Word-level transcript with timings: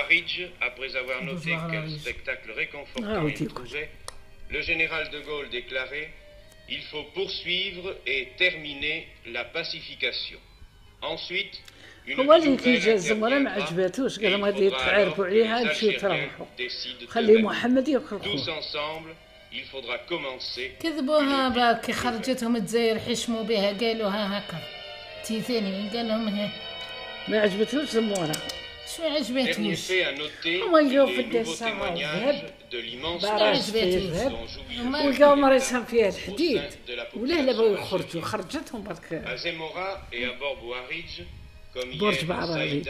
Harridge, 0.00 0.40
après 0.60 0.96
avoir 0.96 1.22
noté 1.22 1.56
quel 1.70 1.90
spectacle 1.90 2.50
réconfortant 2.52 3.26
il 3.28 3.48
trouvait, 3.48 3.90
le 4.50 4.60
général 4.60 5.10
de 5.10 5.20
Gaulle 5.20 5.48
déclarait 5.50 6.10
Il 6.68 6.82
faut 6.90 7.04
poursuivre 7.14 7.94
et 8.06 8.28
terminer 8.36 9.06
la 9.26 9.44
pacification. 9.44 10.38
Ensuite, 11.02 11.60
هو 12.08 12.32
اللي 12.32 12.56
كيجا 12.56 12.92
الزمرة 12.92 13.38
ما 13.38 13.50
عجباتوش 13.50 14.18
قال 14.18 14.44
غادي 14.44 14.66
يتعارفوا 14.66 15.26
عليها 15.26 15.62
نمشيو 15.62 15.98
تروحوا 15.98 16.46
خلي 17.08 17.42
محمد 17.42 17.88
يخرجوا 17.88 18.36
Tous 18.36 18.48
ensemble, 18.48 19.14
il 19.52 19.64
faudra 19.64 19.98
commencer 19.98 20.82
كذبوها 20.82 21.48
باك 21.48 21.90
خرجتهم 21.90 22.56
الجزائر 22.56 22.98
حشموا 22.98 23.42
بها 23.42 23.72
قالوها 23.72 24.38
هكا 24.38 24.58
تي 25.24 25.40
ثاني 25.40 25.88
قال 25.88 26.08
لهم 26.08 26.28
ها 26.28 26.50
ما 27.28 27.40
عجبتوش 27.40 27.88
زمورة 27.88 28.36
شوي 28.97 29.07
عجبتني 29.07 29.77
هما 30.45 30.77
لقاو 30.77 31.07
في 31.07 31.19
الدار 31.21 31.41
السماء 31.41 31.93
الذهب 31.93 32.53
برا 33.21 33.53
في 33.53 33.83
الذهب 33.83 34.47
ولقاو 35.05 35.35
مريسهم 35.35 35.83
فيها 35.85 36.09
الحديد 36.09 36.63
ولا 37.15 37.41
لا 37.41 37.51
بغاو 37.51 37.73
يخرجوا 37.73 38.21
خرجتهم 38.21 38.83
برك 38.83 39.23
برج 41.75 42.25
بعراريج 42.25 42.89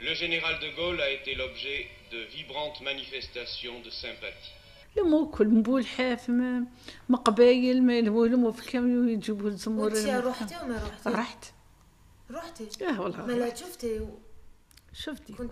Le 0.00 0.14
général 0.14 0.54
de 0.60 0.70
Gaulle 0.76 1.00
a 1.00 1.10
été 1.10 1.34
l'objet 1.34 1.80
de 2.12 2.20
vibrantes 2.34 2.80
manifestations 2.80 3.80
de 3.84 3.90
sympathie. 3.90 4.52
يما 4.96 5.26
كل 5.26 5.48
مبولحاف 5.48 6.30
ما 7.08 7.16
قبايل 7.24 7.82
ما 7.82 7.98
الهولم 7.98 8.44
وفي 8.44 8.62
الكامل 8.62 9.08
يجيبوا 9.10 9.48
الزمور 9.48 9.86
انت 9.86 10.08
رحتي 10.08 10.56
وما 10.64 10.76
رحتي؟ 10.76 11.10
رحت 11.10 11.44
رحتي؟ 12.30 12.84
آه 12.84 13.00
والله 13.00 13.26
ما 13.26 13.32
لا 13.32 13.54
شفتي 13.54 14.00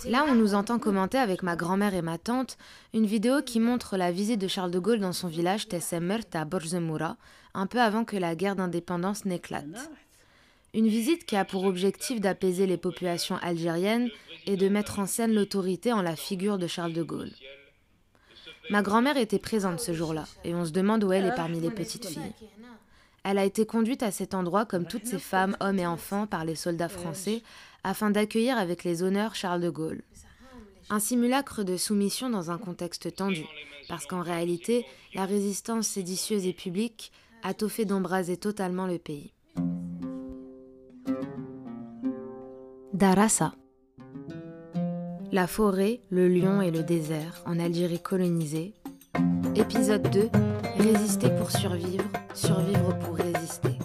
Là, 0.06 0.24
on 0.28 0.34
nous 0.34 0.54
entend 0.54 0.78
commenter 0.78 1.18
avec 1.18 1.42
ma 1.42 1.56
grand-mère 1.56 1.94
et 1.94 2.02
ma 2.02 2.18
tante 2.18 2.56
une 2.92 3.06
vidéo 3.06 3.42
qui 3.42 3.60
montre 3.60 3.96
la 3.96 4.10
visite 4.10 4.40
de 4.40 4.48
Charles 4.48 4.70
de 4.70 4.78
Gaulle 4.78 5.00
dans 5.00 5.12
son 5.12 5.28
village 5.28 5.68
Tessemert 5.68 6.24
à 6.32 6.44
Borjemura, 6.44 7.16
un 7.54 7.66
peu 7.66 7.80
avant 7.80 8.04
que 8.04 8.16
la 8.16 8.34
guerre 8.34 8.56
d'indépendance 8.56 9.24
n'éclate. 9.24 9.90
Une 10.74 10.88
visite 10.88 11.24
qui 11.24 11.36
a 11.36 11.44
pour 11.44 11.64
objectif 11.64 12.20
d'apaiser 12.20 12.66
les 12.66 12.76
populations 12.76 13.36
algériennes 13.36 14.10
et 14.46 14.56
de 14.56 14.68
mettre 14.68 14.98
en 14.98 15.06
scène 15.06 15.34
l'autorité 15.34 15.92
en 15.92 16.02
la 16.02 16.16
figure 16.16 16.58
de 16.58 16.66
Charles 16.66 16.92
de 16.92 17.02
Gaulle. 17.02 17.32
Ma 18.70 18.82
grand-mère 18.82 19.16
était 19.16 19.38
présente 19.38 19.80
ce 19.80 19.92
jour-là, 19.94 20.24
et 20.44 20.54
on 20.54 20.64
se 20.64 20.72
demande 20.72 21.04
où 21.04 21.12
elle 21.12 21.24
est 21.24 21.34
parmi 21.34 21.60
les 21.60 21.70
petites 21.70 22.06
filles. 22.06 22.32
Elle 23.22 23.38
a 23.38 23.44
été 23.44 23.64
conduite 23.64 24.02
à 24.02 24.10
cet 24.10 24.34
endroit 24.34 24.66
comme 24.66 24.86
toutes 24.86 25.06
ces 25.06 25.18
femmes, 25.18 25.56
hommes 25.60 25.78
et 25.78 25.86
enfants 25.86 26.26
par 26.26 26.44
les 26.44 26.54
soldats 26.54 26.88
français 26.88 27.42
afin 27.86 28.10
d'accueillir 28.10 28.58
avec 28.58 28.82
les 28.82 29.04
honneurs 29.04 29.36
Charles 29.36 29.60
de 29.60 29.70
Gaulle. 29.70 30.02
Un 30.90 30.98
simulacre 30.98 31.62
de 31.62 31.76
soumission 31.76 32.28
dans 32.28 32.50
un 32.50 32.58
contexte 32.58 33.14
tendu, 33.14 33.44
parce 33.88 34.06
qu'en 34.06 34.22
réalité, 34.22 34.84
la 35.14 35.24
résistance 35.24 35.86
séditieuse 35.86 36.46
et 36.46 36.52
publique 36.52 37.12
a 37.44 37.54
tôt 37.54 37.68
fait 37.68 37.84
d'embraser 37.84 38.36
totalement 38.36 38.88
le 38.88 38.98
pays. 38.98 39.32
Darassa. 42.92 43.54
La 45.30 45.46
forêt, 45.46 46.00
le 46.10 46.28
lion 46.28 46.60
et 46.60 46.72
le 46.72 46.82
désert 46.82 47.42
en 47.46 47.60
Algérie 47.60 48.00
colonisée. 48.00 48.74
Épisode 49.54 50.10
2. 50.10 50.28
Résister 50.78 51.30
pour 51.36 51.52
survivre, 51.52 52.04
survivre 52.34 52.98
pour 52.98 53.14
résister. 53.16 53.78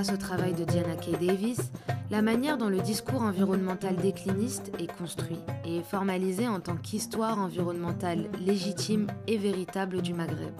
Grâce 0.00 0.14
au 0.14 0.16
travail 0.16 0.54
de 0.54 0.64
Diana 0.64 0.96
Kay 0.96 1.12
Davis, 1.12 1.72
la 2.10 2.22
manière 2.22 2.56
dont 2.56 2.70
le 2.70 2.80
discours 2.80 3.20
environnemental 3.20 3.96
décliniste 3.96 4.72
est 4.78 4.90
construit 4.96 5.36
et 5.66 5.76
est 5.76 5.82
formalisé 5.82 6.48
en 6.48 6.58
tant 6.58 6.76
qu'histoire 6.76 7.38
environnementale 7.38 8.30
légitime 8.40 9.08
et 9.26 9.36
véritable 9.36 10.00
du 10.00 10.14
Maghreb. 10.14 10.54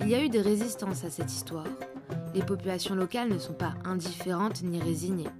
Il 0.00 0.08
y 0.10 0.14
a 0.14 0.22
eu 0.22 0.28
des 0.28 0.42
résistances 0.42 1.02
à 1.02 1.08
cette 1.08 1.32
histoire. 1.32 1.64
Les 2.34 2.42
populations 2.42 2.94
locales 2.94 3.30
ne 3.30 3.38
sont 3.38 3.54
pas 3.54 3.72
indifférentes 3.86 4.62
ni 4.62 4.78
résignées. 4.78 5.30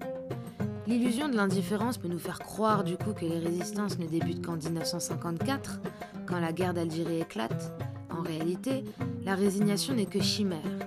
L'illusion 0.87 1.29
de 1.29 1.37
l'indifférence 1.37 1.99
peut 1.99 2.09
nous 2.09 2.19
faire 2.19 2.39
croire 2.39 2.83
du 2.83 2.97
coup 2.97 3.13
que 3.13 3.27
les 3.27 3.41
résistances 3.41 3.99
ne 3.99 4.07
débutent 4.07 4.47
qu'en 4.47 4.57
1954, 4.57 5.81
quand 6.25 6.41
la 6.41 6.55
guerre 6.55 6.73
d'Algérie 6.73 7.21
éclate. 7.21 7.75
En 8.09 8.23
réalité, 8.23 8.85
la 9.23 9.35
résignation 9.35 9.93
n'est 9.93 10.07
que 10.07 10.23
chimère. 10.23 10.82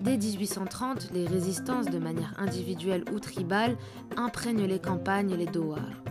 Dès 0.00 0.16
1830, 0.16 1.10
les 1.12 1.26
résistances, 1.26 1.86
de 1.86 1.98
manière 1.98 2.34
individuelle 2.38 3.04
ou 3.12 3.18
tribale, 3.18 3.76
imprègnent 4.16 4.66
les 4.66 4.78
campagnes 4.78 5.30
et 5.30 5.36
les 5.36 5.46
douars. 5.46 6.02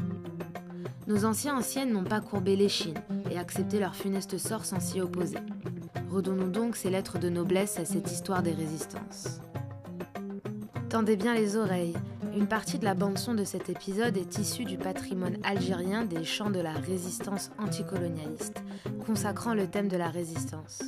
Nos 1.08 1.24
anciens 1.24 1.58
anciennes 1.58 1.94
n'ont 1.94 2.03
pas 2.03 2.20
courbé 2.20 2.58
l'échine 2.58 2.96
et 3.31 3.38
accepté 3.38 3.80
leur 3.80 3.96
funeste 3.96 4.38
sort 4.38 4.66
sans 4.66 4.81
s'y 4.81 5.00
opposer. 5.00 5.38
Redonnons 6.12 6.47
donc 6.47 6.76
ces 6.76 6.90
lettres 6.90 7.18
de 7.18 7.30
noblesse 7.30 7.80
à 7.80 7.86
cette 7.86 8.12
histoire 8.12 8.44
des 8.44 8.52
résistances. 8.52 9.40
Tendez 10.90 11.16
bien 11.16 11.34
les 11.34 11.56
oreilles. 11.56 11.96
Une 12.36 12.47
partie 12.47 12.78
de 12.78 12.86
la 12.86 12.94
bande-son 12.94 13.34
de 13.34 13.46
cet 13.46 13.70
épisode 13.70 14.18
est 14.18 14.38
issue 14.38 14.66
du 14.66 14.78
patrimoine 14.78 15.38
algérien 15.44 16.06
des 16.06 16.26
chants 16.26 16.50
de 16.50 16.59
la 16.59 16.74
résistance 16.74 17.52
anticolonialiste, 17.58 18.62
consacrant 19.06 19.53
le 19.53 19.68
thème 19.68 19.88
de 19.88 19.97
la 19.97 20.09
résistance. 20.09 20.81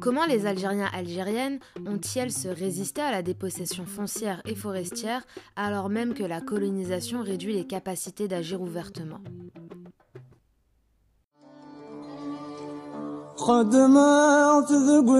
Comment 0.00 0.26
les 0.26 0.46
Algériens 0.46 0.90
algériennes 0.92 1.58
ont-ils 1.86 2.32
se 2.32 2.48
résister 2.48 3.00
à 3.00 3.10
la 3.10 3.22
dépossession 3.22 3.84
foncière 3.86 4.42
et 4.44 4.54
forestière 4.54 5.22
alors 5.56 5.88
même 5.88 6.14
que 6.14 6.24
la 6.24 6.40
colonisation 6.40 7.22
réduit 7.22 7.54
les 7.54 7.66
capacités 7.66 8.28
d'agir 8.28 8.60
ouvertement 8.60 9.20
خدمت 13.36 14.68
ذق 14.72 15.10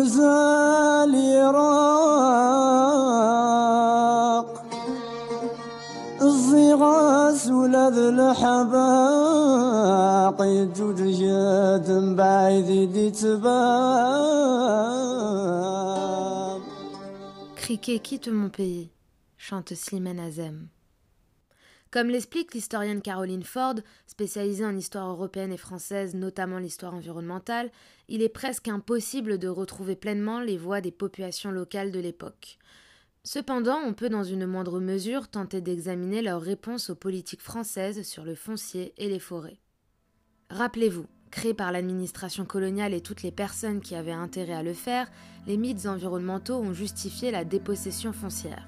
وزال 6.47 6.59
يراق 6.59 7.28
الزغاس 7.31 7.49
ولاد 7.49 7.99
الحباق 7.99 9.12
يجود 10.43 11.03
جاد 11.03 12.17
بعيد 12.17 12.93
دي 12.93 13.11
تباب 13.11 14.62
Criquet 17.56 18.00
quitte 18.00 18.28
mon 18.28 18.49
pays, 18.50 18.91
chante 19.37 19.75
Slimane 19.75 20.21
Azem. 20.21 20.69
Comme 21.93 22.09
l'explique 22.11 22.55
l'historienne 22.55 23.03
Caroline 23.03 23.45
Ford, 23.45 23.77
spécialisée 24.06 24.65
en 24.65 24.77
histoire 24.77 25.09
européenne 25.11 25.53
et 25.53 25.56
française, 25.56 26.15
notamment 26.15 26.59
l'histoire 26.59 26.95
environnementale, 26.95 27.71
il 28.09 28.23
est 28.23 28.28
presque 28.28 28.69
impossible 28.69 29.39
de 29.39 29.49
retrouver 29.49 29.95
pleinement 29.97 30.41
les 30.41 30.59
voix 30.59 30.81
des 30.81 30.91
populations 30.91 31.50
locales 31.50 31.93
de 31.93 32.00
l'époque. 32.00 32.59
Cependant, 33.30 33.80
on 33.86 33.92
peut 33.92 34.08
dans 34.08 34.24
une 34.24 34.46
moindre 34.46 34.80
mesure 34.80 35.28
tenter 35.28 35.60
d'examiner 35.60 36.22
leur 36.22 36.42
réponse 36.42 36.90
aux 36.90 36.96
politiques 36.96 37.42
françaises 37.42 38.04
sur 38.04 38.24
le 38.24 38.36
foncier 38.36 38.94
et 38.98 39.10
les 39.10 39.20
forêts. 39.20 39.60
Rappelez-vous, 40.50 41.08
créés 41.30 41.54
par 41.54 41.74
l'administration 41.74 42.46
coloniale 42.46 42.94
et 42.94 43.02
toutes 43.02 43.24
les 43.24 43.34
personnes 43.34 43.82
qui 43.82 43.96
avaient 43.96 44.14
intérêt 44.14 44.54
à 44.54 44.64
le 44.64 44.72
faire, 44.72 45.12
les 45.46 45.58
mythes 45.58 45.88
environnementaux 45.88 46.56
ont 46.56 46.72
justifié 46.72 47.30
la 47.30 47.44
dépossession 47.44 48.14
foncière. 48.14 48.66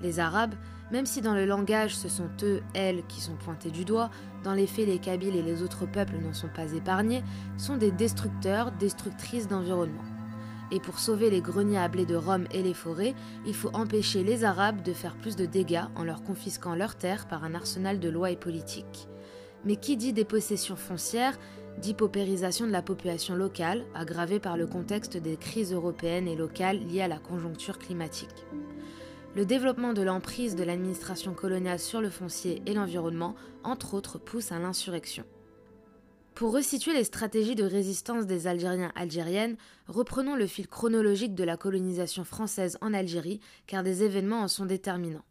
Les 0.00 0.20
Arabes, 0.20 0.54
même 0.90 1.04
si 1.04 1.20
dans 1.20 1.34
le 1.34 1.44
langage 1.44 1.94
ce 1.94 2.08
sont 2.08 2.30
eux, 2.42 2.62
elles 2.72 3.04
qui 3.08 3.20
sont 3.20 3.36
pointés 3.36 3.70
du 3.70 3.84
doigt, 3.84 4.08
dans 4.42 4.54
les 4.54 4.66
faits 4.66 4.86
les 4.86 5.00
Kabyles 5.00 5.36
et 5.36 5.42
les 5.42 5.62
autres 5.62 5.84
peuples 5.84 6.16
n'en 6.16 6.32
sont 6.32 6.48
pas 6.48 6.72
épargnés, 6.72 7.22
sont 7.58 7.76
des 7.76 7.90
destructeurs, 7.90 8.72
destructrices 8.72 9.48
d'environnement. 9.48 10.17
Et 10.70 10.80
pour 10.80 10.98
sauver 10.98 11.30
les 11.30 11.40
greniers 11.40 11.78
à 11.78 11.88
blé 11.88 12.04
de 12.04 12.16
Rome 12.16 12.46
et 12.50 12.62
les 12.62 12.74
forêts, 12.74 13.14
il 13.46 13.54
faut 13.54 13.70
empêcher 13.74 14.22
les 14.22 14.44
Arabes 14.44 14.82
de 14.82 14.92
faire 14.92 15.16
plus 15.16 15.36
de 15.36 15.46
dégâts 15.46 15.84
en 15.96 16.04
leur 16.04 16.22
confisquant 16.22 16.74
leurs 16.74 16.96
terres 16.96 17.26
par 17.26 17.44
un 17.44 17.54
arsenal 17.54 17.98
de 18.00 18.08
lois 18.08 18.30
et 18.30 18.36
politiques. 18.36 19.08
Mais 19.64 19.76
qui 19.76 19.96
dit 19.96 20.12
dépossession 20.12 20.76
foncière 20.76 21.38
dit 21.78 21.94
paupérisation 21.94 22.66
de 22.66 22.72
la 22.72 22.82
population 22.82 23.34
locale, 23.34 23.84
aggravée 23.94 24.40
par 24.40 24.56
le 24.56 24.66
contexte 24.66 25.16
des 25.16 25.36
crises 25.36 25.72
européennes 25.72 26.28
et 26.28 26.36
locales 26.36 26.80
liées 26.80 27.02
à 27.02 27.08
la 27.08 27.18
conjoncture 27.18 27.78
climatique. 27.78 28.44
Le 29.36 29.46
développement 29.46 29.92
de 29.92 30.02
l'emprise 30.02 30.56
de 30.56 30.64
l'administration 30.64 31.34
coloniale 31.34 31.78
sur 31.78 32.00
le 32.00 32.10
foncier 32.10 32.62
et 32.66 32.74
l'environnement, 32.74 33.36
entre 33.62 33.94
autres, 33.94 34.18
pousse 34.18 34.52
à 34.52 34.58
l'insurrection. 34.58 35.24
Pour 36.38 36.52
resituer 36.52 36.92
les 36.92 37.02
stratégies 37.02 37.56
de 37.56 37.64
résistance 37.64 38.24
des 38.24 38.46
Algériens 38.46 38.92
algériennes, 38.94 39.56
reprenons 39.88 40.36
le 40.36 40.46
fil 40.46 40.68
chronologique 40.68 41.34
de 41.34 41.42
la 41.42 41.56
colonisation 41.56 42.22
française 42.22 42.78
en 42.80 42.94
Algérie, 42.94 43.40
car 43.66 43.82
des 43.82 44.04
événements 44.04 44.42
en 44.42 44.46
sont 44.46 44.64
déterminants. 44.64 45.24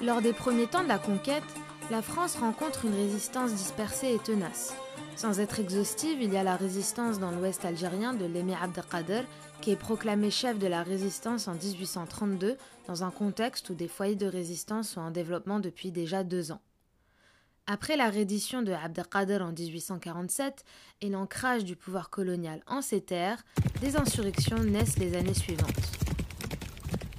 Lors 0.00 0.22
des 0.22 0.32
premiers 0.32 0.66
temps 0.66 0.84
de 0.84 0.88
la 0.88 0.98
conquête, 0.98 1.42
la 1.90 2.02
France 2.02 2.36
rencontre 2.36 2.84
une 2.84 2.94
résistance 2.94 3.52
dispersée 3.52 4.14
et 4.14 4.18
tenace. 4.18 4.74
Sans 5.16 5.40
être 5.40 5.58
exhaustive, 5.58 6.22
il 6.22 6.32
y 6.32 6.36
a 6.36 6.44
la 6.44 6.56
résistance 6.56 7.18
dans 7.18 7.32
l'ouest 7.32 7.64
algérien 7.64 8.14
de 8.14 8.26
l'émir 8.26 8.62
Abdelkader, 8.62 9.22
qui 9.60 9.72
est 9.72 9.76
proclamé 9.76 10.30
chef 10.30 10.58
de 10.58 10.68
la 10.68 10.84
résistance 10.84 11.48
en 11.48 11.54
1832, 11.54 12.56
dans 12.86 13.02
un 13.02 13.10
contexte 13.10 13.70
où 13.70 13.74
des 13.74 13.88
foyers 13.88 14.14
de 14.14 14.26
résistance 14.26 14.90
sont 14.90 15.00
en 15.00 15.10
développement 15.10 15.58
depuis 15.58 15.90
déjà 15.90 16.22
deux 16.22 16.52
ans. 16.52 16.60
Après 17.66 17.96
la 17.96 18.08
reddition 18.08 18.62
de 18.62 18.70
Abdelkader 18.70 19.38
en 19.38 19.50
1847 19.50 20.64
et 21.00 21.08
l'ancrage 21.08 21.64
du 21.64 21.74
pouvoir 21.74 22.10
colonial 22.10 22.62
en 22.68 22.82
ces 22.82 23.00
terres, 23.00 23.42
des 23.80 23.96
insurrections 23.96 24.62
naissent 24.62 24.98
les 24.98 25.16
années 25.16 25.34
suivantes. 25.34 26.05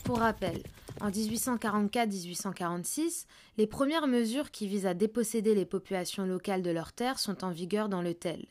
Pour 0.08 0.18
rappel, 0.20 0.64
en 1.02 1.10
1844-1846, 1.10 3.26
les 3.58 3.68
premières 3.68 4.08
mesures 4.08 4.52
qui 4.52 4.66
visent 4.66 4.86
à 4.86 4.94
déposséder 4.94 5.54
les 5.54 5.66
populations 5.66 6.26
locales 6.26 6.62
de 6.62 6.72
leurs 6.72 6.94
terres 6.94 7.20
sont 7.20 7.44
en 7.44 7.52
vigueur 7.52 7.90
dans 7.90 8.02
le 8.02 8.14
Tel. 8.14 8.46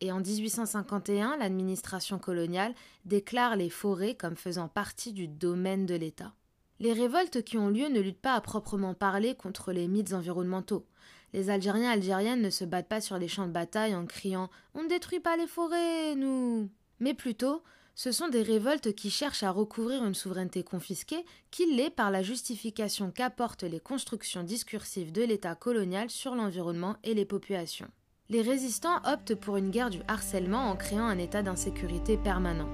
Et 0.00 0.12
en 0.12 0.20
1851, 0.20 1.38
l'administration 1.38 2.20
coloniale 2.20 2.76
déclare 3.06 3.56
les 3.56 3.70
forêts 3.70 4.14
comme 4.14 4.36
faisant 4.36 4.68
partie 4.68 5.12
du 5.12 5.26
domaine 5.26 5.84
de 5.84 5.96
l'État. 5.96 6.32
Les 6.78 6.92
révoltes 6.92 7.42
qui 7.42 7.58
ont 7.58 7.70
lieu 7.70 7.88
ne 7.88 7.98
luttent 7.98 8.22
pas 8.22 8.34
à 8.34 8.40
proprement 8.40 8.94
parler 8.94 9.34
contre 9.34 9.72
les 9.72 9.88
mythes 9.88 10.12
environnementaux. 10.12 10.86
Les 11.32 11.50
Algériens 11.50 11.90
Algériennes 11.90 12.42
ne 12.42 12.50
se 12.50 12.64
battent 12.64 12.88
pas 12.88 13.00
sur 13.00 13.18
les 13.18 13.26
champs 13.26 13.48
de 13.48 13.52
bataille 13.52 13.96
en 13.96 14.06
criant 14.06 14.48
On 14.74 14.84
ne 14.84 14.88
détruit 14.88 15.18
pas 15.18 15.36
les 15.36 15.48
forêts, 15.48 16.14
nous 16.14 16.70
mais 17.00 17.14
plutôt 17.14 17.62
ce 18.02 18.12
sont 18.12 18.28
des 18.28 18.40
révoltes 18.40 18.94
qui 18.94 19.10
cherchent 19.10 19.42
à 19.42 19.50
recouvrir 19.50 20.02
une 20.06 20.14
souveraineté 20.14 20.62
confisquée 20.62 21.22
qui 21.50 21.66
l'est 21.66 21.90
par 21.90 22.10
la 22.10 22.22
justification 22.22 23.10
qu'apportent 23.10 23.62
les 23.62 23.78
constructions 23.78 24.42
discursives 24.42 25.12
de 25.12 25.22
l'État 25.22 25.54
colonial 25.54 26.08
sur 26.08 26.34
l'environnement 26.34 26.96
et 27.04 27.12
les 27.12 27.26
populations. 27.26 27.88
Les 28.30 28.40
résistants 28.40 29.02
optent 29.04 29.34
pour 29.34 29.58
une 29.58 29.70
guerre 29.70 29.90
du 29.90 30.00
harcèlement 30.08 30.70
en 30.70 30.76
créant 30.76 31.04
un 31.04 31.18
état 31.18 31.42
d'insécurité 31.42 32.16
permanent. 32.16 32.70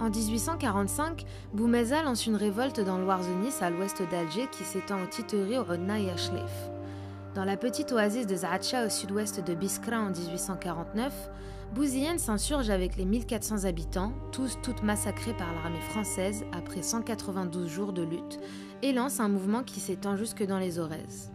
En 0.00 0.10
1845, 0.10 1.24
Boumeza 1.54 2.02
lance 2.02 2.26
une 2.26 2.34
révolte 2.34 2.80
dans 2.80 2.98
l'Oise-Nice 2.98 3.62
à 3.62 3.70
l'ouest 3.70 4.02
d'Alger 4.10 4.48
qui 4.50 4.64
s'étend 4.64 5.04
au 5.04 5.06
Titeri 5.06 5.56
au 5.56 5.62
Rodna 5.62 6.00
et 6.00 6.08
Dans 7.36 7.44
la 7.44 7.56
petite 7.56 7.92
oasis 7.92 8.26
de 8.26 8.34
Zaatcha 8.34 8.86
au 8.86 8.88
sud-ouest 8.88 9.38
de 9.38 9.54
Biskra 9.54 10.00
en 10.00 10.10
1849, 10.10 11.12
Bouzien 11.74 12.18
s'insurge 12.18 12.68
avec 12.68 12.96
les 12.96 13.04
1400 13.04 13.64
habitants, 13.64 14.12
tous 14.32 14.58
toutes 14.60 14.82
massacrés 14.82 15.36
par 15.36 15.54
l'armée 15.54 15.80
française 15.80 16.44
après 16.50 16.82
192 16.82 17.68
jours 17.68 17.92
de 17.92 18.02
lutte, 18.02 18.40
et 18.82 18.92
lance 18.92 19.20
un 19.20 19.28
mouvement 19.28 19.62
qui 19.62 19.78
s'étend 19.78 20.16
jusque 20.16 20.44
dans 20.44 20.58
les 20.58 20.80
Aurès. 20.80 21.30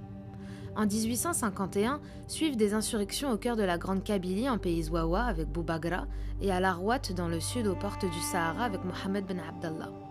En 0.75 0.85
1851, 0.85 2.01
suivent 2.27 2.57
des 2.57 2.73
insurrections 2.73 3.31
au 3.31 3.37
cœur 3.37 3.55
de 3.55 3.63
la 3.63 3.77
Grande 3.77 4.03
Kabylie 4.03 4.49
en 4.49 4.57
pays 4.57 4.83
Zouawa 4.83 5.23
avec 5.23 5.47
Boubagra 5.47 6.05
et 6.41 6.51
à 6.51 6.59
Larouat 6.59 6.99
dans 7.15 7.29
le 7.29 7.39
sud 7.39 7.67
aux 7.67 7.75
portes 7.75 8.03
du 8.03 8.19
Sahara 8.19 8.65
avec 8.65 8.83
Mohamed 8.83 9.25
Ben 9.25 9.39
Abdallah. 9.39 10.04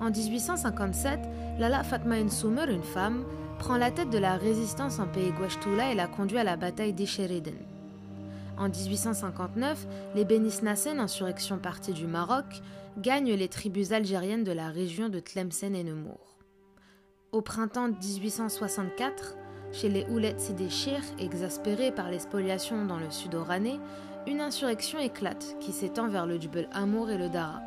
En 0.00 0.10
1857, 0.10 1.20
Lala 1.58 1.82
Fatma 1.82 2.22
Nsoumer, 2.22 2.70
une 2.70 2.82
femme, 2.82 3.24
prend 3.58 3.78
la 3.78 3.90
tête 3.90 4.10
de 4.10 4.18
la 4.18 4.36
résistance 4.36 4.98
en 4.98 5.06
pays 5.06 5.32
Gouachtula 5.32 5.90
et 5.90 5.94
la 5.94 6.06
conduit 6.06 6.38
à 6.38 6.44
la 6.44 6.56
bataille 6.56 6.92
d'Isheriden. 6.92 7.56
En 8.58 8.68
1859, 8.68 9.86
les 10.14 10.24
Benis 10.24 10.62
Nassen, 10.62 11.00
insurrection 11.00 11.58
partie 11.58 11.92
du 11.92 12.06
Maroc, 12.06 12.62
gagnent 12.98 13.34
les 13.34 13.48
tribus 13.48 13.92
algériennes 13.92 14.44
de 14.44 14.52
la 14.52 14.68
région 14.68 15.08
de 15.08 15.20
Tlemcen 15.20 15.74
et 15.74 15.84
Nemours. 15.84 16.36
Au 17.32 17.40
printemps 17.40 17.88
1864, 17.88 19.36
chez 19.72 19.88
les 19.88 20.04
Oulet 20.10 20.34
Sidéchir, 20.38 21.00
exaspérés 21.18 21.90
par 21.90 22.10
les 22.10 22.18
spoliations 22.18 22.84
dans 22.84 22.98
le 22.98 23.10
sud 23.10 23.34
oranais, 23.34 23.78
une 24.26 24.40
insurrection 24.40 24.98
éclate 24.98 25.56
qui 25.60 25.72
s'étend 25.72 26.08
vers 26.08 26.26
le 26.26 26.38
Djebel 26.38 26.68
Amour 26.72 27.10
et 27.10 27.18
le 27.18 27.28
Dara. 27.28 27.60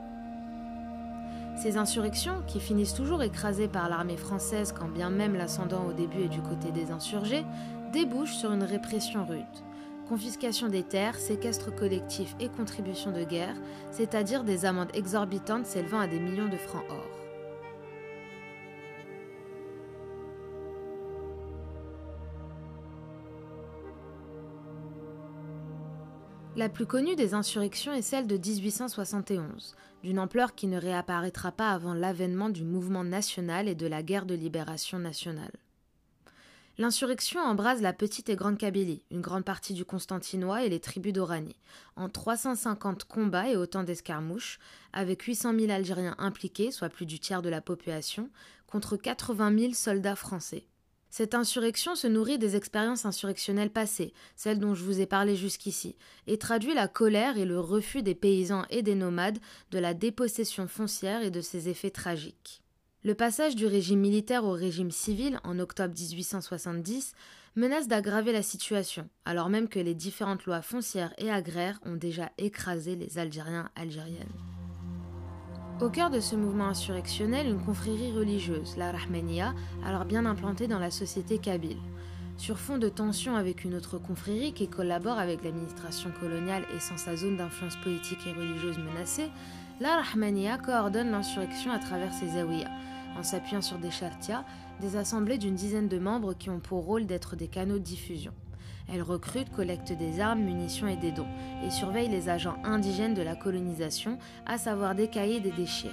Ces 1.59 1.75
insurrections, 1.75 2.41
qui 2.47 2.61
finissent 2.61 2.93
toujours 2.93 3.21
écrasées 3.21 3.67
par 3.67 3.89
l'armée 3.89 4.15
française 4.15 4.73
quand 4.77 4.87
bien 4.87 5.09
même 5.09 5.35
l'ascendant 5.35 5.83
au 5.89 5.91
début 5.91 6.23
est 6.23 6.29
du 6.29 6.39
côté 6.39 6.71
des 6.71 6.89
insurgés, 6.89 7.43
débouchent 7.91 8.35
sur 8.35 8.53
une 8.53 8.63
répression 8.63 9.25
rude. 9.25 9.43
Confiscation 10.07 10.69
des 10.69 10.83
terres, 10.83 11.19
séquestre 11.19 11.75
collectif 11.75 12.33
et 12.39 12.47
contribution 12.47 13.11
de 13.11 13.25
guerre, 13.25 13.55
c'est-à-dire 13.91 14.45
des 14.45 14.63
amendes 14.63 14.91
exorbitantes 14.93 15.65
s'élevant 15.65 15.99
à 15.99 16.07
des 16.07 16.19
millions 16.19 16.47
de 16.47 16.55
francs 16.55 16.85
or. 16.89 17.18
La 26.55 26.67
plus 26.67 26.87
connue 26.87 27.15
des 27.15 27.35
insurrections 27.35 27.93
est 27.93 28.01
celle 28.01 28.25
de 28.27 28.35
1871, 28.35 29.75
d'une 30.03 30.19
ampleur 30.19 30.55
qui 30.55 30.67
ne 30.67 30.79
réapparaîtra 30.79 31.51
pas 31.51 31.71
avant 31.71 31.93
l'avènement 31.93 32.49
du 32.49 32.63
mouvement 32.63 33.03
national 33.03 33.67
et 33.67 33.75
de 33.75 33.85
la 33.85 34.01
guerre 34.01 34.25
de 34.25 34.33
libération 34.33 34.97
nationale. 34.97 35.51
L'insurrection 36.79 37.39
embrase 37.41 37.81
la 37.81 37.93
petite 37.93 38.29
et 38.29 38.35
grande 38.35 38.57
Kabylie, 38.57 39.03
une 39.11 39.21
grande 39.21 39.43
partie 39.43 39.73
du 39.73 39.85
Constantinois 39.85 40.63
et 40.63 40.69
les 40.69 40.79
tribus 40.79 41.13
d'Oranie, 41.13 41.57
en 41.95 42.09
350 42.09 43.03
combats 43.03 43.49
et 43.49 43.57
autant 43.57 43.83
d'escarmouches, 43.83 44.59
avec 44.91 45.21
800 45.21 45.59
000 45.59 45.71
Algériens 45.71 46.15
impliqués, 46.17 46.71
soit 46.71 46.89
plus 46.89 47.05
du 47.05 47.19
tiers 47.19 47.41
de 47.41 47.49
la 47.49 47.61
population, 47.61 48.29
contre 48.65 48.97
80 48.97 49.59
000 49.59 49.73
soldats 49.73 50.15
français. 50.15 50.68
Cette 51.09 51.33
insurrection 51.33 51.95
se 51.95 52.07
nourrit 52.07 52.37
des 52.37 52.55
expériences 52.55 53.05
insurrectionnelles 53.05 53.71
passées, 53.71 54.13
celles 54.35 54.59
dont 54.59 54.75
je 54.75 54.83
vous 54.83 55.01
ai 55.01 55.07
parlé 55.07 55.35
jusqu'ici, 55.35 55.95
et 56.27 56.37
traduit 56.37 56.73
la 56.73 56.87
colère 56.87 57.37
et 57.37 57.45
le 57.45 57.59
refus 57.59 58.03
des 58.03 58.15
paysans 58.15 58.65
et 58.69 58.83
des 58.83 58.95
nomades 58.95 59.39
de 59.71 59.79
la 59.79 59.93
dépossession 59.93 60.67
foncière 60.67 61.23
et 61.23 61.31
de 61.31 61.41
ses 61.41 61.67
effets 61.67 61.89
tragiques. 61.89 62.61
Le 63.03 63.15
passage 63.15 63.55
du 63.55 63.65
régime 63.65 64.01
militaire 64.01 64.43
au 64.43 64.51
régime 64.51 64.91
civil 64.91 65.39
en 65.43 65.57
octobre 65.57 65.95
1870 65.97 67.13
menace 67.55 67.87
d'aggraver 67.87 68.31
la 68.31 68.43
situation, 68.43 69.09
alors 69.25 69.49
même 69.49 69.69
que 69.69 69.79
les 69.79 69.95
différentes 69.95 70.45
lois 70.45 70.61
foncières 70.61 71.13
et 71.17 71.31
agraires 71.31 71.79
ont 71.85 71.95
déjà 71.95 72.29
écrasé 72.37 72.95
les 72.95 73.17
Algériens 73.17 73.69
algériennes. 73.75 74.58
Au 75.81 75.87
cœur 75.87 76.09
de 76.09 76.19
ce 76.19 76.35
mouvement 76.35 76.67
insurrectionnel, 76.67 77.47
une 77.47 77.63
confrérie 77.63 78.11
religieuse, 78.11 78.75
la 78.75 78.91
Rahmania, 78.91 79.53
alors 79.85 80.03
bien 80.03 80.25
implantée 80.25 80.67
dans 80.67 80.77
la 80.77 80.91
société 80.91 81.37
kabyle. 81.37 81.77
Sur 82.35 82.59
fond 82.59 82.77
de 82.77 82.89
tension 82.89 83.37
avec 83.37 83.63
une 83.63 83.75
autre 83.75 83.97
confrérie 83.97 84.51
qui 84.51 84.67
collabore 84.67 85.17
avec 85.17 85.41
l'administration 85.41 86.11
coloniale 86.19 86.65
et 86.75 86.81
sans 86.81 86.97
sa 86.97 87.15
zone 87.15 87.37
d'influence 87.37 87.77
politique 87.77 88.27
et 88.27 88.33
religieuse 88.33 88.77
menacée, 88.77 89.29
la 89.79 90.01
Rahmania 90.01 90.57
coordonne 90.57 91.11
l'insurrection 91.11 91.71
à 91.71 91.79
travers 91.79 92.13
ses 92.13 92.27
zawiyas, 92.27 92.69
en 93.17 93.23
s'appuyant 93.23 93.61
sur 93.61 93.77
des 93.77 93.91
chartias, 93.91 94.43
des 94.81 94.97
assemblées 94.97 95.37
d'une 95.37 95.55
dizaine 95.55 95.87
de 95.87 95.97
membres 95.97 96.33
qui 96.33 96.49
ont 96.49 96.59
pour 96.59 96.83
rôle 96.83 97.05
d'être 97.05 97.37
des 97.37 97.47
canaux 97.47 97.79
de 97.79 97.83
diffusion. 97.83 98.33
Elle 98.91 99.01
recrute, 99.01 99.51
collecte 99.51 99.91
des 99.93 100.19
armes, 100.19 100.41
munitions 100.41 100.87
et 100.87 100.95
des 100.95 101.11
dons, 101.11 101.27
et 101.65 101.69
surveille 101.69 102.09
les 102.09 102.29
agents 102.29 102.57
indigènes 102.63 103.13
de 103.13 103.21
la 103.21 103.35
colonisation, 103.35 104.17
à 104.45 104.57
savoir 104.57 104.95
des 104.95 105.07
cahiers 105.07 105.37
et 105.37 105.41
des 105.41 105.51
déchires. 105.51 105.91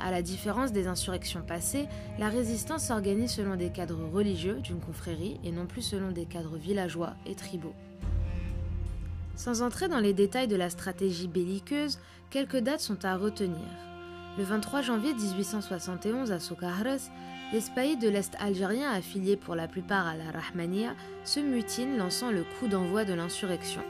À 0.00 0.10
la 0.10 0.22
différence 0.22 0.72
des 0.72 0.86
insurrections 0.86 1.42
passées, 1.42 1.86
la 2.18 2.30
résistance 2.30 2.86
s'organise 2.86 3.32
selon 3.32 3.56
des 3.56 3.70
cadres 3.70 4.08
religieux 4.12 4.60
d'une 4.60 4.80
confrérie 4.80 5.38
et 5.44 5.52
non 5.52 5.66
plus 5.66 5.82
selon 5.82 6.10
des 6.10 6.24
cadres 6.24 6.56
villageois 6.56 7.14
et 7.26 7.34
tribaux. 7.34 7.74
Sans 9.36 9.62
entrer 9.62 9.88
dans 9.88 10.00
les 10.00 10.14
détails 10.14 10.48
de 10.48 10.56
la 10.56 10.70
stratégie 10.70 11.28
belliqueuse, 11.28 11.98
quelques 12.30 12.58
dates 12.58 12.80
sont 12.80 13.04
à 13.04 13.16
retenir. 13.16 13.68
Le 14.38 14.44
23 14.44 14.82
janvier 14.82 15.12
1871 15.12 16.32
à 16.32 16.40
Soukahres, 16.40 17.10
les 17.52 17.60
spahis 17.60 17.96
de 17.96 18.08
l'Est 18.08 18.36
algérien 18.38 18.92
affiliés 18.92 19.36
pour 19.36 19.54
la 19.54 19.66
plupart 19.66 20.06
à 20.06 20.14
la 20.14 20.30
Rahmania 20.30 20.94
se 21.24 21.40
mutinent 21.40 21.96
lançant 21.96 22.30
le 22.30 22.44
coup 22.44 22.68
d'envoi 22.68 23.04
de 23.04 23.12
l'insurrection. 23.12 23.82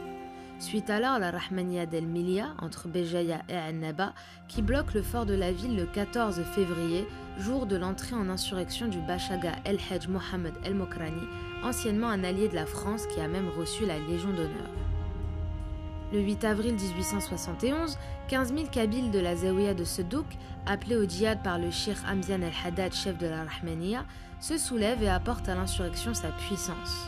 Suite 0.59 0.91
alors 0.91 1.19
la 1.19 1.31
Rahmania 1.31 1.87
del 1.87 2.07
Milia 2.07 2.55
entre 2.61 2.89
Béjaïa 2.89 3.43
et 3.49 3.57
Annaba 3.57 4.13
qui 4.49 4.63
bloque 4.63 4.95
le 4.95 5.03
fort 5.03 5.27
de 5.27 5.35
la 5.35 5.53
ville 5.53 5.77
le 5.77 5.87
14 5.87 6.43
février, 6.55 7.07
jour 7.39 7.67
de 7.67 7.77
l'entrée 7.77 8.15
en 8.15 8.29
insurrection 8.29 8.89
du 8.89 9.01
Bachaga 9.01 9.53
El 9.65 9.79
Hajj 9.91 10.09
Mohamed 10.09 10.55
El 10.65 10.75
Mokrani, 10.75 11.27
anciennement 11.63 12.09
un 12.09 12.25
allié 12.25 12.49
de 12.49 12.55
la 12.55 12.67
France 12.67 13.07
qui 13.07 13.21
a 13.21 13.29
même 13.29 13.49
reçu 13.59 13.87
la 13.87 13.99
Légion 13.99 14.31
d'honneur. 14.31 14.71
Le 16.13 16.21
8 16.21 16.45
avril 16.45 16.75
1871, 16.75 17.97
15 18.29 18.53
000 18.53 18.67
Kabyles 18.73 19.13
de 19.13 19.21
la 19.21 19.37
Zawiya 19.37 19.75
de 19.75 19.85
Sedouk, 19.85 20.27
appelés 20.67 20.97
au 20.97 21.05
djihad 21.05 21.41
par 21.43 21.59
le 21.59 21.71
shir 21.71 21.95
Amzian 22.05 22.43
el-Haddad, 22.43 22.93
chef 22.93 23.17
de 23.17 23.29
la 23.29 23.45
Rahmaniya, 23.45 24.05
se 24.41 24.59
soulèvent 24.59 25.05
et 25.05 25.09
apportent 25.09 25.49
à 25.49 25.55
l'insurrection 25.55 26.13
sa 26.13 26.29
puissance. 26.29 27.07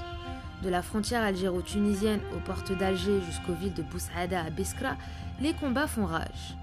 De 0.63 0.69
la 0.69 0.83
frontière 0.83 1.25
algéro-tunisienne 1.25 2.21
aux 2.37 2.41
portes 2.47 2.71
d'Alger 2.79 3.21
jusqu'aux 3.27 3.55
villes 3.55 3.75
de 3.75 3.83
Boussaada 3.83 4.41
à 4.41 4.51
Biskra, 4.51 4.97
les 5.41 5.53
combats 5.55 5.89
font 5.89 6.07
rage. 6.07 6.57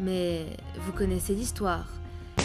Mais 0.00 0.46
vous 0.80 0.92
connaissez 0.92 1.36
l'histoire. 1.36 1.86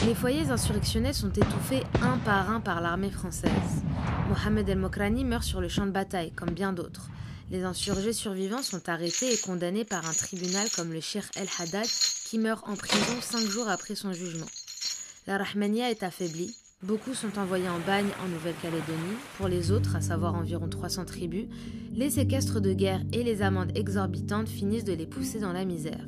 Les 0.05 0.13
foyers 0.13 0.51
insurrectionnels 0.51 1.15
sont 1.15 1.31
étouffés 1.31 1.83
un 2.03 2.19
par 2.19 2.51
un 2.51 2.59
par 2.59 2.79
l'armée 2.79 3.09
française. 3.09 3.83
Mohamed 4.29 4.69
El-Mokrani 4.69 5.25
meurt 5.25 5.43
sur 5.43 5.61
le 5.61 5.67
champ 5.67 5.87
de 5.87 5.91
bataille, 5.91 6.31
comme 6.31 6.51
bien 6.51 6.73
d'autres. 6.73 7.09
Les 7.51 7.65
insurgés 7.65 8.13
survivants 8.13 8.61
sont 8.61 8.87
arrêtés 8.87 9.33
et 9.33 9.37
condamnés 9.37 9.83
par 9.83 10.07
un 10.07 10.13
tribunal 10.13 10.69
comme 10.73 10.93
le 10.93 11.01
Sheikh 11.01 11.25
El-Haddad, 11.35 11.85
qui 12.23 12.39
meurt 12.39 12.65
en 12.65 12.77
prison 12.77 13.19
cinq 13.19 13.41
jours 13.41 13.67
après 13.67 13.93
son 13.93 14.13
jugement. 14.13 14.45
La 15.27 15.37
Rahmania 15.37 15.91
est 15.91 16.01
affaiblie. 16.01 16.55
Beaucoup 16.81 17.13
sont 17.13 17.37
envoyés 17.37 17.67
en 17.67 17.79
bagne 17.85 18.07
en 18.23 18.29
Nouvelle-Calédonie. 18.29 19.17
Pour 19.35 19.49
les 19.49 19.69
autres, 19.69 19.97
à 19.97 20.01
savoir 20.01 20.35
environ 20.35 20.69
300 20.69 21.03
tribus, 21.03 21.47
les 21.93 22.11
séquestres 22.11 22.61
de 22.61 22.71
guerre 22.71 23.01
et 23.11 23.21
les 23.21 23.41
amendes 23.41 23.77
exorbitantes 23.77 24.47
finissent 24.47 24.85
de 24.85 24.93
les 24.93 25.05
pousser 25.05 25.39
dans 25.39 25.51
la 25.51 25.65
misère. 25.65 26.07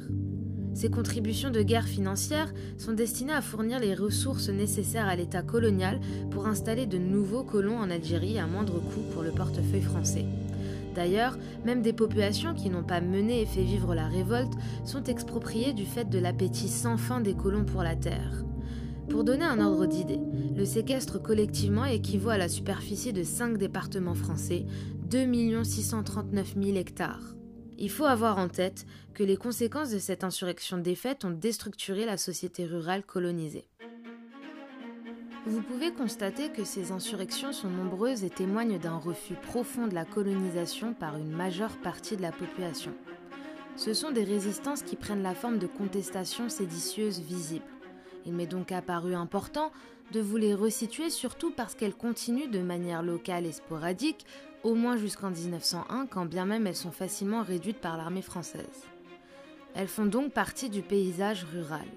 Ces 0.73 0.89
contributions 0.89 1.51
de 1.51 1.61
guerre 1.61 1.87
financière 1.89 2.53
sont 2.77 2.93
destinées 2.93 3.33
à 3.33 3.41
fournir 3.41 3.79
les 3.79 3.95
ressources 3.95 4.47
nécessaires 4.47 5.09
à 5.09 5.17
l'État 5.17 5.43
colonial 5.43 5.99
pour 6.31 6.47
installer 6.47 6.85
de 6.85 6.97
nouveaux 6.97 7.43
colons 7.43 7.79
en 7.79 7.89
Algérie 7.89 8.39
à 8.39 8.47
moindre 8.47 8.79
coût 8.79 9.03
pour 9.11 9.23
le 9.23 9.31
portefeuille 9.31 9.81
français. 9.81 10.25
D'ailleurs, 10.93 11.37
même 11.65 11.81
des 11.81 11.93
populations 11.93 12.53
qui 12.53 12.69
n'ont 12.69 12.83
pas 12.83 13.01
mené 13.01 13.41
et 13.41 13.45
fait 13.45 13.63
vivre 13.63 13.95
la 13.95 14.07
révolte 14.07 14.53
sont 14.85 15.03
expropriées 15.03 15.73
du 15.73 15.85
fait 15.85 16.09
de 16.09 16.19
l'appétit 16.19 16.67
sans 16.67 16.97
fin 16.97 17.19
des 17.19 17.35
colons 17.35 17.65
pour 17.65 17.83
la 17.83 17.95
terre. 17.95 18.43
Pour 19.09 19.23
donner 19.23 19.45
un 19.45 19.59
ordre 19.59 19.85
d'idée, 19.85 20.19
le 20.55 20.65
séquestre 20.65 21.21
collectivement 21.21 21.85
équivaut 21.85 22.29
à 22.29 22.37
la 22.37 22.47
superficie 22.47 23.11
de 23.11 23.23
5 23.23 23.57
départements 23.57 24.15
français, 24.15 24.65
2 25.09 25.63
639 25.63 26.55
000 26.61 26.77
hectares. 26.77 27.35
Il 27.77 27.89
faut 27.89 28.05
avoir 28.05 28.37
en 28.37 28.47
tête 28.47 28.85
que 29.13 29.23
les 29.23 29.35
conséquences 29.35 29.91
de 29.91 29.99
cette 29.99 30.23
insurrection 30.23 30.77
défaite 30.77 31.25
ont 31.25 31.31
déstructuré 31.31 32.05
la 32.05 32.17
société 32.17 32.65
rurale 32.65 33.03
colonisée. 33.03 33.67
Vous 35.45 35.61
pouvez 35.61 35.91
constater 35.91 36.49
que 36.49 36.63
ces 36.63 36.93
insurrections 36.93 37.51
sont 37.51 37.69
nombreuses 37.69 38.23
et 38.23 38.29
témoignent 38.29 38.79
d'un 38.79 38.97
refus 38.97 39.33
profond 39.33 39.87
de 39.87 39.93
la 39.93 40.05
colonisation 40.05 40.93
par 40.93 41.17
une 41.17 41.31
majeure 41.31 41.75
partie 41.81 42.15
de 42.15 42.21
la 42.21 42.31
population. 42.31 42.93
Ce 43.75 43.93
sont 43.93 44.11
des 44.11 44.23
résistances 44.23 44.83
qui 44.83 44.95
prennent 44.95 45.21
la 45.21 45.35
forme 45.35 45.57
de 45.57 45.67
contestations 45.67 46.47
séditieuses 46.47 47.19
visibles. 47.19 47.65
Il 48.25 48.33
m'est 48.33 48.47
donc 48.47 48.71
apparu 48.71 49.15
important 49.15 49.73
de 50.13 50.21
vous 50.21 50.37
les 50.37 50.53
resituer 50.53 51.09
surtout 51.09 51.51
parce 51.51 51.75
qu'elles 51.75 51.95
continuent 51.95 52.49
de 52.49 52.59
manière 52.59 53.03
locale 53.03 53.45
et 53.45 53.51
sporadique 53.51 54.25
au 54.63 54.75
moins 54.75 54.95
jusqu'en 54.95 55.29
1901, 55.29 56.05
quand 56.05 56.25
bien 56.25 56.45
même 56.45 56.67
elles 56.67 56.75
sont 56.75 56.91
facilement 56.91 57.43
réduites 57.43 57.81
par 57.81 57.97
l'armée 57.97 58.21
française. 58.21 58.87
Elles 59.75 59.89
font 59.89 60.05
donc 60.05 60.31
partie 60.31 60.69
du 60.69 60.83
paysage 60.83 61.43
rural. 61.43 61.87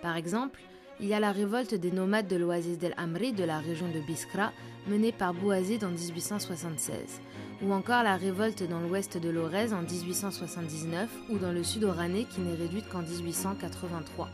Par 0.00 0.16
exemple, 0.16 0.62
il 1.00 1.06
y 1.06 1.14
a 1.14 1.20
la 1.20 1.32
révolte 1.32 1.74
des 1.74 1.90
nomades 1.90 2.28
de 2.28 2.36
l'oasis 2.36 2.78
d'El 2.78 2.94
Amri 2.96 3.32
de 3.32 3.44
la 3.44 3.58
région 3.58 3.86
de 3.88 4.00
Biskra, 4.00 4.52
menée 4.88 5.12
par 5.12 5.34
Bouazid 5.34 5.84
en 5.84 5.90
1876, 5.90 7.20
ou 7.62 7.72
encore 7.72 8.02
la 8.02 8.16
révolte 8.16 8.62
dans 8.68 8.80
l'ouest 8.80 9.18
de 9.18 9.28
l'Orez 9.28 9.72
en 9.72 9.82
1879 9.82 11.08
ou 11.30 11.38
dans 11.38 11.52
le 11.52 11.62
sud 11.62 11.84
oranais 11.84 12.24
qui 12.24 12.40
n'est 12.40 12.54
réduite 12.54 12.88
qu'en 12.88 13.02
1883. 13.02 14.30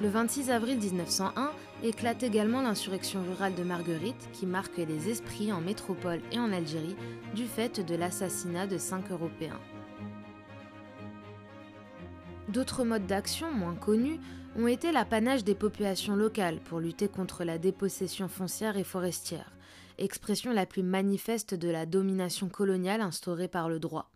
Le 0.00 0.08
26 0.08 0.50
avril 0.50 0.78
1901 0.78 1.50
éclate 1.82 2.22
également 2.22 2.62
l'insurrection 2.62 3.22
rurale 3.22 3.54
de 3.54 3.62
Marguerite 3.62 4.30
qui 4.32 4.46
marque 4.46 4.78
les 4.78 5.10
esprits 5.10 5.52
en 5.52 5.60
métropole 5.60 6.20
et 6.32 6.38
en 6.38 6.52
Algérie 6.52 6.96
du 7.34 7.44
fait 7.44 7.84
de 7.84 7.96
l'assassinat 7.96 8.66
de 8.66 8.78
cinq 8.78 9.10
Européens. 9.10 9.60
D'autres 12.48 12.84
modes 12.84 13.06
d'action 13.06 13.52
moins 13.52 13.74
connus 13.74 14.18
ont 14.56 14.66
été 14.66 14.90
l'apanage 14.92 15.44
des 15.44 15.54
populations 15.54 16.16
locales 16.16 16.60
pour 16.60 16.80
lutter 16.80 17.08
contre 17.08 17.44
la 17.44 17.58
dépossession 17.58 18.28
foncière 18.28 18.76
et 18.76 18.84
forestière, 18.84 19.52
expression 19.98 20.52
la 20.52 20.66
plus 20.66 20.82
manifeste 20.82 21.54
de 21.54 21.68
la 21.68 21.86
domination 21.86 22.48
coloniale 22.48 23.00
instaurée 23.00 23.48
par 23.48 23.68
le 23.68 23.78
droit. 23.78 24.10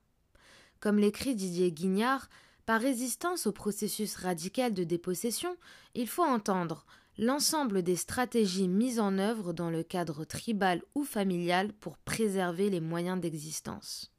Comme 0.80 0.98
l'écrit 0.98 1.34
Didier 1.34 1.70
Guignard, 1.70 2.28
par 2.66 2.80
résistance 2.80 3.46
au 3.46 3.52
processus 3.52 4.16
radical 4.16 4.72
de 4.74 4.84
dépossession, 4.84 5.56
il 5.94 6.08
faut 6.08 6.24
entendre 6.24 6.84
l'ensemble 7.16 7.82
des 7.82 7.96
stratégies 7.96 8.68
mises 8.68 8.98
en 8.98 9.18
œuvre 9.18 9.52
dans 9.52 9.70
le 9.70 9.82
cadre 9.82 10.24
tribal 10.24 10.82
ou 10.94 11.04
familial 11.04 11.72
pour 11.74 11.96
préserver 11.98 12.70
les 12.70 12.80
moyens 12.80 13.20
d'existence. 13.20 14.10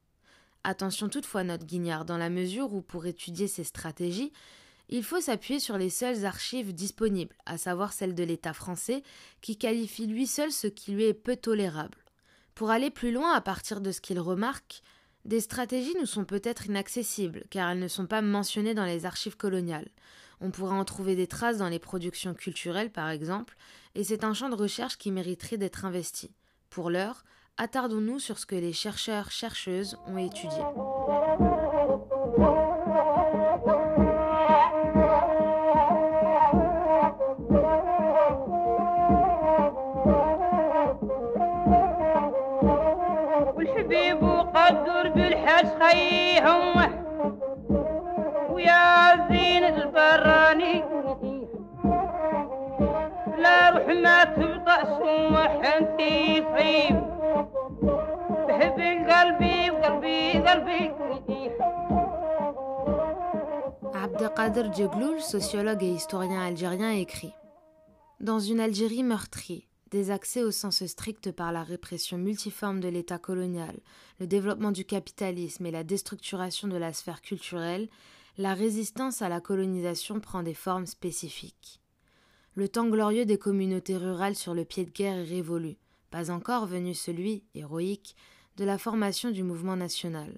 Attention 0.63 1.09
toutefois, 1.09 1.43
note 1.43 1.65
Guignard, 1.65 2.05
dans 2.05 2.17
la 2.17 2.29
mesure 2.29 2.73
où 2.73 2.81
pour 2.81 3.05
étudier 3.05 3.47
ces 3.47 3.63
stratégies, 3.63 4.31
il 4.89 5.03
faut 5.03 5.21
s'appuyer 5.21 5.59
sur 5.59 5.77
les 5.77 5.89
seules 5.89 6.25
archives 6.25 6.73
disponibles, 6.73 7.35
à 7.45 7.57
savoir 7.57 7.93
celles 7.93 8.15
de 8.15 8.23
l'État 8.23 8.53
français, 8.53 9.03
qui 9.41 9.57
qualifie 9.57 10.07
lui 10.07 10.27
seul 10.27 10.51
ce 10.51 10.67
qui 10.67 10.91
lui 10.91 11.05
est 11.05 11.13
peu 11.13 11.35
tolérable. 11.35 11.97
Pour 12.53 12.69
aller 12.69 12.89
plus 12.89 13.11
loin 13.11 13.33
à 13.33 13.41
partir 13.41 13.81
de 13.81 13.91
ce 13.91 14.01
qu'il 14.01 14.19
remarque, 14.19 14.81
des 15.25 15.39
stratégies 15.39 15.95
nous 15.99 16.05
sont 16.05 16.23
peut-être 16.23 16.67
inaccessibles, 16.67 17.45
car 17.49 17.71
elles 17.71 17.79
ne 17.79 17.87
sont 17.87 18.05
pas 18.05 18.21
mentionnées 18.21 18.75
dans 18.75 18.85
les 18.85 19.05
archives 19.05 19.37
coloniales. 19.37 19.89
On 20.39 20.51
pourrait 20.51 20.77
en 20.77 20.85
trouver 20.85 21.15
des 21.15 21.27
traces 21.27 21.57
dans 21.57 21.69
les 21.69 21.79
productions 21.79 22.33
culturelles, 22.33 22.91
par 22.91 23.09
exemple, 23.09 23.55
et 23.95 24.03
c'est 24.03 24.23
un 24.23 24.33
champ 24.33 24.49
de 24.49 24.55
recherche 24.55 24.97
qui 24.97 25.11
mériterait 25.11 25.57
d'être 25.57 25.85
investi. 25.85 26.31
Pour 26.69 26.89
l'heure, 26.89 27.23
attardons-nous 27.57 28.19
sur 28.19 28.37
ce 28.37 28.45
que 28.45 28.55
les 28.55 28.73
chercheurs-chercheuses 28.73 29.97
ont 30.07 30.17
étudié. 30.17 30.61
Abdelkader 63.93 64.73
Djegloul, 64.73 65.21
sociologue 65.21 65.83
et 65.83 65.93
historien 65.93 66.41
algérien, 66.41 66.91
écrit. 66.91 67.33
Dans 68.19 68.39
une 68.39 68.59
Algérie 68.59 69.03
meurtrie, 69.03 69.67
des 69.91 70.11
au 70.41 70.51
sens 70.51 70.85
strict 70.85 71.31
par 71.31 71.51
la 71.51 71.63
répression 71.63 72.17
multiforme 72.17 72.79
de 72.79 72.87
l'État 72.87 73.19
colonial, 73.19 73.79
le 74.19 74.27
développement 74.27 74.71
du 74.71 74.83
capitalisme 74.83 75.65
et 75.65 75.71
la 75.71 75.83
déstructuration 75.83 76.67
de 76.67 76.77
la 76.77 76.91
sphère 76.91 77.21
culturelle, 77.21 77.87
la 78.37 78.53
résistance 78.53 79.21
à 79.21 79.29
la 79.29 79.39
colonisation 79.39 80.19
prend 80.19 80.43
des 80.43 80.53
formes 80.53 80.87
spécifiques. 80.87 81.81
Le 82.55 82.67
temps 82.67 82.87
glorieux 82.87 83.25
des 83.25 83.37
communautés 83.37 83.97
rurales 83.97 84.35
sur 84.35 84.53
le 84.53 84.65
pied 84.65 84.85
de 84.85 84.91
guerre 84.91 85.17
est 85.17 85.23
révolu, 85.23 85.77
pas 86.09 86.31
encore 86.31 86.65
venu 86.65 86.93
celui, 86.93 87.43
héroïque, 87.53 88.15
de 88.57 88.65
la 88.65 88.77
formation 88.77 89.31
du 89.31 89.43
mouvement 89.43 89.75
national. 89.75 90.37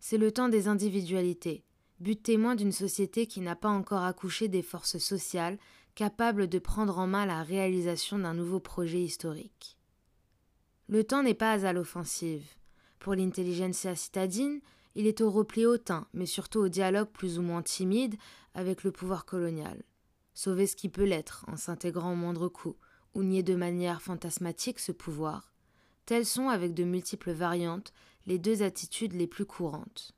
C'est 0.00 0.18
le 0.18 0.30
temps 0.30 0.48
des 0.48 0.68
individualités, 0.68 1.64
but 2.00 2.22
témoin 2.22 2.54
d'une 2.54 2.72
société 2.72 3.26
qui 3.26 3.40
n'a 3.40 3.56
pas 3.56 3.68
encore 3.68 4.02
accouché 4.02 4.48
des 4.48 4.62
forces 4.62 4.98
sociales 4.98 5.58
capable 5.98 6.46
de 6.46 6.60
prendre 6.60 7.00
en 7.00 7.08
main 7.08 7.26
la 7.26 7.42
réalisation 7.42 8.20
d'un 8.20 8.32
nouveau 8.32 8.60
projet 8.60 9.00
historique. 9.00 9.76
Le 10.86 11.02
temps 11.02 11.24
n'est 11.24 11.34
pas 11.34 11.66
à 11.66 11.72
l'offensive. 11.72 12.46
Pour 13.00 13.16
l'intelligentsia 13.16 13.96
citadine, 13.96 14.60
il 14.94 15.08
est 15.08 15.20
au 15.20 15.28
repli 15.28 15.66
hautain, 15.66 16.06
mais 16.12 16.24
surtout 16.24 16.60
au 16.60 16.68
dialogue 16.68 17.08
plus 17.08 17.40
ou 17.40 17.42
moins 17.42 17.62
timide 17.62 18.14
avec 18.54 18.84
le 18.84 18.92
pouvoir 18.92 19.24
colonial. 19.24 19.82
Sauver 20.34 20.68
ce 20.68 20.76
qui 20.76 20.88
peut 20.88 21.02
l'être 21.02 21.44
en 21.48 21.56
s'intégrant 21.56 22.12
au 22.12 22.16
moindre 22.16 22.46
coup, 22.46 22.76
ou 23.14 23.24
nier 23.24 23.42
de 23.42 23.56
manière 23.56 24.00
fantasmatique 24.00 24.78
ce 24.78 24.92
pouvoir. 24.92 25.52
Telles 26.06 26.26
sont, 26.26 26.48
avec 26.48 26.74
de 26.74 26.84
multiples 26.84 27.32
variantes, 27.32 27.92
les 28.24 28.38
deux 28.38 28.62
attitudes 28.62 29.14
les 29.14 29.26
plus 29.26 29.46
courantes. 29.46 30.14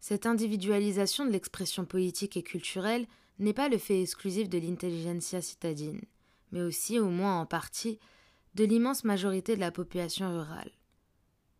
Cette 0.00 0.26
individualisation 0.26 1.24
de 1.24 1.30
l'expression 1.30 1.84
politique 1.84 2.36
et 2.36 2.42
culturelle 2.42 3.06
n'est 3.38 3.52
pas 3.52 3.68
le 3.68 3.78
fait 3.78 4.02
exclusif 4.02 4.48
de 4.48 4.58
l'intelligentsia 4.58 5.40
citadine, 5.40 6.00
mais 6.52 6.62
aussi, 6.62 6.98
au 6.98 7.08
moins 7.08 7.40
en 7.40 7.46
partie, 7.46 7.98
de 8.54 8.64
l'immense 8.64 9.04
majorité 9.04 9.54
de 9.54 9.60
la 9.60 9.70
population 9.70 10.30
rurale. 10.32 10.70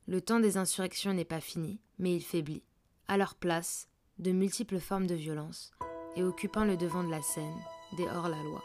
Le 0.06 0.20
temps 0.20 0.40
des 0.40 0.56
insurrections 0.56 1.12
n'est 1.12 1.24
pas 1.24 1.40
fini, 1.40 1.80
mais 1.98 2.14
il 2.14 2.22
faiblit. 2.22 2.62
à 3.10 3.16
leur 3.16 3.34
place 3.34 3.88
de 4.18 4.32
multiples 4.32 4.80
formes 4.80 5.06
de 5.06 5.14
violence 5.14 5.70
et 6.16 6.22
occupant 6.22 6.64
le 6.64 6.76
devant 6.76 7.04
de 7.04 7.10
la 7.10 7.22
scène 7.22 7.56
des 7.96 8.04
hors-la-loi. 8.04 8.62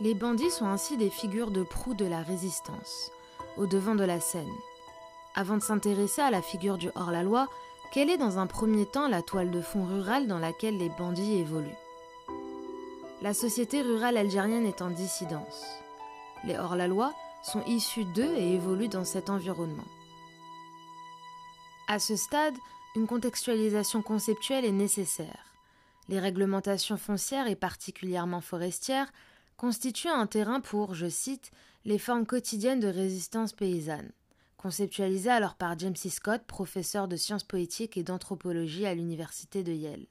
Les 0.00 0.14
bandits 0.14 0.50
sont 0.50 0.66
ainsi 0.66 0.96
des 0.96 1.10
figures 1.10 1.50
de 1.50 1.62
proue 1.62 1.94
de 1.94 2.04
la 2.04 2.22
résistance, 2.22 3.10
au 3.56 3.66
devant 3.66 3.94
de 3.94 4.04
la 4.04 4.20
scène. 4.20 4.52
Avant 5.34 5.56
de 5.56 5.62
s'intéresser 5.62 6.20
à 6.20 6.30
la 6.30 6.42
figure 6.42 6.78
du 6.78 6.88
hors-la-loi, 6.94 7.48
quelle 7.92 8.10
est 8.10 8.18
dans 8.18 8.38
un 8.38 8.46
premier 8.46 8.86
temps 8.86 9.08
la 9.08 9.22
toile 9.22 9.50
de 9.50 9.60
fond 9.60 9.84
rurale 9.84 10.26
dans 10.26 10.38
laquelle 10.38 10.76
les 10.76 10.90
bandits 10.90 11.38
évoluent? 11.38 11.68
La 13.22 13.34
société 13.34 13.82
rurale 13.82 14.16
algérienne 14.16 14.66
est 14.66 14.82
en 14.82 14.90
dissidence. 14.90 15.64
Les 16.44 16.56
hors-la-loi 16.56 17.12
sont 17.42 17.64
issus 17.64 18.04
d'eux 18.04 18.34
et 18.36 18.54
évoluent 18.54 18.88
dans 18.88 19.04
cet 19.04 19.30
environnement. 19.30 19.86
À 21.88 21.98
ce 21.98 22.16
stade, 22.16 22.54
une 22.94 23.06
contextualisation 23.06 24.02
conceptuelle 24.02 24.64
est 24.64 24.72
nécessaire. 24.72 25.46
Les 26.08 26.20
réglementations 26.20 26.96
foncières 26.96 27.48
et 27.48 27.56
particulièrement 27.56 28.40
forestières 28.40 29.10
constituent 29.56 30.08
un 30.08 30.26
terrain 30.26 30.60
pour, 30.60 30.94
je 30.94 31.08
cite, 31.08 31.50
les 31.84 31.98
formes 31.98 32.26
quotidiennes 32.26 32.80
de 32.80 32.88
résistance 32.88 33.52
paysanne, 33.52 34.10
conceptualisées 34.58 35.30
alors 35.30 35.54
par 35.54 35.78
James 35.78 35.96
C. 35.96 36.10
Scott, 36.10 36.42
professeur 36.46 37.08
de 37.08 37.16
sciences 37.16 37.44
poétiques 37.44 37.96
et 37.96 38.02
d'anthropologie 38.02 38.84
à 38.84 38.94
l'université 38.94 39.62
de 39.62 39.72
Yale. 39.72 40.06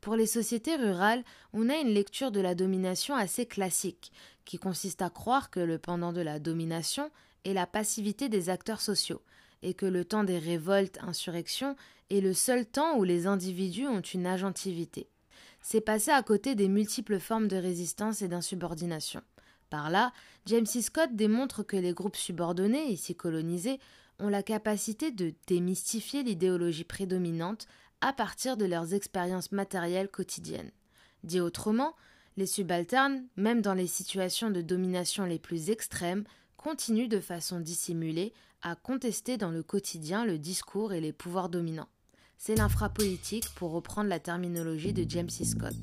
Pour 0.00 0.14
les 0.14 0.26
sociétés 0.26 0.76
rurales, 0.76 1.24
on 1.52 1.68
a 1.70 1.76
une 1.76 1.88
lecture 1.88 2.30
de 2.30 2.40
la 2.40 2.54
domination 2.54 3.16
assez 3.16 3.46
classique, 3.46 4.12
qui 4.44 4.58
consiste 4.58 5.02
à 5.02 5.10
croire 5.10 5.50
que 5.50 5.60
le 5.60 5.78
pendant 5.78 6.12
de 6.12 6.20
la 6.20 6.38
domination 6.38 7.10
est 7.44 7.54
la 7.54 7.66
passivité 7.66 8.28
des 8.28 8.50
acteurs 8.50 8.80
sociaux, 8.80 9.22
et 9.62 9.74
que 9.74 9.86
le 9.86 10.04
temps 10.04 10.24
des 10.24 10.38
révoltes, 10.38 10.98
insurrections 11.00 11.74
est 12.10 12.20
le 12.20 12.34
seul 12.34 12.66
temps 12.66 12.96
où 12.96 13.04
les 13.04 13.26
individus 13.26 13.86
ont 13.86 14.00
une 14.00 14.26
agentivité. 14.26 15.08
C'est 15.60 15.80
passer 15.80 16.10
à 16.10 16.22
côté 16.22 16.54
des 16.54 16.68
multiples 16.68 17.18
formes 17.18 17.48
de 17.48 17.56
résistance 17.56 18.22
et 18.22 18.28
d'insubordination. 18.28 19.22
Par 19.70 19.90
là, 19.90 20.12
James 20.46 20.66
C. 20.66 20.82
Scott 20.82 21.14
démontre 21.14 21.62
que 21.62 21.76
les 21.76 21.92
groupes 21.92 22.16
subordonnés, 22.16 22.86
ici 22.90 23.14
colonisés, 23.14 23.80
ont 24.18 24.28
la 24.28 24.42
capacité 24.42 25.10
de 25.10 25.34
démystifier 25.46 26.22
l'idéologie 26.22 26.84
prédominante 26.84 27.66
à 28.00 28.12
partir 28.12 28.56
de 28.56 28.64
leurs 28.64 28.94
expériences 28.94 29.52
matérielles 29.52 30.08
quotidiennes. 30.08 30.70
Dit 31.24 31.40
autrement, 31.40 31.94
les 32.36 32.46
subalternes, 32.46 33.24
même 33.36 33.62
dans 33.62 33.74
les 33.74 33.86
situations 33.86 34.50
de 34.50 34.62
domination 34.62 35.24
les 35.24 35.38
plus 35.38 35.70
extrêmes, 35.70 36.24
continuent 36.56 37.08
de 37.08 37.20
façon 37.20 37.60
dissimulée 37.60 38.32
à 38.62 38.74
contester 38.74 39.36
dans 39.36 39.50
le 39.50 39.62
quotidien 39.62 40.24
le 40.24 40.38
discours 40.38 40.92
et 40.92 41.00
les 41.00 41.12
pouvoirs 41.12 41.48
dominants. 41.48 41.88
C'est 42.36 42.54
l'infrapolitique 42.54 43.48
pour 43.56 43.72
reprendre 43.72 44.08
la 44.08 44.20
terminologie 44.20 44.92
de 44.92 45.08
James 45.08 45.30
C. 45.30 45.44
Scott. 45.44 45.74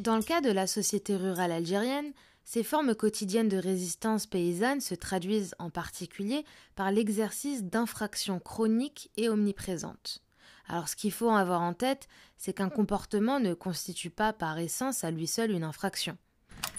Dans 0.00 0.16
le 0.16 0.22
cas 0.22 0.40
de 0.40 0.50
la 0.50 0.66
société 0.66 1.14
rurale 1.14 1.52
algérienne, 1.52 2.14
ces 2.42 2.62
formes 2.62 2.94
quotidiennes 2.94 3.50
de 3.50 3.58
résistance 3.58 4.24
paysanne 4.24 4.80
se 4.80 4.94
traduisent 4.94 5.54
en 5.58 5.68
particulier 5.68 6.46
par 6.74 6.90
l'exercice 6.90 7.64
d'infractions 7.64 8.40
chroniques 8.40 9.10
et 9.18 9.28
omniprésentes. 9.28 10.22
Alors 10.68 10.88
ce 10.88 10.96
qu'il 10.96 11.12
faut 11.12 11.28
avoir 11.28 11.60
en 11.60 11.74
tête, 11.74 12.08
c'est 12.38 12.54
qu'un 12.54 12.70
comportement 12.70 13.40
ne 13.40 13.52
constitue 13.52 14.08
pas 14.08 14.32
par 14.32 14.58
essence 14.58 15.04
à 15.04 15.10
lui 15.10 15.26
seul 15.26 15.50
une 15.50 15.64
infraction. 15.64 16.16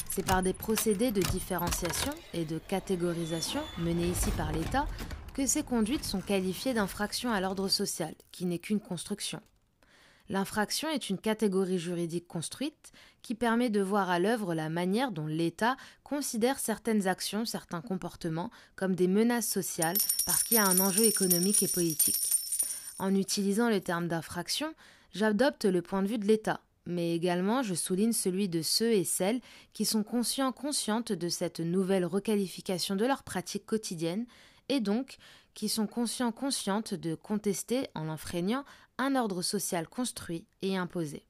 C'est 0.10 0.26
par 0.26 0.42
des 0.42 0.54
procédés 0.54 1.12
de 1.12 1.22
différenciation 1.22 2.14
et 2.34 2.44
de 2.44 2.58
catégorisation 2.58 3.62
menés 3.78 4.10
ici 4.10 4.32
par 4.32 4.52
l'État 4.52 4.88
que 5.36 5.46
ces 5.46 5.62
conduites 5.62 6.06
sont 6.06 6.22
qualifiées 6.22 6.74
d'infraction 6.74 7.32
à 7.32 7.40
l'ordre 7.40 7.68
social, 7.68 8.16
qui 8.32 8.48
n'est 8.48 8.58
qu'une 8.58 8.80
construction. 8.80 9.44
L'infraction 10.32 10.88
est 10.88 11.10
une 11.10 11.18
catégorie 11.18 11.78
juridique 11.78 12.26
construite 12.26 12.94
qui 13.22 13.36
permet 13.36 13.70
de 13.70 13.82
voir 13.82 14.10
à 14.10 14.18
l'œuvre 14.18 14.56
la 14.56 14.70
manière 14.70 15.12
dont 15.12 15.28
l'État 15.28 15.76
considère 16.06 16.58
certaines 16.58 17.06
actions, 17.06 17.44
certains 17.44 17.82
comportements 17.82 18.50
comme 18.78 18.96
des 18.96 19.10
menaces 19.10 19.50
sociales 19.50 19.98
parce 20.26 20.44
qu'il 20.44 20.56
y 20.56 20.60
a 20.62 20.66
un 20.66 20.80
enjeu 20.80 21.04
économique 21.04 21.64
et 21.64 21.68
politique. 21.68 22.16
En 22.98 23.14
utilisant 23.14 23.70
le 23.70 23.82
terme 23.82 24.08
d'infraction, 24.08 24.74
j'adopte 25.14 25.66
le 25.66 25.82
point 25.82 26.02
de 26.02 26.08
vue 26.08 26.18
de 26.18 26.28
l'État, 26.28 26.62
mais 26.86 27.14
également 27.14 27.62
je 27.62 27.74
souligne 27.74 28.14
celui 28.14 28.48
de 28.48 28.62
ceux 28.62 28.94
et 28.94 29.04
celles 29.04 29.42
qui 29.74 29.84
sont 29.84 30.04
conscients 30.04 30.54
conscientes 30.54 31.12
de 31.12 31.28
cette 31.28 31.60
nouvelle 31.60 32.06
requalification 32.06 32.96
de 32.96 33.06
leurs 33.06 33.24
pratiques 33.24 33.66
quotidiennes 33.66 34.28
et 34.70 34.80
donc 34.80 35.18
qui 35.54 35.68
sont 35.68 35.88
conscients 35.88 36.32
conscientes 36.32 36.94
de 36.94 37.16
contester 37.16 37.90
en 37.96 38.08
enfreignant 38.08 38.64
un 39.02 39.16
ordre 39.16 39.42
social 39.42 39.88
construit 39.88 40.46
et 40.62 40.78
imposé. 40.78 41.26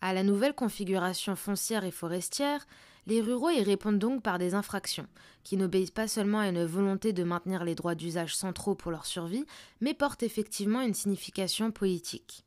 À 0.00 0.12
la 0.12 0.22
nouvelle 0.22 0.54
configuration 0.54 1.34
foncière 1.34 1.84
et 1.84 1.90
forestière, 1.90 2.64
les 3.06 3.20
ruraux 3.20 3.50
y 3.50 3.62
répondent 3.62 3.98
donc 3.98 4.22
par 4.22 4.38
des 4.38 4.54
infractions, 4.54 5.08
qui 5.42 5.56
n'obéissent 5.56 5.90
pas 5.90 6.06
seulement 6.06 6.38
à 6.38 6.48
une 6.48 6.64
volonté 6.64 7.12
de 7.12 7.24
maintenir 7.24 7.64
les 7.64 7.74
droits 7.74 7.96
d'usage 7.96 8.36
centraux 8.36 8.76
pour 8.76 8.92
leur 8.92 9.04
survie, 9.04 9.44
mais 9.80 9.94
portent 9.94 10.22
effectivement 10.22 10.80
une 10.80 10.94
signification 10.94 11.72
politique. 11.72 12.44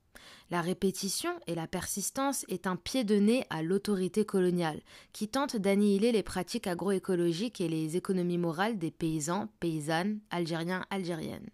La 0.51 0.61
répétition 0.61 1.31
et 1.45 1.55
la 1.55 1.67
persistance 1.67 2.45
est 2.47 2.65
un 2.65 2.77
pied 2.77 3.03
de 3.03 3.15
nez 3.15 3.45
à 3.49 3.61
l'autorité 3.61 4.23
coloniale, 4.23 4.81
qui 5.11 5.27
tente 5.27 5.57
d'annihiler 5.57 6.13
les 6.13 6.23
pratiques 6.23 6.67
agroécologiques 6.67 7.59
et 7.59 7.67
les 7.67 7.97
économies 7.97 8.37
morales 8.37 8.77
des 8.77 8.91
paysans, 8.91 9.49
paysannes, 9.59 10.19
algériens, 10.29 10.85
algériennes. 10.89 11.49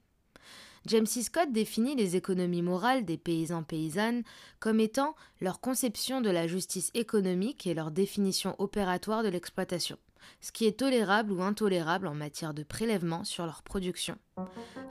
James 0.85 1.05
C. 1.05 1.23
Scott 1.23 1.51
définit 1.51 1.95
les 1.95 2.15
économies 2.15 2.61
morales 2.61 3.05
des 3.05 3.17
paysans 3.17 3.63
paysannes 3.63 4.23
comme 4.59 4.79
étant 4.79 5.15
leur 5.39 5.61
conception 5.61 6.21
de 6.21 6.29
la 6.29 6.47
justice 6.47 6.91
économique 6.93 7.65
et 7.67 7.73
leur 7.73 7.91
définition 7.91 8.55
opératoire 8.57 9.23
de 9.23 9.29
l'exploitation 9.29 9.97
ce 10.41 10.51
qui 10.51 10.65
est 10.65 10.79
tolérable 10.79 11.31
ou 11.31 11.41
intolérable 11.41 12.07
en 12.07 12.13
matière 12.13 12.53
de 12.53 12.63
prélèvement 12.63 13.23
sur 13.23 13.45
leur 13.45 13.61
production. 13.61 14.17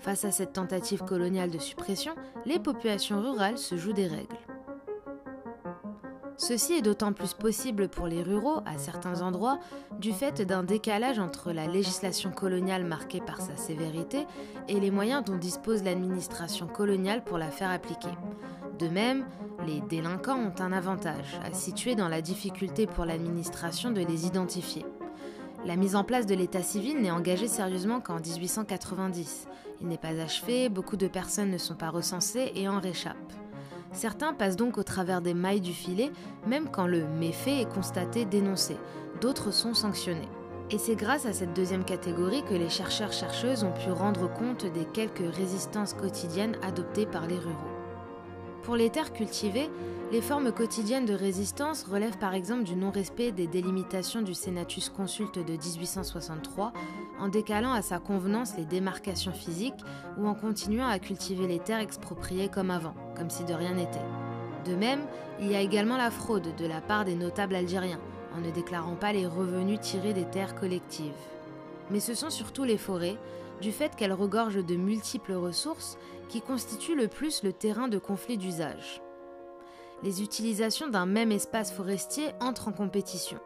Face 0.01 0.25
à 0.25 0.31
cette 0.31 0.53
tentative 0.53 1.05
coloniale 1.05 1.51
de 1.51 1.59
suppression, 1.59 2.15
les 2.47 2.59
populations 2.59 3.21
rurales 3.21 3.59
se 3.59 3.77
jouent 3.77 3.93
des 3.93 4.07
règles. 4.07 4.37
Ceci 6.43 6.73
est 6.73 6.83
d'autant 6.83 7.13
plus 7.13 7.35
possible 7.35 7.89
pour 7.89 8.09
les 8.09 8.21
ruraux, 8.21 8.63
à 8.67 8.77
certains 8.77 9.23
endroits, 9.23 9.61
du 10.01 10.13
fait 10.13 10.43
d'un 10.43 10.65
décalage 10.65 11.21
entre 11.21 11.53
la 11.53 11.69
législation 11.69 12.33
coloniale 12.33 12.85
marquée 12.85 13.21
par 13.21 13.41
sa 13.41 13.57
sévérité 13.57 14.27
et 14.67 14.81
les 14.81 14.91
moyens 14.91 15.23
dont 15.23 15.37
dispose 15.37 15.85
l'administration 15.85 16.67
coloniale 16.67 17.23
pour 17.23 17.39
la 17.39 17.53
faire 17.53 17.71
appliquer. 17.71 18.11
De 18.81 18.89
même, 18.89 19.25
les 19.69 19.83
délinquants 19.83 20.41
ont 20.41 20.61
un 20.61 20.73
avantage, 20.73 21.39
à 21.45 21.55
situer 21.55 21.95
dans 21.95 22.09
la 22.09 22.21
difficulté 22.21 22.89
pour 22.89 23.05
l'administration 23.05 23.93
de 23.93 24.01
les 24.01 24.27
identifier. 24.27 24.85
La 25.65 25.77
mise 25.77 25.95
en 25.95 26.03
place 26.03 26.27
de 26.27 26.35
l'état 26.35 26.65
civil 26.65 27.01
n'est 27.01 27.13
engagée 27.13 27.47
sérieusement 27.47 28.01
qu'en 28.01 28.19
1890. 28.19 29.47
Il 29.81 29.87
n'est 29.87 29.97
pas 29.97 30.21
achevé, 30.21 30.69
beaucoup 30.69 30.97
de 30.97 31.07
personnes 31.07 31.53
ne 31.53 31.59
sont 31.59 31.77
pas 31.77 31.91
recensées 31.91 32.51
et 32.57 32.69
en 32.69 32.81
réchappent. 32.81 33.42
Certains 33.93 34.33
passent 34.33 34.57
donc 34.57 34.79
au 34.79 34.83
travers 34.83 35.21
des 35.21 35.35
mailles 35.35 35.61
du 35.61 35.73
filet, 35.73 36.11
même 36.47 36.69
quand 36.71 36.87
le 36.87 37.07
méfait 37.07 37.61
est 37.61 37.69
constaté, 37.69 38.25
dénoncé. 38.25 38.77
D'autres 39.21 39.53
sont 39.53 39.75
sanctionnés. 39.75 40.29
Et 40.71 40.79
c'est 40.79 40.97
grâce 40.97 41.27
à 41.27 41.35
cette 41.35 41.53
deuxième 41.53 41.85
catégorie 41.85 42.43
que 42.45 42.55
les 42.55 42.71
chercheurs-chercheuses 42.71 43.65
ont 43.65 43.73
pu 43.73 43.91
rendre 43.91 44.33
compte 44.33 44.65
des 44.65 44.87
quelques 44.87 45.35
résistances 45.37 45.93
quotidiennes 45.93 46.57
adoptées 46.63 47.05
par 47.05 47.27
les 47.27 47.39
ruraux. 47.39 47.53
Pour 48.63 48.77
les 48.77 48.89
terres 48.89 49.13
cultivées, 49.13 49.69
les 50.13 50.21
formes 50.21 50.53
quotidiennes 50.53 51.07
de 51.07 51.15
résistance 51.15 51.85
relèvent 51.85 52.19
par 52.19 52.35
exemple 52.35 52.65
du 52.65 52.77
non-respect 52.77 53.33
des 53.33 53.47
délimitations 53.47 54.21
du 54.21 54.35
Senatus 54.35 54.91
Consulte 54.91 55.39
de 55.39 55.53
1863, 55.55 56.75
en 57.19 57.29
décalant 57.29 57.73
à 57.73 57.81
sa 57.81 57.99
convenance 57.99 58.55
les 58.59 58.67
démarcations 58.67 59.33
physiques 59.33 59.83
ou 60.19 60.27
en 60.27 60.35
continuant 60.35 60.87
à 60.87 60.99
cultiver 60.99 61.47
les 61.47 61.61
terres 61.61 61.81
expropriées 61.81 62.51
comme 62.51 62.71
avant, 62.71 62.93
comme 63.17 63.31
si 63.31 63.45
de 63.45 63.55
rien 63.55 63.73
n'était. 63.73 64.05
De 64.67 64.75
même, 64.75 65.01
il 65.41 65.51
y 65.51 65.57
a 65.57 65.63
également 65.63 65.97
la 65.97 66.11
fraude 66.11 66.55
de 66.59 66.67
la 66.67 66.83
part 66.83 67.07
des 67.07 67.15
notables 67.15 67.55
algériens, 67.55 68.01
en 68.37 68.43
ne 68.43 68.51
déclarant 68.51 68.97
pas 68.97 69.15
les 69.15 69.27
revenus 69.27 69.81
tirés 69.81 70.13
des 70.13 70.27
terres 70.27 70.55
collectives. 70.55 71.13
Mais 71.91 72.01
ce 72.01 72.13
sont 72.13 72.31
surtout 72.31 72.65
les 72.65 72.77
forêts, 72.79 73.17
du 73.63 73.73
fait 73.73 73.97
qu'elles 73.97 74.13
regorgent 74.13 74.63
de 74.63 74.77
multiples 74.77 75.33
ressources, 75.33 75.97
qui 76.29 76.43
constituent 76.43 76.97
le 76.97 77.09
plus 77.09 77.43
le 77.43 77.55
terrain 77.55 77.89
de 77.89 77.99
conflit 77.99 78.37
d'usage 78.37 79.01
les 80.03 80.23
utilisations 80.23 80.89
d'un 80.89 81.07
même 81.07 81.33
espace 81.33 81.73
forestier 81.73 82.31
entrent 82.41 82.69
en 82.69 82.73
compétition. 82.73 83.39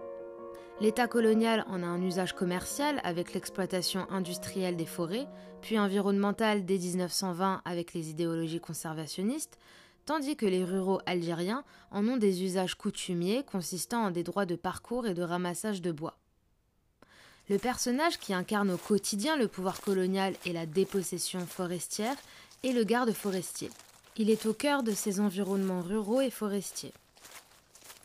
L'État 0.81 1.07
colonial 1.07 1.64
en 1.69 1.83
a 1.83 1.87
un 1.87 2.03
usage 2.03 2.35
commercial 2.35 3.01
avec 3.03 3.33
l'exploitation 3.33 4.07
industrielle 4.11 4.77
des 4.77 4.87
forêts, 4.87 5.27
puis 5.62 5.79
environnementale 5.79 6.66
dès 6.66 6.79
1920 6.79 7.62
avec 7.64 7.95
les 7.95 8.11
idéologies 8.11 8.61
conservationnistes, 8.61 9.59
tandis 10.05 10.37
que 10.37 10.47
les 10.47 10.64
ruraux 10.64 11.01
algériens 11.07 11.64
en 11.90 12.07
ont 12.07 12.16
des 12.16 12.42
usages 12.42 12.75
coutumiers 12.75 13.42
consistant 13.45 14.05
en 14.05 14.11
des 14.11 14.23
droits 14.23 14.47
de 14.47 14.55
parcours 14.55 15.07
et 15.07 15.14
de 15.14 15.23
ramassage 15.23 15.83
de 15.83 15.92
bois. 15.92 16.19
Le 17.49 17.59
personnage 17.59 18.19
qui 18.19 18.35
incarne 18.35 18.71
au 18.71 18.77
quotidien 18.77 19.37
le 19.37 19.49
pouvoir 19.49 19.81
colonial 19.81 20.35
et 20.45 20.53
la 20.53 20.66
dépossession 20.66 21.47
forestière 21.47 22.16
est 22.64 22.73
le 22.73 22.85
garde 22.85 23.12
forestier. 23.12 23.71
Il 24.18 24.31
est 24.31 24.46
au 24.46 24.55
cœur 24.55 24.83
de 24.83 24.92
ces 24.92 25.20
environnements 25.20 25.83
ruraux 25.83 26.22
et 26.22 26.31
forestiers. 26.31 26.94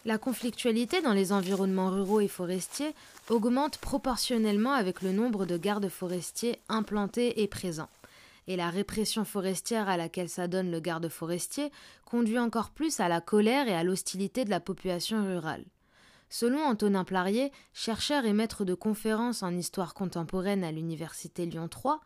La 0.04 0.18
conflictualité 0.18 1.02
dans 1.02 1.14
les 1.14 1.32
environnements 1.32 1.90
ruraux 1.90 2.20
et 2.20 2.28
forestiers 2.28 2.94
augmente 3.30 3.78
proportionnellement 3.78 4.74
avec 4.74 5.02
le 5.04 5.14
nombre 5.14 5.46
de 5.46 5.56
gardes 5.56 5.88
forestiers 5.88 6.60
implantés 6.68 7.42
et 7.42 7.48
présents. 7.48 7.90
Et 8.48 8.58
la 8.58 8.70
répression 8.70 9.24
forestière 9.24 9.88
à 9.88 9.96
laquelle 9.96 10.28
s'adonne 10.28 10.70
le 10.70 10.82
garde 10.82 11.08
forestier 11.08 11.72
conduit 12.04 12.40
encore 12.40 12.72
plus 12.72 13.00
à 13.00 13.08
la 13.08 13.22
colère 13.22 13.70
et 13.70 13.76
à 13.76 13.84
l'hostilité 13.84 14.44
de 14.44 14.50
la 14.50 14.60
population 14.60 15.24
rurale. 15.24 15.64
Selon 16.30 16.62
Antonin 16.62 17.06
Plarier, 17.06 17.52
chercheur 17.74 18.26
et 18.26 18.34
maître 18.34 18.66
de 18.66 18.74
conférences 18.74 19.44
en 19.44 19.56
histoire 19.56 19.94
contemporaine 19.94 20.64
à 20.64 20.72
l'université 20.72 21.46
Lyon 21.46 21.70
3, 21.70 22.02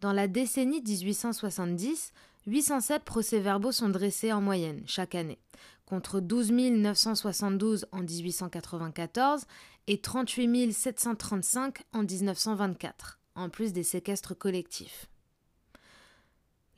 dans 0.00 0.12
la 0.12 0.28
décennie 0.28 0.82
1870, 0.82 2.12
807 2.48 3.04
procès-verbaux 3.04 3.72
sont 3.72 3.90
dressés 3.90 4.32
en 4.32 4.40
moyenne 4.40 4.82
chaque 4.86 5.14
année, 5.14 5.38
contre 5.84 6.20
12 6.20 6.50
972 6.52 7.86
en 7.92 8.00
1894 8.00 9.44
et 9.86 10.00
38 10.00 10.72
735 10.72 11.82
en 11.92 12.02
1924, 12.02 13.20
en 13.34 13.50
plus 13.50 13.72
des 13.72 13.82
séquestres 13.82 14.36
collectifs. 14.36 15.08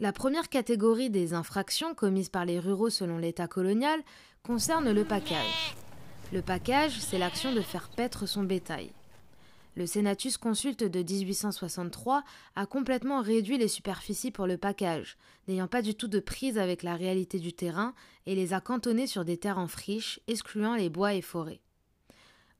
La 0.01 0.13
première 0.13 0.49
catégorie 0.49 1.11
des 1.11 1.35
infractions 1.35 1.95
commises 1.95 2.31
par 2.31 2.45
les 2.45 2.59
ruraux 2.59 2.91
selon 2.91 3.19
l'État 3.19 3.47
colonial 3.47 4.01
concerne 4.43 4.91
le 4.91 5.05
package. 5.05 5.77
Le 6.33 6.43
package, 6.43 6.99
c'est 7.01 7.19
l'action 7.19 7.53
de 7.53 7.61
faire 7.61 7.91
paître 7.91 8.27
son 8.27 8.43
bétail. 8.43 8.93
Le 9.77 9.87
Senatus 9.87 10.37
consulte 10.37 10.83
de 10.83 10.99
1863 11.01 12.25
a 12.57 12.67
complètement 12.67 13.23
réduit 13.23 13.57
les 13.57 13.69
superficies 13.69 14.31
pour 14.31 14.47
le 14.47 14.59
package, 14.59 15.17
n'ayant 15.47 15.69
pas 15.69 15.83
du 15.83 15.95
tout 15.95 16.09
de 16.09 16.19
prise 16.19 16.59
avec 16.59 16.83
la 16.83 16.97
réalité 16.97 17.39
du 17.39 17.53
terrain, 17.53 17.95
et 18.27 18.35
les 18.35 18.53
a 18.53 18.61
cantonnés 18.61 19.07
sur 19.07 19.25
des 19.25 19.37
terres 19.37 19.59
en 19.59 19.69
friche, 19.69 20.21
excluant 20.27 20.75
les 20.75 20.91
bois 20.91 21.15
et 21.15 21.23
forêts. 21.23 21.61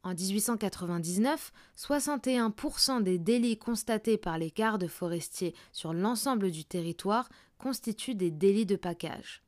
En 0.03 0.15
1899, 0.15 1.53
61% 1.77 3.03
des 3.03 3.19
délits 3.19 3.59
constatés 3.59 4.17
par 4.17 4.39
les 4.39 4.51
gardes 4.51 4.87
forestiers 4.87 5.55
sur 5.73 5.93
l'ensemble 5.93 6.51
du 6.51 6.65
territoire 6.65 7.29
constituent 7.59 8.15
des 8.15 8.31
délits 8.31 8.65
de 8.65 8.77
package. 8.77 9.43